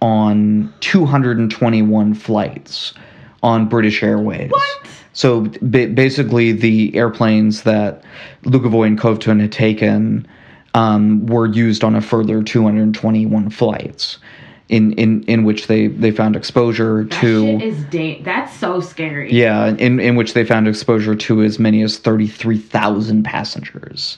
on 0.00 0.72
221 0.80 2.14
flights 2.14 2.94
on 3.42 3.68
British 3.68 4.02
Airways. 4.02 4.50
What? 4.50 4.88
So 5.12 5.42
ba- 5.60 5.88
basically, 5.88 6.52
the 6.52 6.94
airplanes 6.96 7.62
that 7.62 8.02
Lugovoy 8.44 8.86
and 8.88 8.98
Kovtun 8.98 9.40
had 9.40 9.52
taken 9.52 10.26
um, 10.74 11.26
were 11.26 11.46
used 11.46 11.84
on 11.84 11.94
a 11.94 12.00
further 12.00 12.42
221 12.42 13.50
flights, 13.50 14.18
in, 14.68 14.92
in, 14.94 15.22
in 15.24 15.44
which 15.44 15.66
they, 15.66 15.88
they 15.88 16.10
found 16.10 16.34
exposure 16.34 17.04
That 17.04 17.20
to 17.20 17.58
shit 17.58 17.62
is 17.62 17.84
da- 17.84 18.22
That's 18.22 18.56
so 18.56 18.80
scary. 18.80 19.30
yeah, 19.32 19.68
in, 19.68 20.00
in 20.00 20.16
which 20.16 20.32
they 20.34 20.44
found 20.44 20.66
exposure 20.68 21.14
to 21.14 21.42
as 21.42 21.58
many 21.58 21.82
as 21.82 21.98
33,000 21.98 23.22
passengers. 23.22 24.16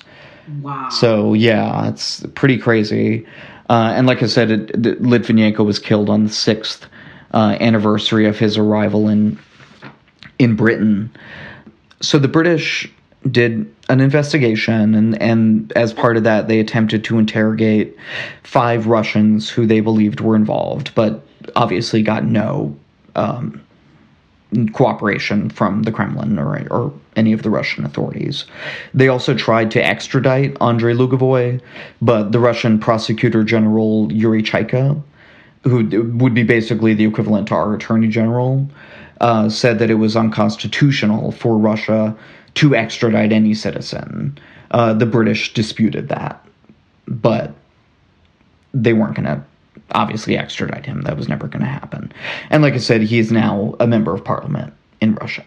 Wow. 0.61 0.91
So 0.91 1.35
yeah, 1.35 1.89
it's 1.89 2.25
pretty 2.35 2.59
crazy. 2.59 3.27
Uh, 3.71 3.95
and 3.97 4.07
like 4.07 4.23
I 4.23 4.27
said, 4.27 4.51
it, 4.51 4.73
Litvinenko 4.83 5.65
was 5.65 5.79
killed 5.79 6.11
on 6.11 6.25
the 6.25 6.31
sixth 6.31 6.87
uh, 7.33 7.57
anniversary 7.61 8.27
of 8.27 8.39
his 8.39 8.59
arrival 8.59 9.09
in 9.09 9.39
in 10.39 10.55
Britain. 10.55 11.11
So 12.03 12.19
the 12.19 12.29
British 12.29 12.93
did 13.31 13.73
an 13.89 14.01
investigation, 14.01 14.95
and 14.95 15.21
and 15.21 15.73
as 15.77 15.93
part 15.93 16.17
of 16.17 16.25
that, 16.25 16.49
they 16.49 16.61
attempted 16.61 17.05
to 17.05 17.19
interrogate 17.19 17.97
five 18.43 18.87
Russians 18.87 19.51
who 19.51 19.67
they 19.67 19.81
believed 19.81 20.21
were 20.21 20.37
involved, 20.37 20.95
but 20.95 21.27
obviously 21.57 22.03
got 22.03 22.25
no 22.25 22.77
um, 23.17 23.61
cooperation 24.73 25.51
from 25.51 25.83
the 25.83 25.93
Kremlin 25.93 26.39
or, 26.39 26.67
or 26.71 26.93
any 27.17 27.33
of 27.33 27.43
the 27.43 27.51
Russian 27.51 27.85
authorities. 27.85 28.45
They 28.93 29.09
also 29.09 29.35
tried 29.35 29.71
to 29.73 29.85
extradite 29.85 30.57
Andrei 30.61 30.95
Lugovoy, 30.95 31.61
but 32.01 32.33
the 32.33 32.39
Russian 32.39 32.79
prosecutor 32.79 33.45
general 33.45 34.13
Yuri 34.13 34.43
Chaika, 34.43 35.01
who 35.63 36.13
would 36.19 36.35
be 36.35 36.43
basically 36.43 36.95
the 36.95 37.05
equivalent 37.05 37.49
to 37.49 37.55
our 37.55 37.75
attorney 37.75 38.09
general, 38.09 38.69
uh, 39.21 39.49
said 39.49 39.79
that 39.79 39.91
it 39.91 39.95
was 39.95 40.17
unconstitutional 40.17 41.33
for 41.33 41.57
Russia 41.57 42.17
to 42.55 42.75
extradite 42.75 43.33
any 43.33 43.55
citizen. 43.55 44.39
Uh, 44.71 44.93
the 44.93 45.07
British 45.07 45.55
disputed 45.55 46.09
that, 46.09 46.45
but 47.07 47.53
they 48.73 48.93
weren't 48.93 49.15
going 49.15 49.27
to 49.27 49.43
obviously 49.93 50.37
extradite 50.37 50.87
him. 50.87 51.03
That 51.03 51.17
was 51.17 51.29
never 51.29 51.47
going 51.47 51.65
to 51.65 51.71
happen. 51.71 52.13
And 52.51 52.63
like 52.63 52.75
I 52.75 52.79
said, 52.79 53.03
he 53.03 53.19
is 53.19 53.31
now 53.31 53.75
a 53.81 53.87
member 53.87 54.15
of 54.15 54.25
parliament 54.25 54.73
in 55.01 55.15
Russia. 55.17 55.45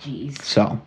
Jeez. 0.00 0.40
So, 0.42 0.80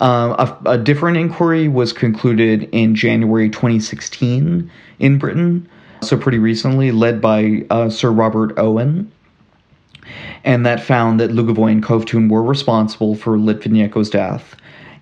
um, 0.00 0.32
a, 0.32 0.58
a 0.66 0.78
different 0.78 1.16
inquiry 1.16 1.68
was 1.68 1.92
concluded 1.92 2.68
in 2.72 2.94
January 2.94 3.48
2016 3.48 4.68
in 4.98 5.18
Britain, 5.18 5.68
so 6.02 6.16
pretty 6.16 6.38
recently, 6.38 6.90
led 6.90 7.20
by 7.20 7.64
uh, 7.70 7.88
Sir 7.88 8.10
Robert 8.10 8.58
Owen. 8.58 9.12
And 10.42 10.66
that 10.66 10.80
found 10.80 11.20
that 11.20 11.30
Lugovoy 11.30 11.70
and 11.70 11.82
Kovtun 11.82 12.30
were 12.30 12.42
responsible 12.42 13.14
for 13.14 13.36
Litvinenko's 13.36 14.10
death, 14.10 14.56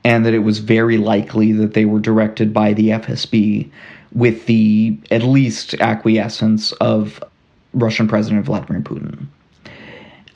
and 0.07 0.25
that 0.25 0.33
it 0.33 0.39
was 0.39 0.61
very 0.61 0.97
likely 0.97 1.53
that 1.53 1.75
they 1.75 1.85
were 1.85 2.01
directed 2.01 2.55
by 2.55 2.73
the 2.73 2.89
FSB 2.89 3.69
with 4.13 4.47
the 4.47 4.97
at 5.11 5.23
least 5.23 5.75
acquiescence 5.75 6.73
of 6.73 7.23
Russian 7.75 8.09
President 8.09 8.47
Vladimir 8.47 8.81
Putin 8.81 9.27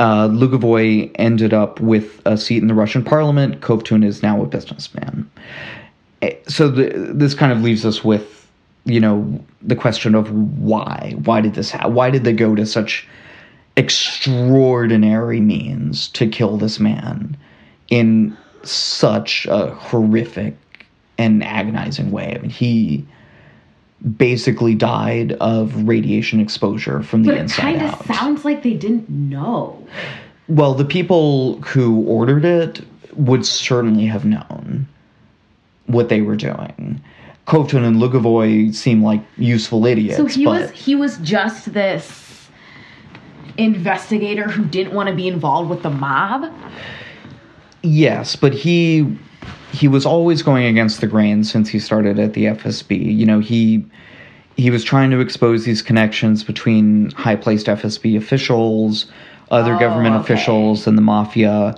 uh, 0.00 0.28
Lugovoy 0.28 1.10
ended 1.16 1.52
up 1.52 1.78
with 1.78 2.22
a 2.24 2.38
seat 2.38 2.62
in 2.62 2.68
the 2.68 2.74
Russian 2.74 3.04
parliament. 3.04 3.60
Kovtun 3.60 4.02
is 4.02 4.22
now 4.22 4.42
a 4.42 4.46
businessman. 4.46 5.30
Eh, 6.22 6.34
so 6.48 6.70
the, 6.70 7.12
this 7.12 7.34
kind 7.34 7.52
of 7.52 7.60
leaves 7.60 7.84
us 7.84 8.02
with, 8.02 8.48
you 8.86 8.98
know, 8.98 9.44
the 9.60 9.76
question 9.76 10.14
of 10.14 10.32
why? 10.58 11.14
Why 11.24 11.42
did 11.42 11.52
this? 11.52 11.72
Why 11.72 12.08
did 12.08 12.24
they 12.24 12.32
go 12.32 12.54
to 12.54 12.64
such 12.64 13.06
extraordinary 13.76 15.40
means 15.40 16.08
to 16.08 16.26
kill 16.26 16.56
this 16.56 16.80
man 16.80 17.36
in 17.90 18.34
such 18.62 19.46
a 19.50 19.68
horrific 19.74 20.56
and 21.18 21.42
agonizing 21.44 22.10
way? 22.10 22.34
I 22.36 22.40
mean, 22.40 22.50
he 22.50 23.06
basically 24.16 24.74
died 24.74 25.32
of 25.32 25.86
radiation 25.86 26.40
exposure 26.40 27.02
from 27.02 27.22
the 27.22 27.30
But 27.30 27.36
it 27.36 27.40
inside 27.42 27.62
kind 27.62 27.82
out. 27.82 28.00
of 28.00 28.06
sounds 28.06 28.44
like 28.44 28.62
they 28.62 28.74
didn't 28.74 29.08
know. 29.10 29.86
Well, 30.48 30.74
the 30.74 30.84
people 30.84 31.60
who 31.62 32.02
ordered 32.06 32.44
it 32.44 32.80
would 33.14 33.44
certainly 33.44 34.06
have 34.06 34.24
known 34.24 34.88
what 35.86 36.08
they 36.08 36.22
were 36.22 36.36
doing. 36.36 37.02
Kovtun 37.46 37.84
and 37.84 37.96
Lugovoy 37.96 38.74
seem 38.74 39.02
like 39.02 39.22
useful 39.36 39.84
idiots, 39.84 40.16
So 40.16 40.26
he 40.26 40.44
but 40.44 40.50
was 40.50 40.70
he 40.70 40.94
was 40.94 41.18
just 41.18 41.72
this 41.72 42.48
investigator 43.56 44.48
who 44.48 44.64
didn't 44.64 44.94
want 44.94 45.08
to 45.08 45.14
be 45.14 45.28
involved 45.28 45.68
with 45.68 45.82
the 45.82 45.90
mob. 45.90 46.52
Yes, 47.82 48.36
but 48.36 48.52
he 48.52 49.18
he 49.72 49.88
was 49.88 50.04
always 50.04 50.42
going 50.42 50.66
against 50.66 51.00
the 51.00 51.06
grain 51.06 51.44
since 51.44 51.68
he 51.68 51.78
started 51.78 52.18
at 52.18 52.32
the 52.32 52.46
FSB. 52.46 53.16
You 53.16 53.26
know, 53.26 53.40
he 53.40 53.84
he 54.56 54.70
was 54.70 54.84
trying 54.84 55.10
to 55.10 55.20
expose 55.20 55.64
these 55.64 55.80
connections 55.80 56.44
between 56.44 57.10
high-placed 57.12 57.66
FSB 57.66 58.16
officials, 58.16 59.06
other 59.50 59.74
Oh, 59.74 59.78
government 59.78 60.16
okay. 60.16 60.34
officials, 60.34 60.86
and 60.86 60.98
the 60.98 61.02
mafia, 61.02 61.74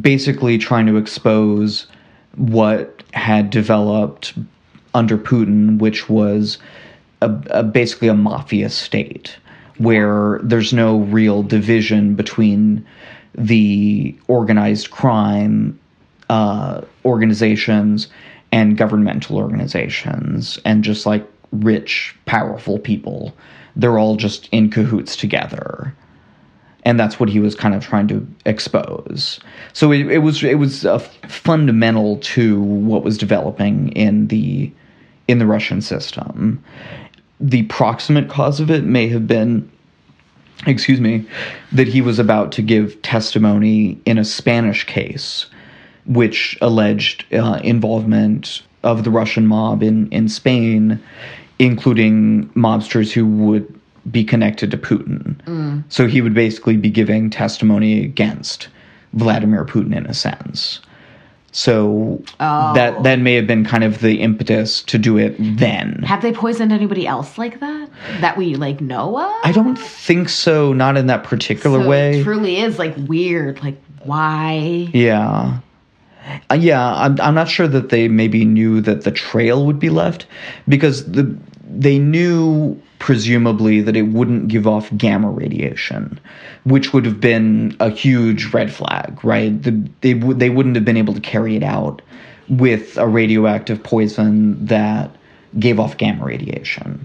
basically 0.00 0.56
trying 0.56 0.86
to 0.86 0.96
expose 0.96 1.86
what 2.36 3.02
had 3.12 3.50
developed 3.50 4.34
under 4.94 5.18
Putin, 5.18 5.78
which 5.78 6.08
was 6.08 6.58
a, 7.20 7.30
a, 7.50 7.62
basically 7.62 8.08
a 8.08 8.14
mafia 8.14 8.70
state 8.70 9.36
where 9.78 10.40
there's 10.42 10.72
no 10.72 10.98
real 10.98 11.42
division 11.42 12.14
between 12.14 12.86
the 13.34 14.16
organized 14.28 14.90
crime 14.90 15.78
uh, 16.28 16.82
organizations 17.04 18.08
and 18.52 18.76
governmental 18.76 19.38
organizations 19.38 20.58
and 20.64 20.84
just 20.84 21.06
like 21.06 21.26
rich, 21.52 22.14
powerful 22.26 22.78
people. 22.78 23.34
They're 23.76 23.98
all 23.98 24.16
just 24.16 24.48
in 24.52 24.70
cahoots 24.70 25.16
together. 25.16 25.94
And 26.84 26.98
that's 26.98 27.20
what 27.20 27.28
he 27.28 27.38
was 27.38 27.54
kind 27.54 27.74
of 27.74 27.84
trying 27.84 28.08
to 28.08 28.26
expose. 28.44 29.40
So 29.72 29.92
it, 29.92 30.10
it 30.10 30.18
was 30.18 30.42
it 30.42 30.58
was 30.58 30.84
uh, 30.84 30.98
fundamental 30.98 32.16
to 32.18 32.60
what 32.60 33.04
was 33.04 33.16
developing 33.16 33.90
in 33.92 34.26
the 34.26 34.70
in 35.28 35.38
the 35.38 35.46
Russian 35.46 35.80
system. 35.80 36.62
The 37.40 37.62
proximate 37.64 38.28
cause 38.28 38.58
of 38.58 38.70
it 38.70 38.84
may 38.84 39.08
have 39.08 39.26
been 39.26 39.70
excuse 40.66 41.00
me, 41.00 41.26
that 41.72 41.88
he 41.88 42.00
was 42.00 42.18
about 42.18 42.52
to 42.52 42.62
give 42.62 43.00
testimony 43.02 43.98
in 44.04 44.18
a 44.18 44.24
Spanish 44.24 44.84
case, 44.86 45.46
which 46.06 46.56
alleged 46.60 47.24
uh, 47.34 47.60
involvement 47.64 48.62
of 48.82 49.04
the 49.04 49.10
Russian 49.10 49.46
mob 49.46 49.82
in, 49.82 50.08
in 50.10 50.28
Spain, 50.28 51.00
including 51.58 52.48
mobsters 52.50 53.12
who 53.12 53.26
would 53.26 53.80
be 54.10 54.24
connected 54.24 54.70
to 54.70 54.76
Putin. 54.76 55.36
So 55.88 56.06
he 56.06 56.20
would 56.20 56.34
basically 56.34 56.76
be 56.76 56.90
giving 56.90 57.30
testimony 57.30 58.04
against 58.04 58.68
Vladimir 59.12 59.64
Putin 59.64 59.96
in 59.96 60.06
a 60.06 60.14
sense. 60.14 60.80
So 61.54 62.22
that 62.38 63.02
that 63.02 63.18
may 63.20 63.34
have 63.34 63.46
been 63.46 63.64
kind 63.64 63.84
of 63.84 64.00
the 64.00 64.22
impetus 64.22 64.82
to 64.84 64.98
do 64.98 65.18
it 65.18 65.36
then. 65.38 66.02
Have 66.02 66.22
they 66.22 66.32
poisoned 66.32 66.72
anybody 66.72 67.06
else 67.06 67.36
like 67.36 67.60
that 67.60 67.90
that 68.20 68.38
we 68.38 68.54
like 68.54 68.80
know 68.80 69.18
of? 69.18 69.34
I 69.44 69.52
don't 69.52 69.78
think 69.78 70.30
so, 70.30 70.72
not 70.72 70.96
in 70.96 71.08
that 71.08 71.24
particular 71.24 71.82
so 71.82 71.88
way. 71.88 72.20
It 72.20 72.24
truly 72.24 72.56
is 72.56 72.78
like 72.78 72.94
weird. 72.96 73.62
Like 73.62 73.76
why? 74.04 74.88
Yeah. 74.94 75.60
Uh, 76.50 76.54
yeah, 76.54 76.94
I'm, 76.94 77.20
I'm 77.20 77.34
not 77.34 77.48
sure 77.48 77.68
that 77.68 77.90
they 77.90 78.08
maybe 78.08 78.44
knew 78.44 78.80
that 78.80 79.02
the 79.02 79.10
trail 79.10 79.66
would 79.66 79.78
be 79.78 79.90
left 79.90 80.26
because 80.68 81.10
the 81.10 81.36
they 81.68 81.98
knew 81.98 82.80
presumably 83.02 83.80
that 83.80 83.96
it 83.96 84.02
wouldn't 84.02 84.46
give 84.46 84.64
off 84.64 84.88
gamma 84.96 85.28
radiation, 85.28 86.20
which 86.62 86.92
would 86.92 87.04
have 87.04 87.20
been 87.20 87.76
a 87.80 87.90
huge 87.90 88.54
red 88.54 88.72
flag, 88.72 89.18
right? 89.24 89.60
The, 89.60 89.72
they 90.02 90.14
would 90.14 90.38
they 90.38 90.50
wouldn't 90.50 90.76
have 90.76 90.84
been 90.84 90.96
able 90.96 91.12
to 91.12 91.20
carry 91.20 91.56
it 91.56 91.64
out 91.64 92.00
with 92.48 92.96
a 92.98 93.08
radioactive 93.08 93.82
poison 93.82 94.64
that 94.64 95.10
gave 95.58 95.80
off 95.80 95.96
gamma 95.96 96.24
radiation. 96.24 97.04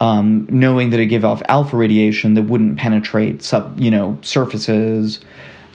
Um, 0.00 0.46
knowing 0.50 0.90
that 0.90 1.00
it 1.00 1.06
gave 1.06 1.24
off 1.24 1.42
alpha 1.48 1.74
radiation 1.74 2.34
that 2.34 2.42
wouldn't 2.42 2.78
penetrate 2.78 3.42
sub, 3.42 3.80
you 3.80 3.90
know, 3.90 4.18
surfaces 4.20 5.20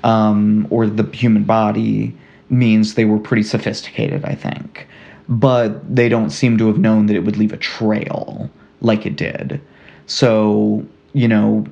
um, 0.03 0.67
or 0.69 0.85
the 0.85 1.09
human 1.11 1.43
body 1.43 2.15
means 2.49 2.93
they 2.93 3.05
were 3.05 3.19
pretty 3.19 3.43
sophisticated, 3.43 4.25
I 4.25 4.35
think. 4.35 4.87
But 5.27 5.95
they 5.95 6.07
don't 6.07 6.29
seem 6.29 6.59
to 6.59 6.67
have 6.67 6.77
known 6.77 7.07
that 7.07 7.15
it 7.15 7.23
would 7.23 7.37
leave 7.37 7.53
a 7.53 7.57
trail 7.57 8.51
like 8.81 9.05
it 9.05 9.15
did. 9.15 9.61
So, 10.07 10.85
you 11.13 11.27
know, 11.27 11.65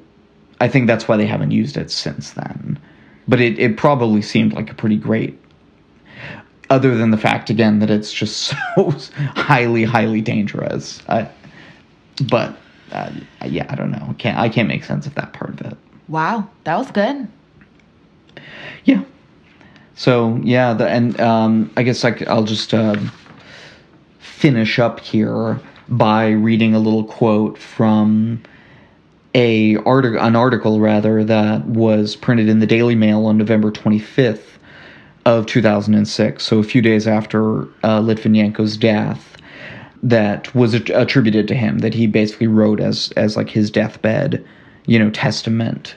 I 0.60 0.68
think 0.68 0.88
that's 0.88 1.08
why 1.08 1.18
they 1.18 1.26
haven't 1.26 1.52
used 1.52 1.78
it 1.78 1.92
since 1.92 2.32
then. 2.32 2.80
But 3.28 3.40
it, 3.40 3.58
it 3.60 3.78
probably 3.78 4.22
seemed 4.22 4.54
like 4.54 4.70
a 4.70 4.74
pretty 4.74 4.98
great, 4.98 5.40
other 6.70 6.96
than 6.96 7.12
the 7.12 7.18
fact, 7.18 7.50
again, 7.50 7.80
that 7.80 7.90
it's 7.90 8.12
just 8.12 8.38
so 8.76 8.92
highly, 9.36 9.84
highly 9.84 10.22
dangerous. 10.22 11.02
I, 11.08 11.30
but, 12.30 12.58
uh, 12.92 13.12
yeah, 13.46 13.66
I 13.70 13.76
don't 13.76 13.92
know. 13.92 14.08
I 14.10 14.14
can't, 14.14 14.38
I 14.38 14.50
can't 14.50 14.68
make 14.68 14.84
sense 14.84 15.06
of 15.06 15.16
that 15.16 15.34
part 15.34 15.60
of 15.60 15.62
it. 15.62 15.78
Wow, 16.08 16.50
that 16.64 16.78
was 16.78 16.92
good. 16.92 17.28
Yeah. 18.86 19.04
So 19.96 20.40
yeah, 20.44 20.74
the, 20.74 20.88
and 20.88 21.20
um, 21.20 21.72
I 21.78 21.84
guess 21.84 22.04
I, 22.04 22.12
will 22.34 22.44
just 22.44 22.74
uh, 22.74 22.98
finish 24.20 24.80
up 24.80 25.00
here 25.00 25.60
by 25.98 26.30
reading 26.30 26.74
a 26.74 26.80
little 26.80 27.04
quote 27.04 27.58
from 27.58 28.42
a 29.36 29.78
article, 29.78 30.20
an 30.20 30.36
article 30.36 30.80
rather 30.80 31.24
that 31.24 31.66
was 31.66 32.16
printed 32.16 32.50
in 32.50 32.60
the 32.60 32.68
Daily 32.68 32.96
Mail 32.96 33.26
on 33.26 33.38
November 33.38 33.72
25th 33.72 34.58
of 35.26 35.46
2006. 35.46 36.46
So 36.46 36.60
a 36.60 36.64
few 36.64 36.82
days 36.82 37.08
after 37.08 37.64
uh, 37.84 38.00
Litvinenko's 38.02 38.78
death. 38.78 39.30
That 40.06 40.54
was 40.54 40.74
att- 40.74 40.90
attributed 40.90 41.48
to 41.48 41.56
him. 41.56 41.80
That 41.80 41.94
he 41.94 42.08
basically 42.08 42.48
wrote 42.48 42.82
as 42.82 43.14
as 43.16 43.38
like 43.38 43.50
his 43.50 43.72
deathbed, 43.72 44.46
you 44.86 45.00
know, 45.00 45.10
testament 45.10 45.96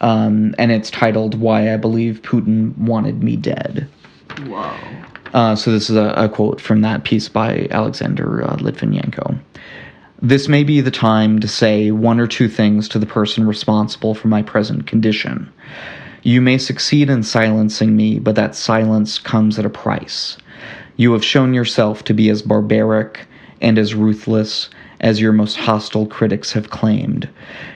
um, 0.00 0.54
and 0.58 0.72
it's 0.72 0.90
titled 0.90 1.34
"Why 1.38 1.72
I 1.72 1.76
Believe 1.76 2.22
Putin 2.22 2.76
Wanted 2.78 3.22
Me 3.22 3.36
Dead." 3.36 3.88
Whoa. 4.46 4.74
Uh, 5.32 5.54
so 5.54 5.70
this 5.70 5.88
is 5.88 5.96
a, 5.96 6.12
a, 6.16 6.28
quote 6.28 6.60
from 6.60 6.80
that 6.80 7.04
piece 7.04 7.28
by 7.28 7.68
Alexander 7.70 8.44
uh, 8.44 8.56
Litvinenko. 8.56 9.38
This 10.20 10.48
may 10.48 10.64
be 10.64 10.80
the 10.80 10.90
time 10.90 11.38
to 11.38 11.48
say 11.48 11.92
one 11.92 12.18
or 12.18 12.26
two 12.26 12.48
things 12.48 12.88
to 12.88 12.98
the 12.98 13.06
person 13.06 13.46
responsible 13.46 14.14
for 14.14 14.28
my 14.28 14.42
present 14.42 14.86
condition. 14.86 15.50
You 16.22 16.40
may 16.40 16.58
succeed 16.58 17.08
in 17.08 17.22
silencing 17.22 17.96
me, 17.96 18.18
but 18.18 18.34
that 18.34 18.54
silence 18.54 19.18
comes 19.18 19.58
at 19.58 19.64
a 19.64 19.70
price. 19.70 20.36
You 20.96 21.12
have 21.12 21.24
shown 21.24 21.54
yourself 21.54 22.04
to 22.04 22.14
be 22.14 22.28
as 22.28 22.42
barbaric 22.42 23.26
and 23.60 23.78
as 23.78 23.94
ruthless 23.94 24.68
as 25.00 25.20
your 25.20 25.32
most 25.32 25.56
hostile 25.56 26.06
critics 26.06 26.52
have 26.52 26.70
claimed. 26.70 27.28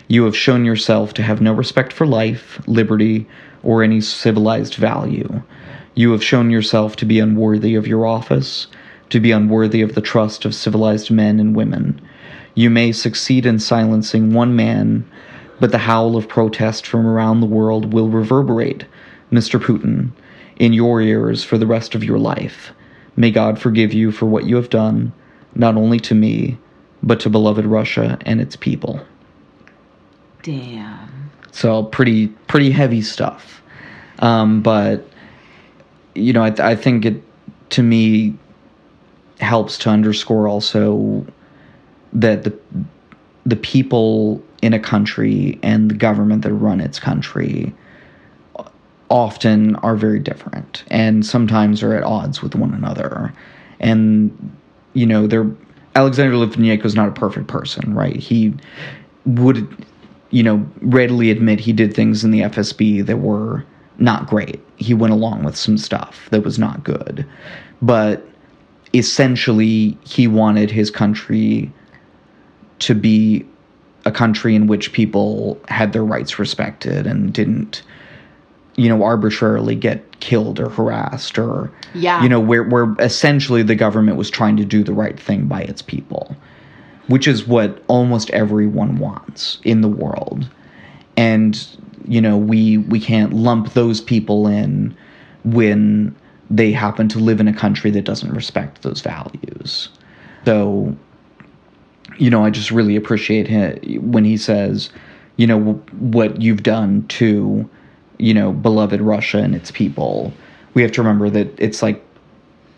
You 0.08 0.24
have 0.24 0.36
shown 0.36 0.64
yourself 0.64 1.14
to 1.14 1.22
have 1.22 1.40
no 1.40 1.52
respect 1.54 1.92
for 1.92 2.06
life, 2.06 2.60
liberty, 2.66 3.26
or 3.62 3.82
any 3.82 4.00
civilized 4.02 4.74
value. 4.74 5.42
You 5.94 6.10
have 6.12 6.24
shown 6.24 6.50
yourself 6.50 6.96
to 6.96 7.04
be 7.04 7.20
unworthy 7.20 7.74
of 7.74 7.86
your 7.86 8.04
office, 8.06 8.66
to 9.10 9.20
be 9.20 9.30
unworthy 9.30 9.80
of 9.80 9.94
the 9.94 10.00
trust 10.00 10.44
of 10.44 10.54
civilized 10.54 11.10
men 11.10 11.38
and 11.38 11.54
women. 11.54 12.00
You 12.54 12.68
may 12.70 12.92
succeed 12.92 13.46
in 13.46 13.58
silencing 13.60 14.32
one 14.32 14.56
man, 14.56 15.08
but 15.60 15.70
the 15.70 15.78
howl 15.78 16.16
of 16.16 16.28
protest 16.28 16.86
from 16.86 17.06
around 17.06 17.40
the 17.40 17.46
world 17.46 17.92
will 17.92 18.08
reverberate, 18.08 18.84
Mr. 19.30 19.60
Putin. 19.60 20.10
in 20.56 20.72
your 20.72 21.00
ears 21.00 21.42
for 21.42 21.58
the 21.58 21.66
rest 21.66 21.94
of 21.94 22.04
your 22.04 22.18
life. 22.18 22.72
May 23.16 23.30
God 23.30 23.58
forgive 23.58 23.92
you 23.92 24.12
for 24.12 24.26
what 24.26 24.44
you 24.44 24.56
have 24.56 24.70
done, 24.70 25.12
not 25.54 25.76
only 25.76 25.98
to 26.00 26.14
me, 26.14 26.58
but 27.02 27.20
to 27.20 27.30
beloved 27.30 27.66
Russia 27.66 28.18
and 28.22 28.40
its 28.40 28.56
people. 28.56 29.00
Damn. 30.42 31.30
So 31.52 31.84
pretty 31.84 32.28
pretty 32.48 32.70
heavy 32.70 33.02
stuff. 33.02 33.62
Um, 34.20 34.62
but 34.62 35.08
you 36.14 36.32
know, 36.32 36.42
I, 36.42 36.54
I 36.58 36.76
think 36.76 37.04
it 37.04 37.22
to 37.70 37.82
me 37.82 38.34
helps 39.40 39.78
to 39.78 39.90
underscore 39.90 40.48
also 40.48 41.26
that 42.12 42.44
the 42.44 42.56
the 43.46 43.56
people 43.56 44.42
in 44.62 44.72
a 44.72 44.78
country 44.78 45.58
and 45.62 45.90
the 45.90 45.94
government 45.94 46.42
that 46.42 46.52
run 46.54 46.80
its 46.80 46.98
country 46.98 47.74
often 49.10 49.76
are 49.76 49.96
very 49.96 50.18
different 50.18 50.82
and 50.88 51.26
sometimes 51.26 51.82
are 51.82 51.94
at 51.94 52.02
odds 52.02 52.42
with 52.42 52.54
one 52.54 52.72
another. 52.72 53.32
And 53.80 54.56
you 54.94 55.06
know 55.06 55.26
they're 55.26 55.50
alexander 55.96 56.36
litvinenko 56.36 56.84
is 56.84 56.94
not 56.94 57.08
a 57.08 57.12
perfect 57.12 57.48
person 57.48 57.94
right? 57.94 58.16
He 58.16 58.54
would 59.26 59.84
you 60.30 60.42
know 60.42 60.66
readily 60.80 61.30
admit 61.30 61.60
he 61.60 61.72
did 61.72 61.94
things 61.94 62.24
in 62.24 62.30
the 62.30 62.40
fsb 62.40 63.04
that 63.06 63.18
were 63.18 63.64
not 63.98 64.26
great. 64.26 64.60
He 64.76 64.94
went 64.94 65.12
along 65.12 65.44
with 65.44 65.56
some 65.56 65.78
stuff 65.78 66.28
that 66.30 66.42
was 66.42 66.58
not 66.58 66.84
good. 66.84 67.26
But 67.82 68.26
essentially 68.92 69.98
he 70.04 70.26
wanted 70.26 70.70
his 70.70 70.90
country 70.90 71.72
to 72.80 72.94
be 72.94 73.44
a 74.04 74.12
country 74.12 74.54
in 74.54 74.66
which 74.66 74.92
people 74.92 75.58
had 75.68 75.92
their 75.92 76.04
rights 76.04 76.38
respected 76.38 77.06
and 77.06 77.32
didn't 77.32 77.82
you 78.76 78.88
know 78.88 79.02
arbitrarily 79.02 79.74
get 79.74 80.20
killed 80.20 80.60
or 80.60 80.68
harassed 80.68 81.38
or 81.38 81.70
Yeah. 81.94 82.22
you 82.22 82.28
know 82.28 82.40
where 82.40 82.64
where 82.64 82.94
essentially 82.98 83.62
the 83.62 83.74
government 83.74 84.16
was 84.16 84.30
trying 84.30 84.56
to 84.58 84.64
do 84.64 84.84
the 84.84 84.92
right 84.92 85.18
thing 85.18 85.46
by 85.46 85.62
its 85.62 85.80
people 85.82 86.36
which 87.06 87.28
is 87.28 87.46
what 87.46 87.82
almost 87.88 88.30
everyone 88.30 88.98
wants 88.98 89.58
in 89.62 89.80
the 89.80 89.88
world. 89.88 90.48
And 91.16 91.66
you 92.04 92.20
know 92.20 92.36
we 92.36 92.78
we 92.78 93.00
can't 93.00 93.32
lump 93.32 93.72
those 93.72 94.00
people 94.00 94.46
in 94.46 94.96
when 95.44 96.14
they 96.50 96.72
happen 96.72 97.08
to 97.08 97.18
live 97.18 97.40
in 97.40 97.48
a 97.48 97.54
country 97.54 97.90
that 97.90 98.04
doesn't 98.04 98.32
respect 98.32 98.82
those 98.82 99.00
values. 99.00 99.88
So 100.44 100.96
you 102.18 102.30
know 102.30 102.44
i 102.44 102.50
just 102.50 102.70
really 102.70 102.96
appreciate 102.96 103.48
him 103.48 103.78
when 104.12 104.24
he 104.24 104.36
says 104.36 104.90
you 105.36 105.46
know 105.46 105.72
what 105.98 106.40
you've 106.40 106.62
done 106.62 107.06
to 107.08 107.68
you 108.18 108.34
know 108.34 108.52
beloved 108.52 109.00
russia 109.00 109.38
and 109.38 109.54
its 109.54 109.70
people. 109.70 110.32
We 110.74 110.82
have 110.82 110.92
to 110.92 111.02
remember 111.02 111.30
that 111.30 111.48
it's 111.58 111.82
like 111.82 112.04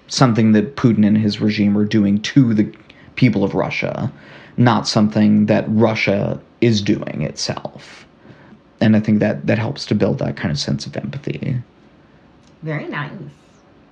something 0.08 0.52
that 0.52 0.76
putin 0.76 1.06
and 1.06 1.16
his 1.18 1.40
regime 1.40 1.76
are 1.76 1.84
doing 1.84 2.20
to 2.22 2.54
the 2.54 2.72
people 3.16 3.42
of 3.42 3.54
russia 3.54 4.12
not 4.56 4.86
something 4.86 5.46
that 5.46 5.64
russia 5.68 6.40
is 6.60 6.80
doing 6.80 7.22
itself 7.22 8.05
and 8.80 8.96
i 8.96 9.00
think 9.00 9.20
that 9.20 9.46
that 9.46 9.58
helps 9.58 9.84
to 9.86 9.94
build 9.94 10.18
that 10.18 10.36
kind 10.36 10.50
of 10.52 10.58
sense 10.58 10.86
of 10.86 10.96
empathy 10.96 11.56
Very 12.62 12.86
nice. 12.88 13.12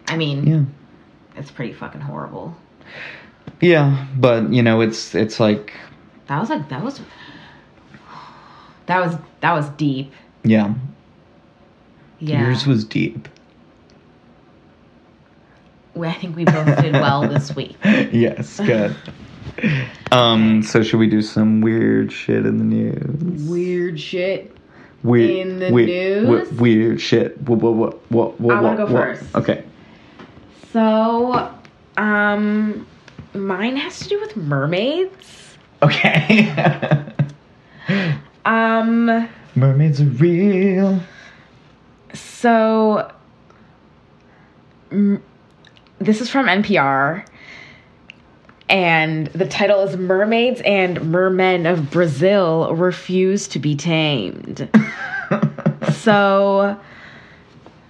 I 0.09 0.16
mean, 0.16 0.47
yeah 0.47 0.62
it's 1.37 1.51
pretty 1.51 1.72
fucking 1.72 2.01
horrible. 2.03 2.55
yeah 3.61 4.07
but 4.16 4.53
you 4.53 4.62
know 4.62 4.80
it's 4.80 5.14
it's 5.14 5.41
like 5.41 5.72
That 6.26 6.39
was 6.41 6.51
like 6.51 6.68
that 6.68 6.82
was 6.85 7.01
that 8.87 9.05
was 9.05 9.16
that 9.41 9.53
was 9.53 9.68
deep. 9.70 10.12
yeah 10.45 10.74
Yeah. 12.18 12.43
yours 12.47 12.66
was 12.66 12.85
deep 12.85 13.28
We- 15.95 16.09
I 16.09 16.12
think 16.12 16.37
we 16.37 16.45
both 16.45 16.80
did 16.82 16.93
well 16.95 17.26
this 17.35 17.55
week. 17.55 17.76
yes 17.85 18.59
good 18.61 18.95
um 20.12 20.62
so 20.62 20.82
should 20.82 20.99
we 20.99 21.09
do 21.09 21.22
some 21.22 21.61
weird 21.61 22.12
shit 22.12 22.45
in 22.47 22.59
the 22.59 22.64
news 22.64 23.43
Weird 23.49 23.99
shit. 24.01 24.55
Weird 25.05 25.31
In 25.31 25.59
the 25.61 25.71
weird, 25.71 26.27
news? 26.29 26.51
we- 26.51 26.57
weird 26.59 27.01
shit 27.01 27.41
what 27.43 27.59
what 27.61 27.75
what 27.75 28.11
what 28.11 28.41
what 28.41 28.57
I 28.57 28.61
wanna 28.61 28.77
go 28.79 28.85
what- 28.87 29.19
first. 29.19 29.35
okay 29.37 29.63
So, 30.73 31.51
um, 31.97 32.85
mine 33.35 33.77
has 33.77 34.01
to 34.01 34.09
do 34.09 34.21
with 34.21 34.37
mermaids. 34.37 35.57
okay 35.83 36.53
Um, 38.47 39.29
mermaids 39.55 40.01
are 40.01 40.05
real 40.05 41.01
so 42.13 43.11
m- 44.93 45.23
this 45.99 46.21
is 46.21 46.29
from 46.31 46.47
NPR. 46.47 47.25
And 48.69 49.27
the 49.29 49.47
title 49.47 49.81
is 49.83 49.97
Mermaids 49.97 50.62
and 50.65 51.01
Mermen 51.11 51.67
of 51.67 51.91
Brazil 51.91 52.75
Refuse 52.75 53.47
to 53.49 53.59
Be 53.59 53.77
Tamed. 53.77 54.69
so, 55.93 56.81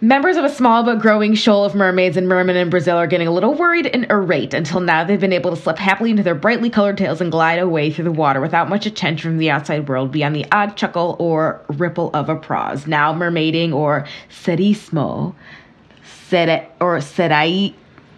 members 0.01 0.37
of 0.37 0.45
a 0.45 0.49
small 0.49 0.83
but 0.83 0.99
growing 0.99 1.35
shoal 1.35 1.65
of 1.65 1.77
mermaids 1.77 2.17
and 2.17 2.29
mermen 2.29 2.57
in 2.57 2.71
Brazil 2.71 2.97
are 2.97 3.07
getting 3.07 3.29
a 3.29 3.31
little 3.31 3.55
worried 3.55 3.87
and 3.87 4.11
irate 4.11 4.53
until 4.53 4.81
now 4.81 5.05
they've 5.05 5.21
been 5.21 5.33
able 5.33 5.55
to 5.55 5.57
slip 5.57 5.79
happily 5.79 6.11
into 6.11 6.25
their 6.25 6.35
brightly 6.35 6.69
colored 6.69 6.99
tails 6.99 7.21
and 7.21 7.31
glide 7.31 7.61
away 7.61 7.91
through 7.91 8.05
the 8.05 8.13
water 8.13 8.41
without 8.41 8.69
much 8.69 8.85
attention 8.85 9.31
from 9.31 9.39
the 9.39 9.51
outside 9.51 9.89
world 9.89 10.11
beyond 10.11 10.35
the 10.35 10.45
odd 10.51 10.77
chuckle 10.77 11.15
or 11.21 11.65
ripple 11.69 12.11
of 12.13 12.29
a 12.29 12.35
applause. 12.35 12.87
Now, 12.87 13.15
mermaiding 13.15 13.73
or 13.73 14.07
serismo, 14.29 15.35
sere, 16.29 16.69
or 16.81 17.01
serai, 17.01 17.75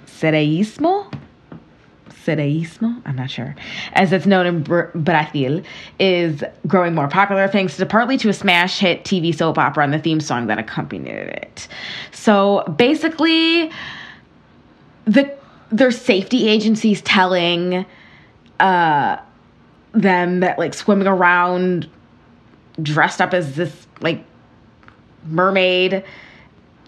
sereismo? 0.06 1.12
Sereísmo, 2.26 3.00
I'm 3.04 3.16
not 3.16 3.30
sure, 3.30 3.54
as 3.92 4.12
it's 4.12 4.26
known 4.26 4.46
in 4.46 4.62
Brazil, 4.62 5.62
is 6.00 6.42
growing 6.66 6.94
more 6.94 7.08
popular 7.08 7.46
thanks 7.46 7.76
to 7.76 7.86
partly 7.86 8.18
to 8.18 8.28
a 8.28 8.32
smash 8.32 8.80
hit 8.80 9.04
TV 9.04 9.34
soap 9.34 9.58
opera 9.58 9.84
and 9.84 9.92
the 9.92 9.98
theme 9.98 10.20
song 10.20 10.48
that 10.48 10.58
accompanied 10.58 11.06
it. 11.08 11.68
So 12.10 12.64
basically, 12.76 13.70
the 15.04 15.32
there's 15.70 16.00
safety 16.00 16.48
agencies 16.48 17.00
telling 17.02 17.86
uh, 18.60 19.18
them 19.92 20.40
that 20.40 20.58
like 20.58 20.74
swimming 20.74 21.06
around 21.06 21.88
dressed 22.82 23.20
up 23.20 23.32
as 23.32 23.56
this 23.56 23.86
like 24.00 24.22
mermaid 25.26 26.04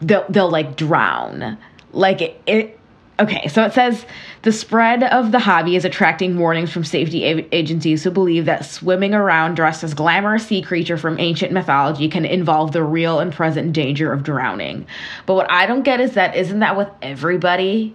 they'll 0.01 0.26
they'll 0.28 0.51
like 0.51 0.76
drown 0.76 1.57
like 1.93 2.20
it, 2.20 2.41
it 2.47 2.78
okay 3.21 3.49
so 3.49 3.64
it 3.64 3.73
says 3.73 4.07
the 4.43 4.53
spread 4.53 5.03
of 5.05 5.33
the 5.33 5.39
hobby 5.39 5.77
is 5.77 5.85
attracting 5.85 6.39
warnings 6.39 6.71
from 6.71 6.85
safety 6.85 7.25
a- 7.25 7.49
agencies 7.53 8.05
who 8.05 8.11
believe 8.11 8.45
that 8.45 8.64
swimming 8.64 9.14
around 9.14 9.55
dressed 9.55 9.83
as 9.83 9.95
glamorous 9.95 10.47
sea 10.47 10.62
creature 10.62 10.97
from 10.97 11.19
ancient 11.19 11.53
mythology 11.53 12.09
can 12.09 12.25
involve 12.25 12.73
the 12.73 12.83
real 12.83 13.19
and 13.21 13.33
present 13.33 13.73
danger 13.73 14.12
of 14.12 14.23
drowning. 14.23 14.87
But 15.27 15.35
what 15.35 15.51
i 15.51 15.66
don't 15.66 15.83
get 15.83 16.01
is 16.01 16.12
that 16.14 16.37
isn't 16.37 16.61
that 16.61 16.77
with 16.77 16.89
everybody? 17.03 17.95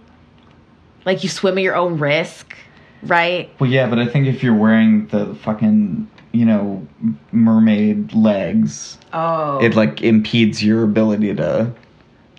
Like 1.06 1.24
you 1.24 1.30
swim 1.30 1.58
at 1.58 1.64
your 1.64 1.76
own 1.76 1.98
risk 1.98 2.56
right? 3.04 3.50
Well 3.60 3.70
yeah 3.70 3.90
but 3.90 4.00
i 4.00 4.08
think 4.08 4.28
if 4.28 4.44
you're 4.44 4.56
wearing 4.56 5.08
the 5.08 5.36
fucking 5.36 6.10
you 6.32 6.46
know 6.46 6.86
mermaid 7.32 8.14
legs 8.14 8.98
oh. 9.14 9.60
it 9.64 9.76
like 9.76 10.02
impedes 10.02 10.64
your 10.64 10.84
ability 10.84 11.34
to 11.36 11.72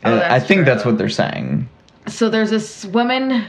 Oh, 0.07 0.19
I- 0.19 0.41
think 0.41 0.67
that's 0.67 0.85
what 0.85 0.99
they're 0.99 1.09
saying 1.09 1.69
so 2.07 2.29
there's 2.29 2.51
this 2.51 2.85
woman 2.87 3.45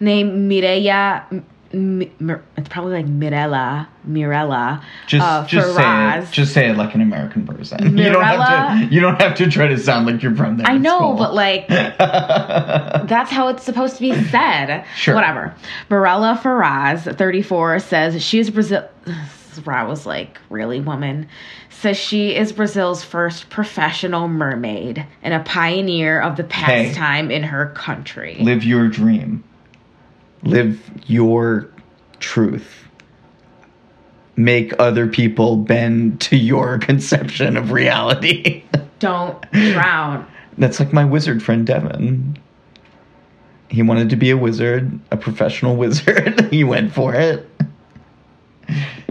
named 0.00 0.50
Mireya. 0.50 1.44
It's 1.74 2.68
probably 2.68 2.92
like 2.96 3.06
Mirella, 3.06 3.88
Mirella. 4.04 4.84
just 5.06 5.24
uh, 5.26 5.46
just 5.46 5.74
say 5.74 6.18
it 6.18 6.30
just 6.30 6.52
say 6.52 6.68
it 6.68 6.76
like 6.76 6.94
an 6.94 7.00
american 7.00 7.46
person 7.46 7.96
you 7.96 8.10
don't 8.12 8.22
have 8.22 8.38
Mirella? 8.38 8.86
to 8.88 8.94
you 8.94 9.00
don't 9.00 9.18
have 9.18 9.34
to 9.36 9.50
try 9.50 9.68
to 9.68 9.78
sound 9.78 10.04
like 10.06 10.22
you're 10.22 10.34
from 10.36 10.58
there 10.58 10.66
I 10.66 10.76
know, 10.76 10.98
cool. 10.98 11.14
but 11.16 11.32
like 11.32 11.66
that's 11.68 13.30
how 13.30 13.48
it's 13.48 13.62
supposed 13.62 13.94
to 13.96 14.02
be 14.02 14.12
said. 14.24 14.84
Sure. 14.96 15.14
Whatever. 15.14 15.54
Mirella 15.88 16.38
Ferraz, 16.42 17.16
34, 17.16 17.78
says 17.78 18.22
she 18.22 18.38
is 18.38 18.50
Brazil. 18.50 18.86
Where 19.60 19.76
I 19.76 19.84
was 19.84 20.06
like, 20.06 20.38
really, 20.50 20.80
woman? 20.80 21.28
Says 21.70 21.96
she 21.96 22.34
is 22.36 22.52
Brazil's 22.52 23.02
first 23.04 23.50
professional 23.50 24.28
mermaid 24.28 25.06
and 25.22 25.34
a 25.34 25.40
pioneer 25.40 26.20
of 26.20 26.36
the 26.36 26.42
Hey. 26.44 26.48
pastime 26.86 27.30
in 27.30 27.42
her 27.44 27.66
country. 27.74 28.36
live 28.40 28.64
your 28.64 28.88
dream 28.88 29.42
live 30.44 30.80
your 31.06 31.68
truth 32.18 32.88
make 34.36 34.72
other 34.78 35.06
people 35.06 35.56
bend 35.56 36.20
to 36.20 36.36
your 36.36 36.78
conception 36.88 37.56
of 37.56 37.70
reality 37.70 38.64
Don't 38.98 39.40
drown. 39.52 40.26
that's 40.58 40.78
like 40.80 40.92
my 40.92 41.04
wizard 41.04 41.42
friend 41.42 41.66
devin 41.66 42.36
he 43.68 43.82
wanted 43.82 44.10
to 44.10 44.16
be 44.16 44.30
a 44.30 44.36
wizard 44.36 44.98
a 45.10 45.16
professional 45.16 45.76
wizard 45.82 46.48
he 46.50 46.64
went 46.64 46.92
for 46.92 47.14
it 47.14 47.48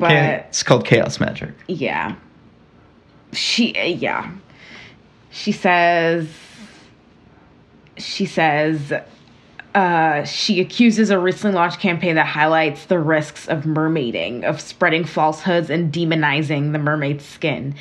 But 0.01 0.45
it's 0.47 0.63
called 0.63 0.85
chaos 0.85 1.19
magic 1.19 1.51
yeah. 1.67 2.15
She, 3.33 3.71
yeah. 3.71 4.31
She 5.29 5.51
says, 5.53 6.27
she 7.97 8.25
says 8.25 8.93
uh, 9.73 10.23
she 10.25 10.59
accuses 10.59 11.09
a 11.09 11.19
recently 11.19 11.55
launched 11.55 11.79
campaign 11.79 12.15
that 12.15 12.27
highlights 12.27 12.85
the 12.85 12.99
risks 12.99 13.47
of 13.47 13.63
mermaiding, 13.63 14.43
of 14.43 14.59
spreading 14.59 15.05
falsehoods 15.05 15.69
and 15.69 15.93
demonizing 15.93 16.73
the 16.73 16.79
mermaid's 16.79 17.25
skin. 17.25 17.75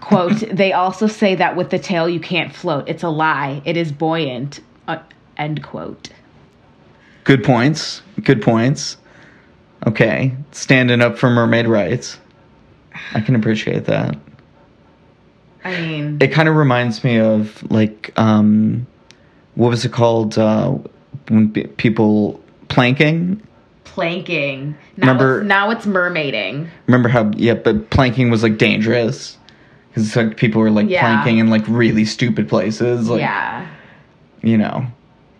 Quote, 0.00 0.38
they 0.52 0.72
also 0.72 1.06
say 1.06 1.34
that 1.34 1.56
with 1.56 1.70
the 1.70 1.78
tail 1.78 2.08
you 2.08 2.20
can't 2.20 2.54
float. 2.54 2.88
It's 2.88 3.02
a 3.02 3.08
lie. 3.08 3.62
It 3.64 3.76
is 3.76 3.90
buoyant. 3.90 4.60
Uh, 4.86 4.98
end 5.38 5.62
quote. 5.62 6.10
Good 7.24 7.42
points. 7.42 8.02
Good 8.22 8.42
points. 8.42 8.98
Okay, 9.86 10.34
standing 10.52 11.00
up 11.02 11.18
for 11.18 11.28
mermaid 11.30 11.66
rights. 11.66 12.18
I 13.12 13.20
can 13.20 13.34
appreciate 13.36 13.84
that. 13.86 14.16
I 15.64 15.80
mean, 15.80 16.18
It 16.20 16.28
kind 16.28 16.48
of 16.48 16.56
reminds 16.56 17.02
me 17.04 17.18
of 17.18 17.62
like 17.70 18.12
um 18.18 18.86
what 19.54 19.68
was 19.68 19.84
it 19.84 19.92
called 19.92 20.38
uh 20.38 20.76
when 21.28 21.50
pe- 21.52 21.66
people 21.66 22.40
planking? 22.68 23.42
planking. 23.84 24.74
Now 24.96 25.06
Remember- 25.08 25.38
it's, 25.40 25.46
now 25.48 25.70
it's 25.70 25.86
mermaiding. 25.86 26.68
Remember 26.86 27.08
how 27.08 27.30
yeah, 27.36 27.54
but 27.54 27.90
planking 27.90 28.30
was 28.30 28.42
like 28.42 28.58
dangerous. 28.58 29.38
It's 29.94 30.16
like 30.16 30.36
people 30.36 30.60
were 30.60 30.70
like 30.70 30.88
Yeah. 30.88 31.00
planking 31.02 31.38
in 31.38 31.48
like 31.50 31.62
really 31.68 32.04
stupid 32.04 32.48
places 32.48 33.08
like 33.08 33.20
yeah. 33.20 33.68
you 34.42 34.58
know. 34.58 34.86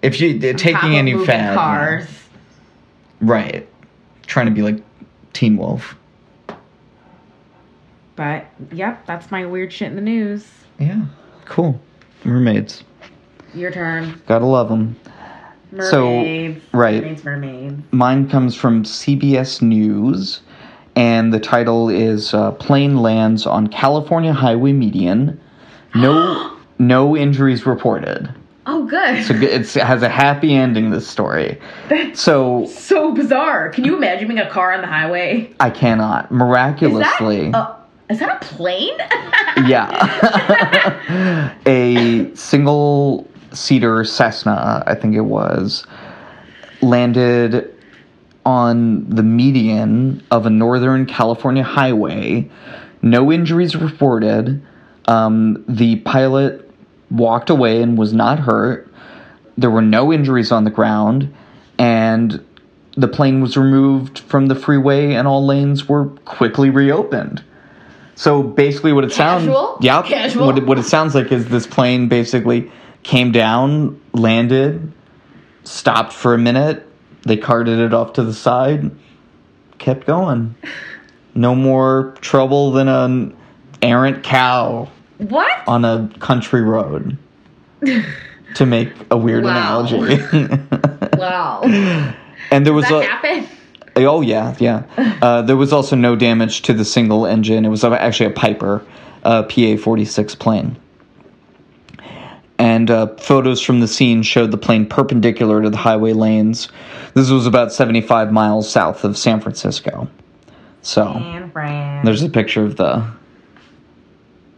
If 0.03 0.21
you 0.21 0.39
taking 0.55 0.97
any 0.97 1.25
fat 1.25 1.55
cars. 1.55 2.07
right. 3.21 3.67
Trying 4.27 4.47
to 4.47 4.53
be 4.53 4.63
like 4.63 4.83
Teen 5.33 5.57
Wolf. 5.57 5.97
But 8.17 8.47
yep, 8.73 9.07
that's 9.07 9.31
my 9.31 9.45
weird 9.45 9.73
shit 9.73 9.89
in 9.89 9.97
the 9.97 10.03
news. 10.03 10.47
Yeah. 10.79 11.07
Cool. 11.47 11.81
Mermaids. 12.25 12.85
Your 13.55 13.71
turn. 13.71 14.21
Gotta 14.27 14.47
love 14.47 14.69
them. 14.69 14.97
So, 15.91 16.21
right. 16.73 17.03
Mermaids, 17.03 17.25
mermaids. 17.25 17.83
Mine 17.91 18.29
comes 18.29 18.55
from 18.55 18.85
CBS 18.85 19.61
News, 19.61 20.41
and 20.95 21.35
the 21.35 21.41
title 21.41 21.89
is 21.89 22.33
uh, 22.33 22.53
"Plane 22.53 22.99
Lands 22.99 23.45
on 23.45 23.67
California 23.67 24.33
Highway 24.33 24.73
Median. 24.73 25.41
No, 25.95 26.57
no 26.79 27.17
injuries 27.17 27.67
reported." 27.67 28.33
Oh, 28.67 28.87
good. 28.87 29.25
So 29.25 29.35
it's, 29.35 29.77
it 29.77 29.83
has 29.85 30.03
a 30.03 30.09
happy 30.09 30.55
ending. 30.55 30.91
This 30.91 31.07
story. 31.07 31.61
That's 31.89 32.21
So 32.21 32.67
so 32.67 33.13
bizarre. 33.13 33.69
Can 33.71 33.85
you 33.85 33.97
imagine 33.97 34.29
being 34.29 34.41
a 34.41 34.49
car 34.51 34.73
on 34.73 34.81
the 34.81 34.87
highway? 34.87 35.53
I 35.61 35.71
cannot 35.71 36.25
Is 36.25 36.31
that, 36.31 36.35
miraculously. 36.35 37.53
uh, 37.53 37.75
is 38.11 38.19
that 38.21 38.43
a 38.43 38.45
plane? 38.45 38.99
Yeah. 39.69 41.55
a 41.67 42.35
single 42.35 43.29
seater 43.53 44.03
Cessna, 44.03 44.83
I 44.85 44.97
think 44.97 45.15
it 45.15 45.21
was, 45.21 45.87
landed 46.83 47.73
on 48.45 49.09
the 49.09 49.23
median 49.23 50.25
of 50.33 50.45
a 50.45 50.51
Northern 50.51 51.07
California 51.07 51.63
highway. 51.63 52.51
No 53.01 53.31
injuries 53.31 53.77
reported. 53.77 54.61
Um, 55.07 55.65
the 55.69 55.97
pilot 56.01 56.64
walked 57.15 57.49
away 57.49 57.81
and 57.81 57.97
was 57.97 58.13
not 58.13 58.41
hurt. 58.41 58.93
There 59.57 59.71
were 59.71 59.83
no 59.83 60.13
injuries 60.13 60.51
on 60.51 60.65
the 60.65 60.71
ground. 60.71 61.33
And 61.79 62.45
the 62.97 63.09
plane 63.09 63.41
was 63.41 63.57
removed 63.57 64.19
from 64.19 64.47
the 64.47 64.55
freeway 64.55 65.15
and 65.15 65.27
all 65.27 65.45
lanes 65.45 65.89
were 65.89 66.07
quickly 66.25 66.71
reopened. 66.71 67.43
So 68.17 68.43
basically, 68.43 68.93
what 68.93 69.05
it 69.05 69.13
sounds, 69.13 69.47
yeah, 69.81 70.03
Casual? 70.03 70.47
What 70.47 70.59
it, 70.59 70.67
what 70.67 70.79
it 70.79 70.85
sounds 70.85 71.17
like 71.17 71.33
is 71.33 71.49
this 71.49 71.67
plane 71.67 72.09
basically 72.09 72.71
came 73.03 73.33
down, 73.33 74.01
landed, 74.13 74.93
stopped 75.65 76.13
for 76.13 76.33
a 76.33 76.39
minute. 76.39 76.89
They 77.23 77.37
carted 77.37 77.81
it 77.81 77.93
off 77.93 78.13
to 78.15 78.23
the 78.23 78.35
side, 78.35 78.93
kept 79.79 80.07
going. 80.07 80.55
No 81.35 81.57
more 81.57 82.15
trouble 82.21 82.71
than 82.71 82.87
an 82.87 83.37
errant 83.83 84.23
cow 84.23 84.89
what? 85.31 85.67
on 85.69 85.85
a 85.85 86.11
country 86.21 86.63
road. 86.63 87.17
to 88.55 88.67
make 88.67 88.93
a 89.11 89.17
weird 89.17 89.45
Wow. 89.45 89.81
analogy. 89.81 90.23
Wow. 91.19 91.61
and 92.51 92.67
there 92.67 92.73
was 92.73 92.85
Does 92.87 93.03
that 93.03 93.25
a, 93.25 93.29
happen? 93.29 93.49
Oh 93.97 94.21
yeah, 94.21 94.55
yeah. 94.59 94.83
Uh, 95.23 95.43
there 95.43 95.57
was 95.57 95.73
also 95.73 95.97
no 95.97 96.17
damage 96.17 96.63
to 96.63 96.73
the 96.73 96.85
single 96.85 97.25
engine. 97.27 97.65
It 97.65 97.69
was 97.69 97.85
actually 97.85 98.27
a 98.27 98.31
Piper, 98.31 98.85
uh, 99.23 99.43
PA 99.45 99.77
forty 99.77 100.05
six 100.05 100.35
plane. 100.35 100.77
And 102.59 102.91
uh, 102.91 103.09
photos 103.17 103.61
from 103.61 103.81
the 103.81 103.89
scene 103.89 104.23
showed 104.23 104.51
the 104.51 104.59
plane 104.59 104.87
perpendicular 104.87 105.63
to 105.63 105.71
the 105.71 105.77
highway 105.77 106.13
lanes. 106.13 106.69
This 107.15 107.31
was 107.31 107.47
about 107.47 107.73
seventy 107.73 108.01
five 108.01 108.33
miles 108.33 108.71
south 108.71 109.05
of 109.05 109.17
San 109.17 109.41
Francisco. 109.41 110.09
So 110.83 111.15
there's 112.05 112.23
a 112.23 112.29
picture 112.29 112.65
of 112.65 112.77
the 112.77 113.07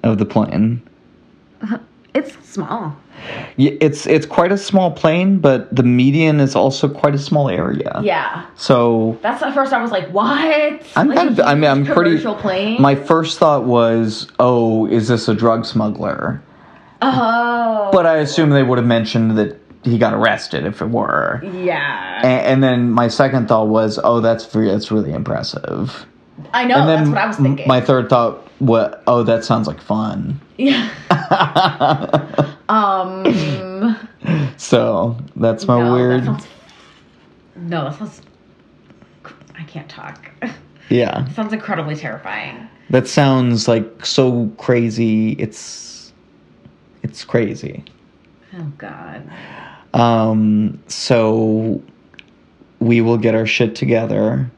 of 0.06 0.18
the 0.18 0.26
plane. 0.26 0.82
Uh-huh. 1.62 1.78
It's 2.14 2.34
small. 2.48 2.96
Yeah, 3.56 3.72
it's 3.80 4.06
it's 4.06 4.26
quite 4.26 4.52
a 4.52 4.58
small 4.58 4.90
plane, 4.90 5.38
but 5.38 5.74
the 5.74 5.82
median 5.82 6.40
is 6.40 6.54
also 6.54 6.88
quite 6.88 7.14
a 7.14 7.18
small 7.18 7.48
area. 7.48 8.00
Yeah. 8.02 8.46
So 8.56 9.18
That's 9.22 9.42
the 9.42 9.52
first 9.52 9.72
I 9.72 9.82
was 9.82 9.90
like, 9.90 10.08
what? 10.10 10.82
I'm 10.96 11.08
like 11.08 11.16
kind 11.18 11.28
of. 11.30 11.40
I 11.40 11.54
mean, 11.54 11.70
I'm 11.70 11.84
pretty. 11.84 12.18
plane. 12.34 12.80
My 12.80 12.94
first 12.94 13.38
thought 13.38 13.64
was, 13.64 14.28
"Oh, 14.38 14.86
is 14.86 15.08
this 15.08 15.28
a 15.28 15.34
drug 15.34 15.66
smuggler?" 15.66 16.42
oh. 17.02 17.90
But 17.92 18.06
I 18.06 18.16
assume 18.18 18.50
they 18.50 18.62
would 18.62 18.78
have 18.78 18.86
mentioned 18.86 19.36
that 19.38 19.58
he 19.82 19.98
got 19.98 20.14
arrested 20.14 20.64
if 20.66 20.80
it 20.82 20.88
were. 20.90 21.40
yeah. 21.44 22.18
And, 22.18 22.46
and 22.46 22.62
then 22.62 22.90
my 22.90 23.08
second 23.08 23.48
thought 23.48 23.68
was, 23.68 23.98
"Oh, 24.02 24.20
that's 24.20 24.46
that's 24.46 24.90
really 24.90 25.12
impressive." 25.12 26.06
I 26.52 26.64
know. 26.64 26.76
and 26.76 26.88
then 26.88 26.98
that's 26.98 27.08
what 27.08 27.18
I 27.18 27.26
was 27.26 27.36
thinking. 27.36 27.66
my 27.68 27.80
third 27.80 28.08
thought, 28.08 28.45
"What? 28.58 29.02
Oh, 29.06 29.22
that 29.22 29.44
sounds 29.44 29.66
like 29.66 29.80
fun." 29.80 30.40
yeah. 30.56 30.90
Um. 32.68 33.96
so 34.56 35.16
that's 35.36 35.68
my 35.68 35.80
no, 35.80 35.92
weird. 35.94 36.22
That 36.22 36.26
sounds, 36.26 36.46
no, 37.54 37.84
that 37.84 37.94
sounds. 37.96 38.22
I 39.56 39.62
can't 39.64 39.88
talk. 39.88 40.30
yeah, 40.88 41.28
sounds 41.28 41.52
incredibly 41.52 41.94
terrifying. 41.94 42.68
that 42.90 43.06
sounds 43.06 43.68
like 43.68 44.04
so 44.04 44.48
crazy. 44.58 45.32
It's 45.32 46.12
it's 47.04 47.24
crazy. 47.24 47.84
Oh 48.58 48.72
God. 48.78 49.30
Um, 49.94 50.82
so 50.88 51.80
we 52.80 53.00
will 53.00 53.18
get 53.18 53.34
our 53.34 53.46
shit 53.46 53.74
together. 53.76 54.50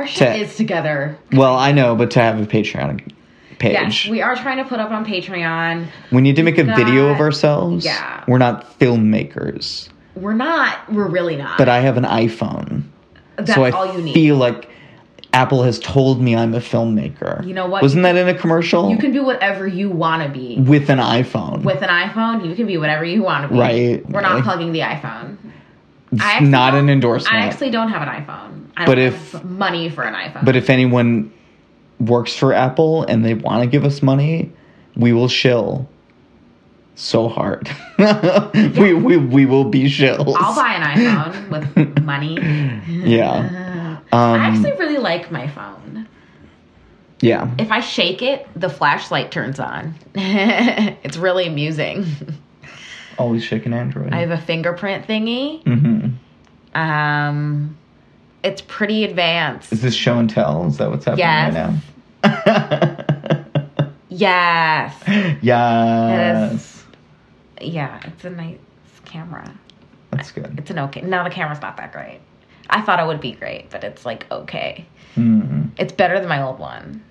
Our 0.00 0.06
shit 0.06 0.28
To- 0.34 0.34
is 0.40 0.56
together. 0.56 1.18
Well, 1.30 1.56
I 1.56 1.72
know, 1.72 1.94
but 1.94 2.10
to 2.12 2.20
have 2.20 2.40
a 2.40 2.46
Patreon 2.46 3.12
page, 3.58 3.72
Yes, 3.74 4.06
we 4.08 4.22
are 4.22 4.34
trying 4.34 4.56
to 4.56 4.64
put 4.64 4.80
up 4.80 4.90
on 4.90 5.04
Patreon. 5.04 5.88
we 6.10 6.22
need 6.22 6.36
to 6.36 6.42
make 6.42 6.56
a 6.56 6.64
video 6.64 7.08
of 7.10 7.20
ourselves. 7.20 7.84
yeah. 7.84 8.24
we're 8.26 8.38
not 8.38 8.78
filmmakers, 8.78 9.90
We're 10.14 10.32
not. 10.32 10.90
We're 10.90 11.06
really 11.06 11.36
not. 11.36 11.58
but 11.58 11.68
I 11.68 11.80
have 11.80 11.98
an 11.98 12.04
iPhone, 12.04 12.84
That's 13.36 13.52
so 13.54 13.62
I 13.64 13.72
all 13.72 13.94
you 13.94 14.00
need. 14.02 14.14
feel 14.14 14.36
like 14.36 14.70
Apple 15.34 15.62
has 15.64 15.78
told 15.78 16.18
me 16.22 16.34
I'm 16.34 16.54
a 16.54 16.60
filmmaker. 16.60 17.46
You 17.46 17.52
know 17.52 17.66
what? 17.66 17.82
Wasn't 17.82 18.02
that 18.04 18.16
in 18.16 18.26
a 18.26 18.34
commercial? 18.34 18.88
you 18.90 18.96
can 18.96 19.12
be 19.12 19.20
whatever 19.20 19.66
you 19.66 19.90
want 19.90 20.22
to 20.22 20.30
be. 20.30 20.58
with 20.60 20.88
an 20.88 20.98
iPhone. 20.98 21.62
With 21.62 21.82
an 21.82 21.90
iPhone, 21.90 22.48
you 22.48 22.54
can 22.54 22.66
be 22.66 22.78
whatever 22.78 23.04
you 23.04 23.22
want 23.22 23.46
to 23.48 23.52
be. 23.52 23.60
Right, 23.60 24.08
We're 24.10 24.22
not 24.22 24.42
plugging 24.44 24.72
the 24.72 24.80
iPhone. 24.80 25.36
It's 26.10 26.40
not 26.40 26.74
an 26.74 26.88
endorsement. 26.88 27.36
I 27.36 27.46
actually 27.46 27.70
don't 27.70 27.90
have 27.90 28.00
an 28.02 28.08
iPhone. 28.08 28.59
I 28.80 28.86
But 28.86 28.98
if- 28.98 29.44
money 29.44 29.88
for 29.88 30.02
an 30.04 30.14
iPhone. 30.14 30.44
But 30.44 30.56
if 30.56 30.70
anyone 30.70 31.32
works 31.98 32.34
for 32.34 32.52
Apple 32.54 33.02
and 33.04 33.24
they 33.24 33.34
want 33.34 33.62
to 33.62 33.66
give 33.68 33.84
us 33.84 34.02
money, 34.02 34.50
we 34.96 35.12
will 35.12 35.28
shill 35.28 35.88
so 36.94 37.28
hard. 37.28 37.70
we, 38.78 38.92
we 38.94 39.16
we 39.16 39.46
will 39.46 39.64
be 39.64 39.84
shills. 39.84 40.34
I'll 40.38 40.54
buy 40.54 40.74
an 40.74 40.82
iPhone 40.98 41.50
with 41.50 42.02
money. 42.04 42.38
Yeah. 42.88 43.98
I 44.12 44.34
Um, 44.34 44.40
actually 44.40 44.72
really 44.72 44.98
like 44.98 45.30
my 45.30 45.46
phone. 45.46 46.08
yeah. 47.20 47.50
If 47.58 47.70
I 47.70 47.80
shake 47.80 48.22
it, 48.22 48.46
the 48.56 48.68
flashlight 48.68 49.30
turns 49.30 49.60
on. 49.60 49.94
it's 50.14 51.16
really 51.16 51.46
amusing. 51.46 52.06
Always 53.18 53.44
shaking 53.44 53.72
Android. 53.74 54.12
I 54.14 54.20
have 54.20 54.30
a 54.30 54.38
fingerprint 54.38 55.06
thingy. 55.06 55.62
hmm 55.64 56.78
Um, 56.78 57.76
it's 58.42 58.62
pretty 58.62 59.04
advanced. 59.04 59.72
Is 59.72 59.82
this 59.82 59.94
show 59.94 60.18
and 60.18 60.28
tell? 60.30 60.66
Is 60.66 60.78
that 60.78 60.90
what's 60.90 61.04
happening 61.04 61.26
Yes. 61.26 61.54
right 62.24 62.62
now? 62.94 63.36
Yes. 64.12 64.94
yes. 65.06 66.84
Yeah, 67.60 68.00
it's 68.04 68.24
a 68.24 68.30
nice 68.30 68.58
camera. 69.04 69.50
That's 70.10 70.32
good. 70.32 70.54
It's 70.58 70.70
an 70.70 70.78
okay. 70.80 71.00
Now 71.02 71.22
the 71.24 71.30
camera's 71.30 71.60
not 71.62 71.76
that 71.76 71.92
great. 71.92 72.20
I 72.68 72.80
thought 72.82 73.00
it 73.00 73.06
would 73.06 73.20
be 73.20 73.32
great, 73.32 73.70
but 73.70 73.84
it's 73.84 74.04
like 74.04 74.30
okay. 74.30 74.84
hmm 75.14 75.66
It's 75.78 75.92
better 75.92 76.18
than 76.18 76.28
my 76.28 76.42
old 76.42 76.58
one. 76.58 77.02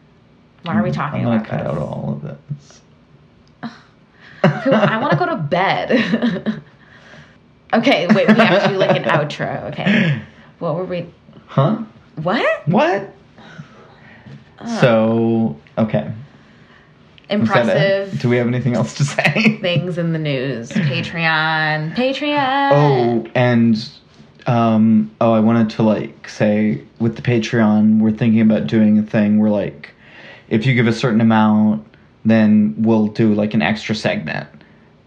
Why 0.63 0.75
are 0.77 0.83
we 0.83 0.91
talking 0.91 1.21
I'm 1.25 1.33
about 1.33 1.47
cut 1.47 1.65
out 1.65 1.77
all 1.77 2.13
of 2.13 2.21
this. 2.21 2.81
Because 4.41 4.57
Okay, 4.61 4.69
well, 4.69 4.87
I 4.89 4.97
want 4.99 5.11
to 5.13 5.17
go 5.17 5.25
to 5.27 5.35
bed. 5.37 6.61
okay, 7.73 8.07
wait, 8.07 8.27
we 8.27 8.33
have 8.35 8.63
to 8.63 8.69
do 8.69 8.77
like 8.77 8.95
an 8.97 9.03
outro. 9.09 9.71
Okay. 9.71 10.21
What 10.59 10.75
were 10.75 10.85
we? 10.85 11.07
Huh? 11.49 11.83
What? 12.21 12.67
What? 12.67 13.13
so 14.79 15.57
okay. 15.77 16.11
Was 17.31 17.47
that 17.49 17.67
it? 17.67 18.03
Impressive 18.03 18.21
Do 18.21 18.29
we 18.29 18.37
have 18.37 18.47
anything 18.47 18.75
else 18.75 18.93
to 18.95 19.03
say? 19.03 19.57
things 19.61 19.97
in 19.97 20.13
the 20.13 20.19
news. 20.19 20.69
Patreon. 20.69 21.95
Patreon. 21.95 22.69
Oh, 22.71 23.31
and 23.33 23.89
um, 24.45 25.11
oh, 25.19 25.33
I 25.33 25.39
wanted 25.39 25.71
to 25.71 25.83
like 25.83 26.29
say 26.29 26.83
with 26.99 27.15
the 27.15 27.21
Patreon, 27.23 27.99
we're 27.99 28.11
thinking 28.11 28.41
about 28.41 28.67
doing 28.67 28.99
a 28.99 29.03
thing 29.03 29.39
where 29.39 29.49
like, 29.49 29.91
if 30.49 30.67
you 30.67 30.75
give 30.75 30.87
a 30.87 30.93
certain 30.93 31.19
amount, 31.19 31.85
then 32.25 32.75
we'll 32.77 33.07
do 33.07 33.33
like 33.33 33.55
an 33.55 33.63
extra 33.63 33.95
segment, 33.95 34.47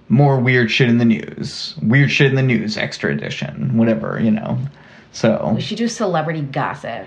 more 0.09 0.40
weird 0.40 0.72
shit 0.72 0.88
in 0.88 0.99
the 0.99 1.05
news, 1.05 1.76
weird 1.82 2.11
shit 2.11 2.28
in 2.28 2.34
the 2.34 2.43
news, 2.43 2.76
extra 2.76 3.12
edition, 3.12 3.76
whatever 3.76 4.20
you 4.20 4.30
know. 4.32 4.59
So, 5.12 5.52
We 5.54 5.60
should 5.60 5.78
do 5.78 5.88
celebrity 5.88 6.40
gossip. 6.40 7.06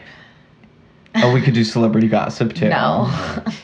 oh, 1.16 1.34
we 1.34 1.42
could 1.42 1.54
do 1.54 1.64
celebrity 1.64 2.08
gossip 2.08 2.54
too. 2.54 2.70
No. 2.70 3.06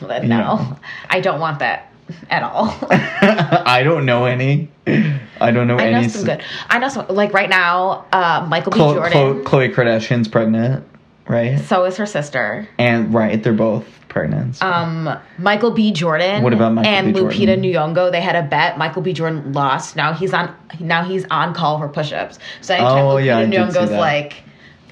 no. 0.02 0.76
I 1.08 1.20
don't 1.20 1.40
want 1.40 1.60
that 1.60 1.92
at 2.30 2.42
all. 2.42 2.76
I 2.90 3.82
don't 3.84 4.04
know 4.04 4.24
any. 4.24 4.68
I 4.86 5.50
don't 5.50 5.66
know 5.66 5.78
I 5.78 5.84
any. 5.84 5.94
I 5.94 6.02
know 6.02 6.08
some 6.08 6.24
good. 6.24 6.42
I 6.68 6.78
know 6.78 6.88
some 6.88 7.06
like 7.08 7.32
right 7.32 7.48
now, 7.48 8.06
uh, 8.12 8.46
Michael 8.48 8.72
B. 8.72 8.78
Jordan. 8.78 9.12
Chloe, 9.44 9.68
Khloe 9.68 9.74
Kardashian's 9.74 10.28
pregnant, 10.28 10.84
right? 11.28 11.58
So 11.60 11.84
is 11.84 11.96
her 11.96 12.06
sister. 12.06 12.68
And 12.78 13.14
right, 13.14 13.42
they're 13.42 13.52
both 13.52 13.86
pregnant. 14.12 14.56
so- 14.56 14.66
Um, 14.66 15.18
Michael 15.38 15.70
B. 15.72 15.90
Jordan. 15.92 16.42
What 16.42 16.52
about 16.52 16.72
Michael 16.74 16.92
and 16.92 17.14
B. 17.14 17.20
Lupita 17.20 17.58
Nyong'o? 17.58 18.12
They 18.12 18.20
had 18.20 18.36
a 18.36 18.42
bet. 18.46 18.78
Michael 18.78 19.02
B. 19.02 19.12
Jordan 19.12 19.52
lost. 19.52 19.96
Now 19.96 20.12
he's 20.12 20.32
on. 20.32 20.54
Now 20.78 21.02
he's 21.04 21.24
on 21.30 21.54
call 21.54 21.78
for 21.78 21.88
push-ups. 21.88 22.38
So 22.60 22.74
anytime 22.74 22.98
Oh, 23.06 23.14
Lupita 23.16 23.24
yeah, 23.24 23.38
I 23.38 23.46
Nyong'o's 23.46 23.90
like 23.90 24.34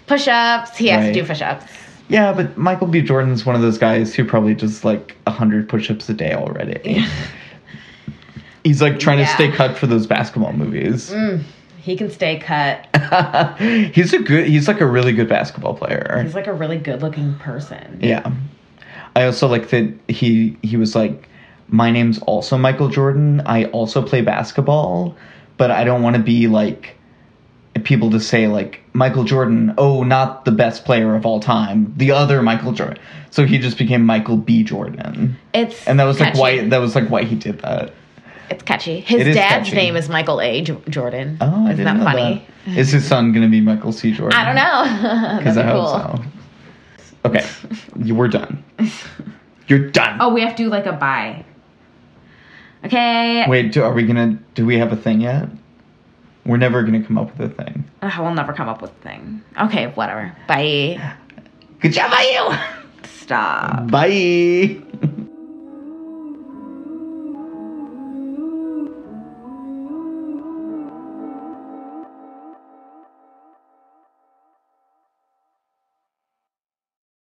push-ups, 0.07 0.77
he 0.77 0.89
has 0.89 1.05
Right. 1.05 1.15
to 1.15 1.21
do 1.21 1.27
push-ups. 1.27 1.65
Yeah, 2.09 2.33
but 2.33 2.57
Michael 2.59 2.89
B. 2.89 3.03
Jordan's 3.03 3.47
one 3.47 3.55
of 3.55 3.63
those 3.63 3.79
guys 3.79 4.15
who 4.15 4.25
probably 4.25 4.55
does 4.55 4.85
like 4.85 5.17
hundred 5.29 5.69
push-ups 5.69 6.09
a 6.09 6.15
day 6.15 6.33
already. 6.35 7.05
He's 8.65 8.83
like 8.83 8.99
trying 8.99 9.19
to 9.19 9.27
stay 9.27 9.51
cut 9.51 9.77
for 9.79 9.87
those 9.87 10.07
basketball 10.07 10.53
movies. 10.53 11.15
He 11.81 11.97
can 11.97 12.11
stay 12.11 12.39
cut. 12.39 12.87
he's 13.95 14.13
a 14.13 14.19
good. 14.19 14.47
He's 14.47 14.69
like 14.69 14.83
a 14.83 14.87
really 14.87 15.13
good 15.15 15.29
basketball 15.31 15.73
player. 15.75 16.21
He's 16.23 16.35
like 16.35 16.47
a 16.47 16.53
really 16.53 16.77
good-looking 16.77 17.37
person. 17.37 18.01
Yeah. 18.03 18.31
I 19.17 19.25
also 19.25 19.49
like 19.49 19.71
that 19.71 19.93
he 20.09 20.57
he 20.63 20.77
was 20.77 20.95
like, 20.95 21.29
my 21.69 21.91
name's 21.91 22.19
also 22.21 22.57
Michael 22.57 22.89
Jordan. 22.89 23.43
I 23.47 23.65
also 23.67 24.03
play 24.03 24.21
basketball, 24.23 25.17
but 25.57 25.71
I 25.71 25.85
don't 25.85 26.03
want 26.03 26.17
to 26.17 26.23
be 26.23 26.47
like 26.47 26.97
people 27.85 28.11
to 28.11 28.21
say 28.21 28.47
like 28.47 28.81
Michael 28.93 29.25
Jordan. 29.25 29.75
Oh, 29.79 30.03
not 30.03 30.45
the 30.45 30.53
best 30.53 30.85
player 30.85 31.15
of 31.15 31.25
all 31.27 31.41
time. 31.41 31.93
The 31.97 32.13
other 32.13 32.43
Michael 32.43 32.73
Jordan. 32.73 32.99
So 33.31 33.45
he 33.47 33.59
just 33.59 33.79
became 33.79 34.05
Michael 34.05 34.37
B. 34.37 34.65
Jordan, 34.65 35.37
It's 35.55 35.87
and 35.87 36.01
that 36.01 36.05
was 36.05 36.19
like 36.21 36.35
why 36.35 36.69
that 36.69 36.79
was 36.79 36.95
like 36.97 37.09
why 37.09 37.23
he 37.25 37.37
did 37.37 37.61
that. 37.61 37.93
It's 38.51 38.65
catchy. 38.65 38.99
His 38.99 39.29
It 39.29 39.35
dad's 39.35 39.69
catchy. 39.69 39.77
name 39.77 39.95
is 39.95 40.09
Michael 40.09 40.41
A. 40.41 40.63
J- 40.63 40.77
Jordan. 40.89 41.39
Oh, 41.41 41.69
I 41.69 41.73
Isn't 41.73 41.85
that 41.85 42.03
funny? 42.03 42.45
that. 42.67 42.77
Is 42.77 42.91
his 42.91 43.07
son 43.07 43.33
gonna 43.33 43.49
be 43.49 43.61
Michael 43.61 43.93
C. 43.93 44.11
Jordan? 44.11 44.37
I 44.39 44.45
don't 44.45 44.57
know. 44.57 45.37
Because 45.39 45.57
I 45.57 45.63
hope 45.63 45.75
cool. 45.87 46.23
so. 46.23 46.40
Okay, 47.25 47.47
you 47.97 48.15
we're 48.15 48.29
done. 48.29 48.65
You're 49.69 49.91
done. 49.91 50.19
Oh, 50.21 50.33
we 50.33 50.41
have 50.41 50.57
to 50.57 50.65
do 50.65 50.69
like 50.69 50.87
a 50.87 50.93
bye. 50.93 51.45
Okay. 52.85 53.45
Wait, 53.47 53.73
do, 53.73 53.83
are 53.83 53.93
we 53.93 54.07
gonna? 54.07 54.39
Do 54.55 54.65
we 54.65 54.79
have 54.79 54.93
a 54.93 54.97
thing 54.97 55.21
yet? 55.21 55.49
We're 56.47 56.57
never 56.57 56.83
gonna 56.83 57.03
come 57.03 57.19
up 57.19 57.37
with 57.37 57.53
a 57.53 57.55
thing. 57.63 57.85
Ugh, 58.03 58.13
we'll 58.19 58.35
never 58.35 58.53
come 58.53 58.69
up 58.69 58.81
with 58.81 58.91
a 58.91 59.03
thing. 59.03 59.43
Okay, 59.61 59.89
whatever. 59.89 60.35
Bye. 60.49 61.15
Good 61.81 61.93
job, 61.93 62.11
by 62.11 62.23
you. 62.23 63.09
Stop. 63.09 63.91
Bye. 63.91 64.83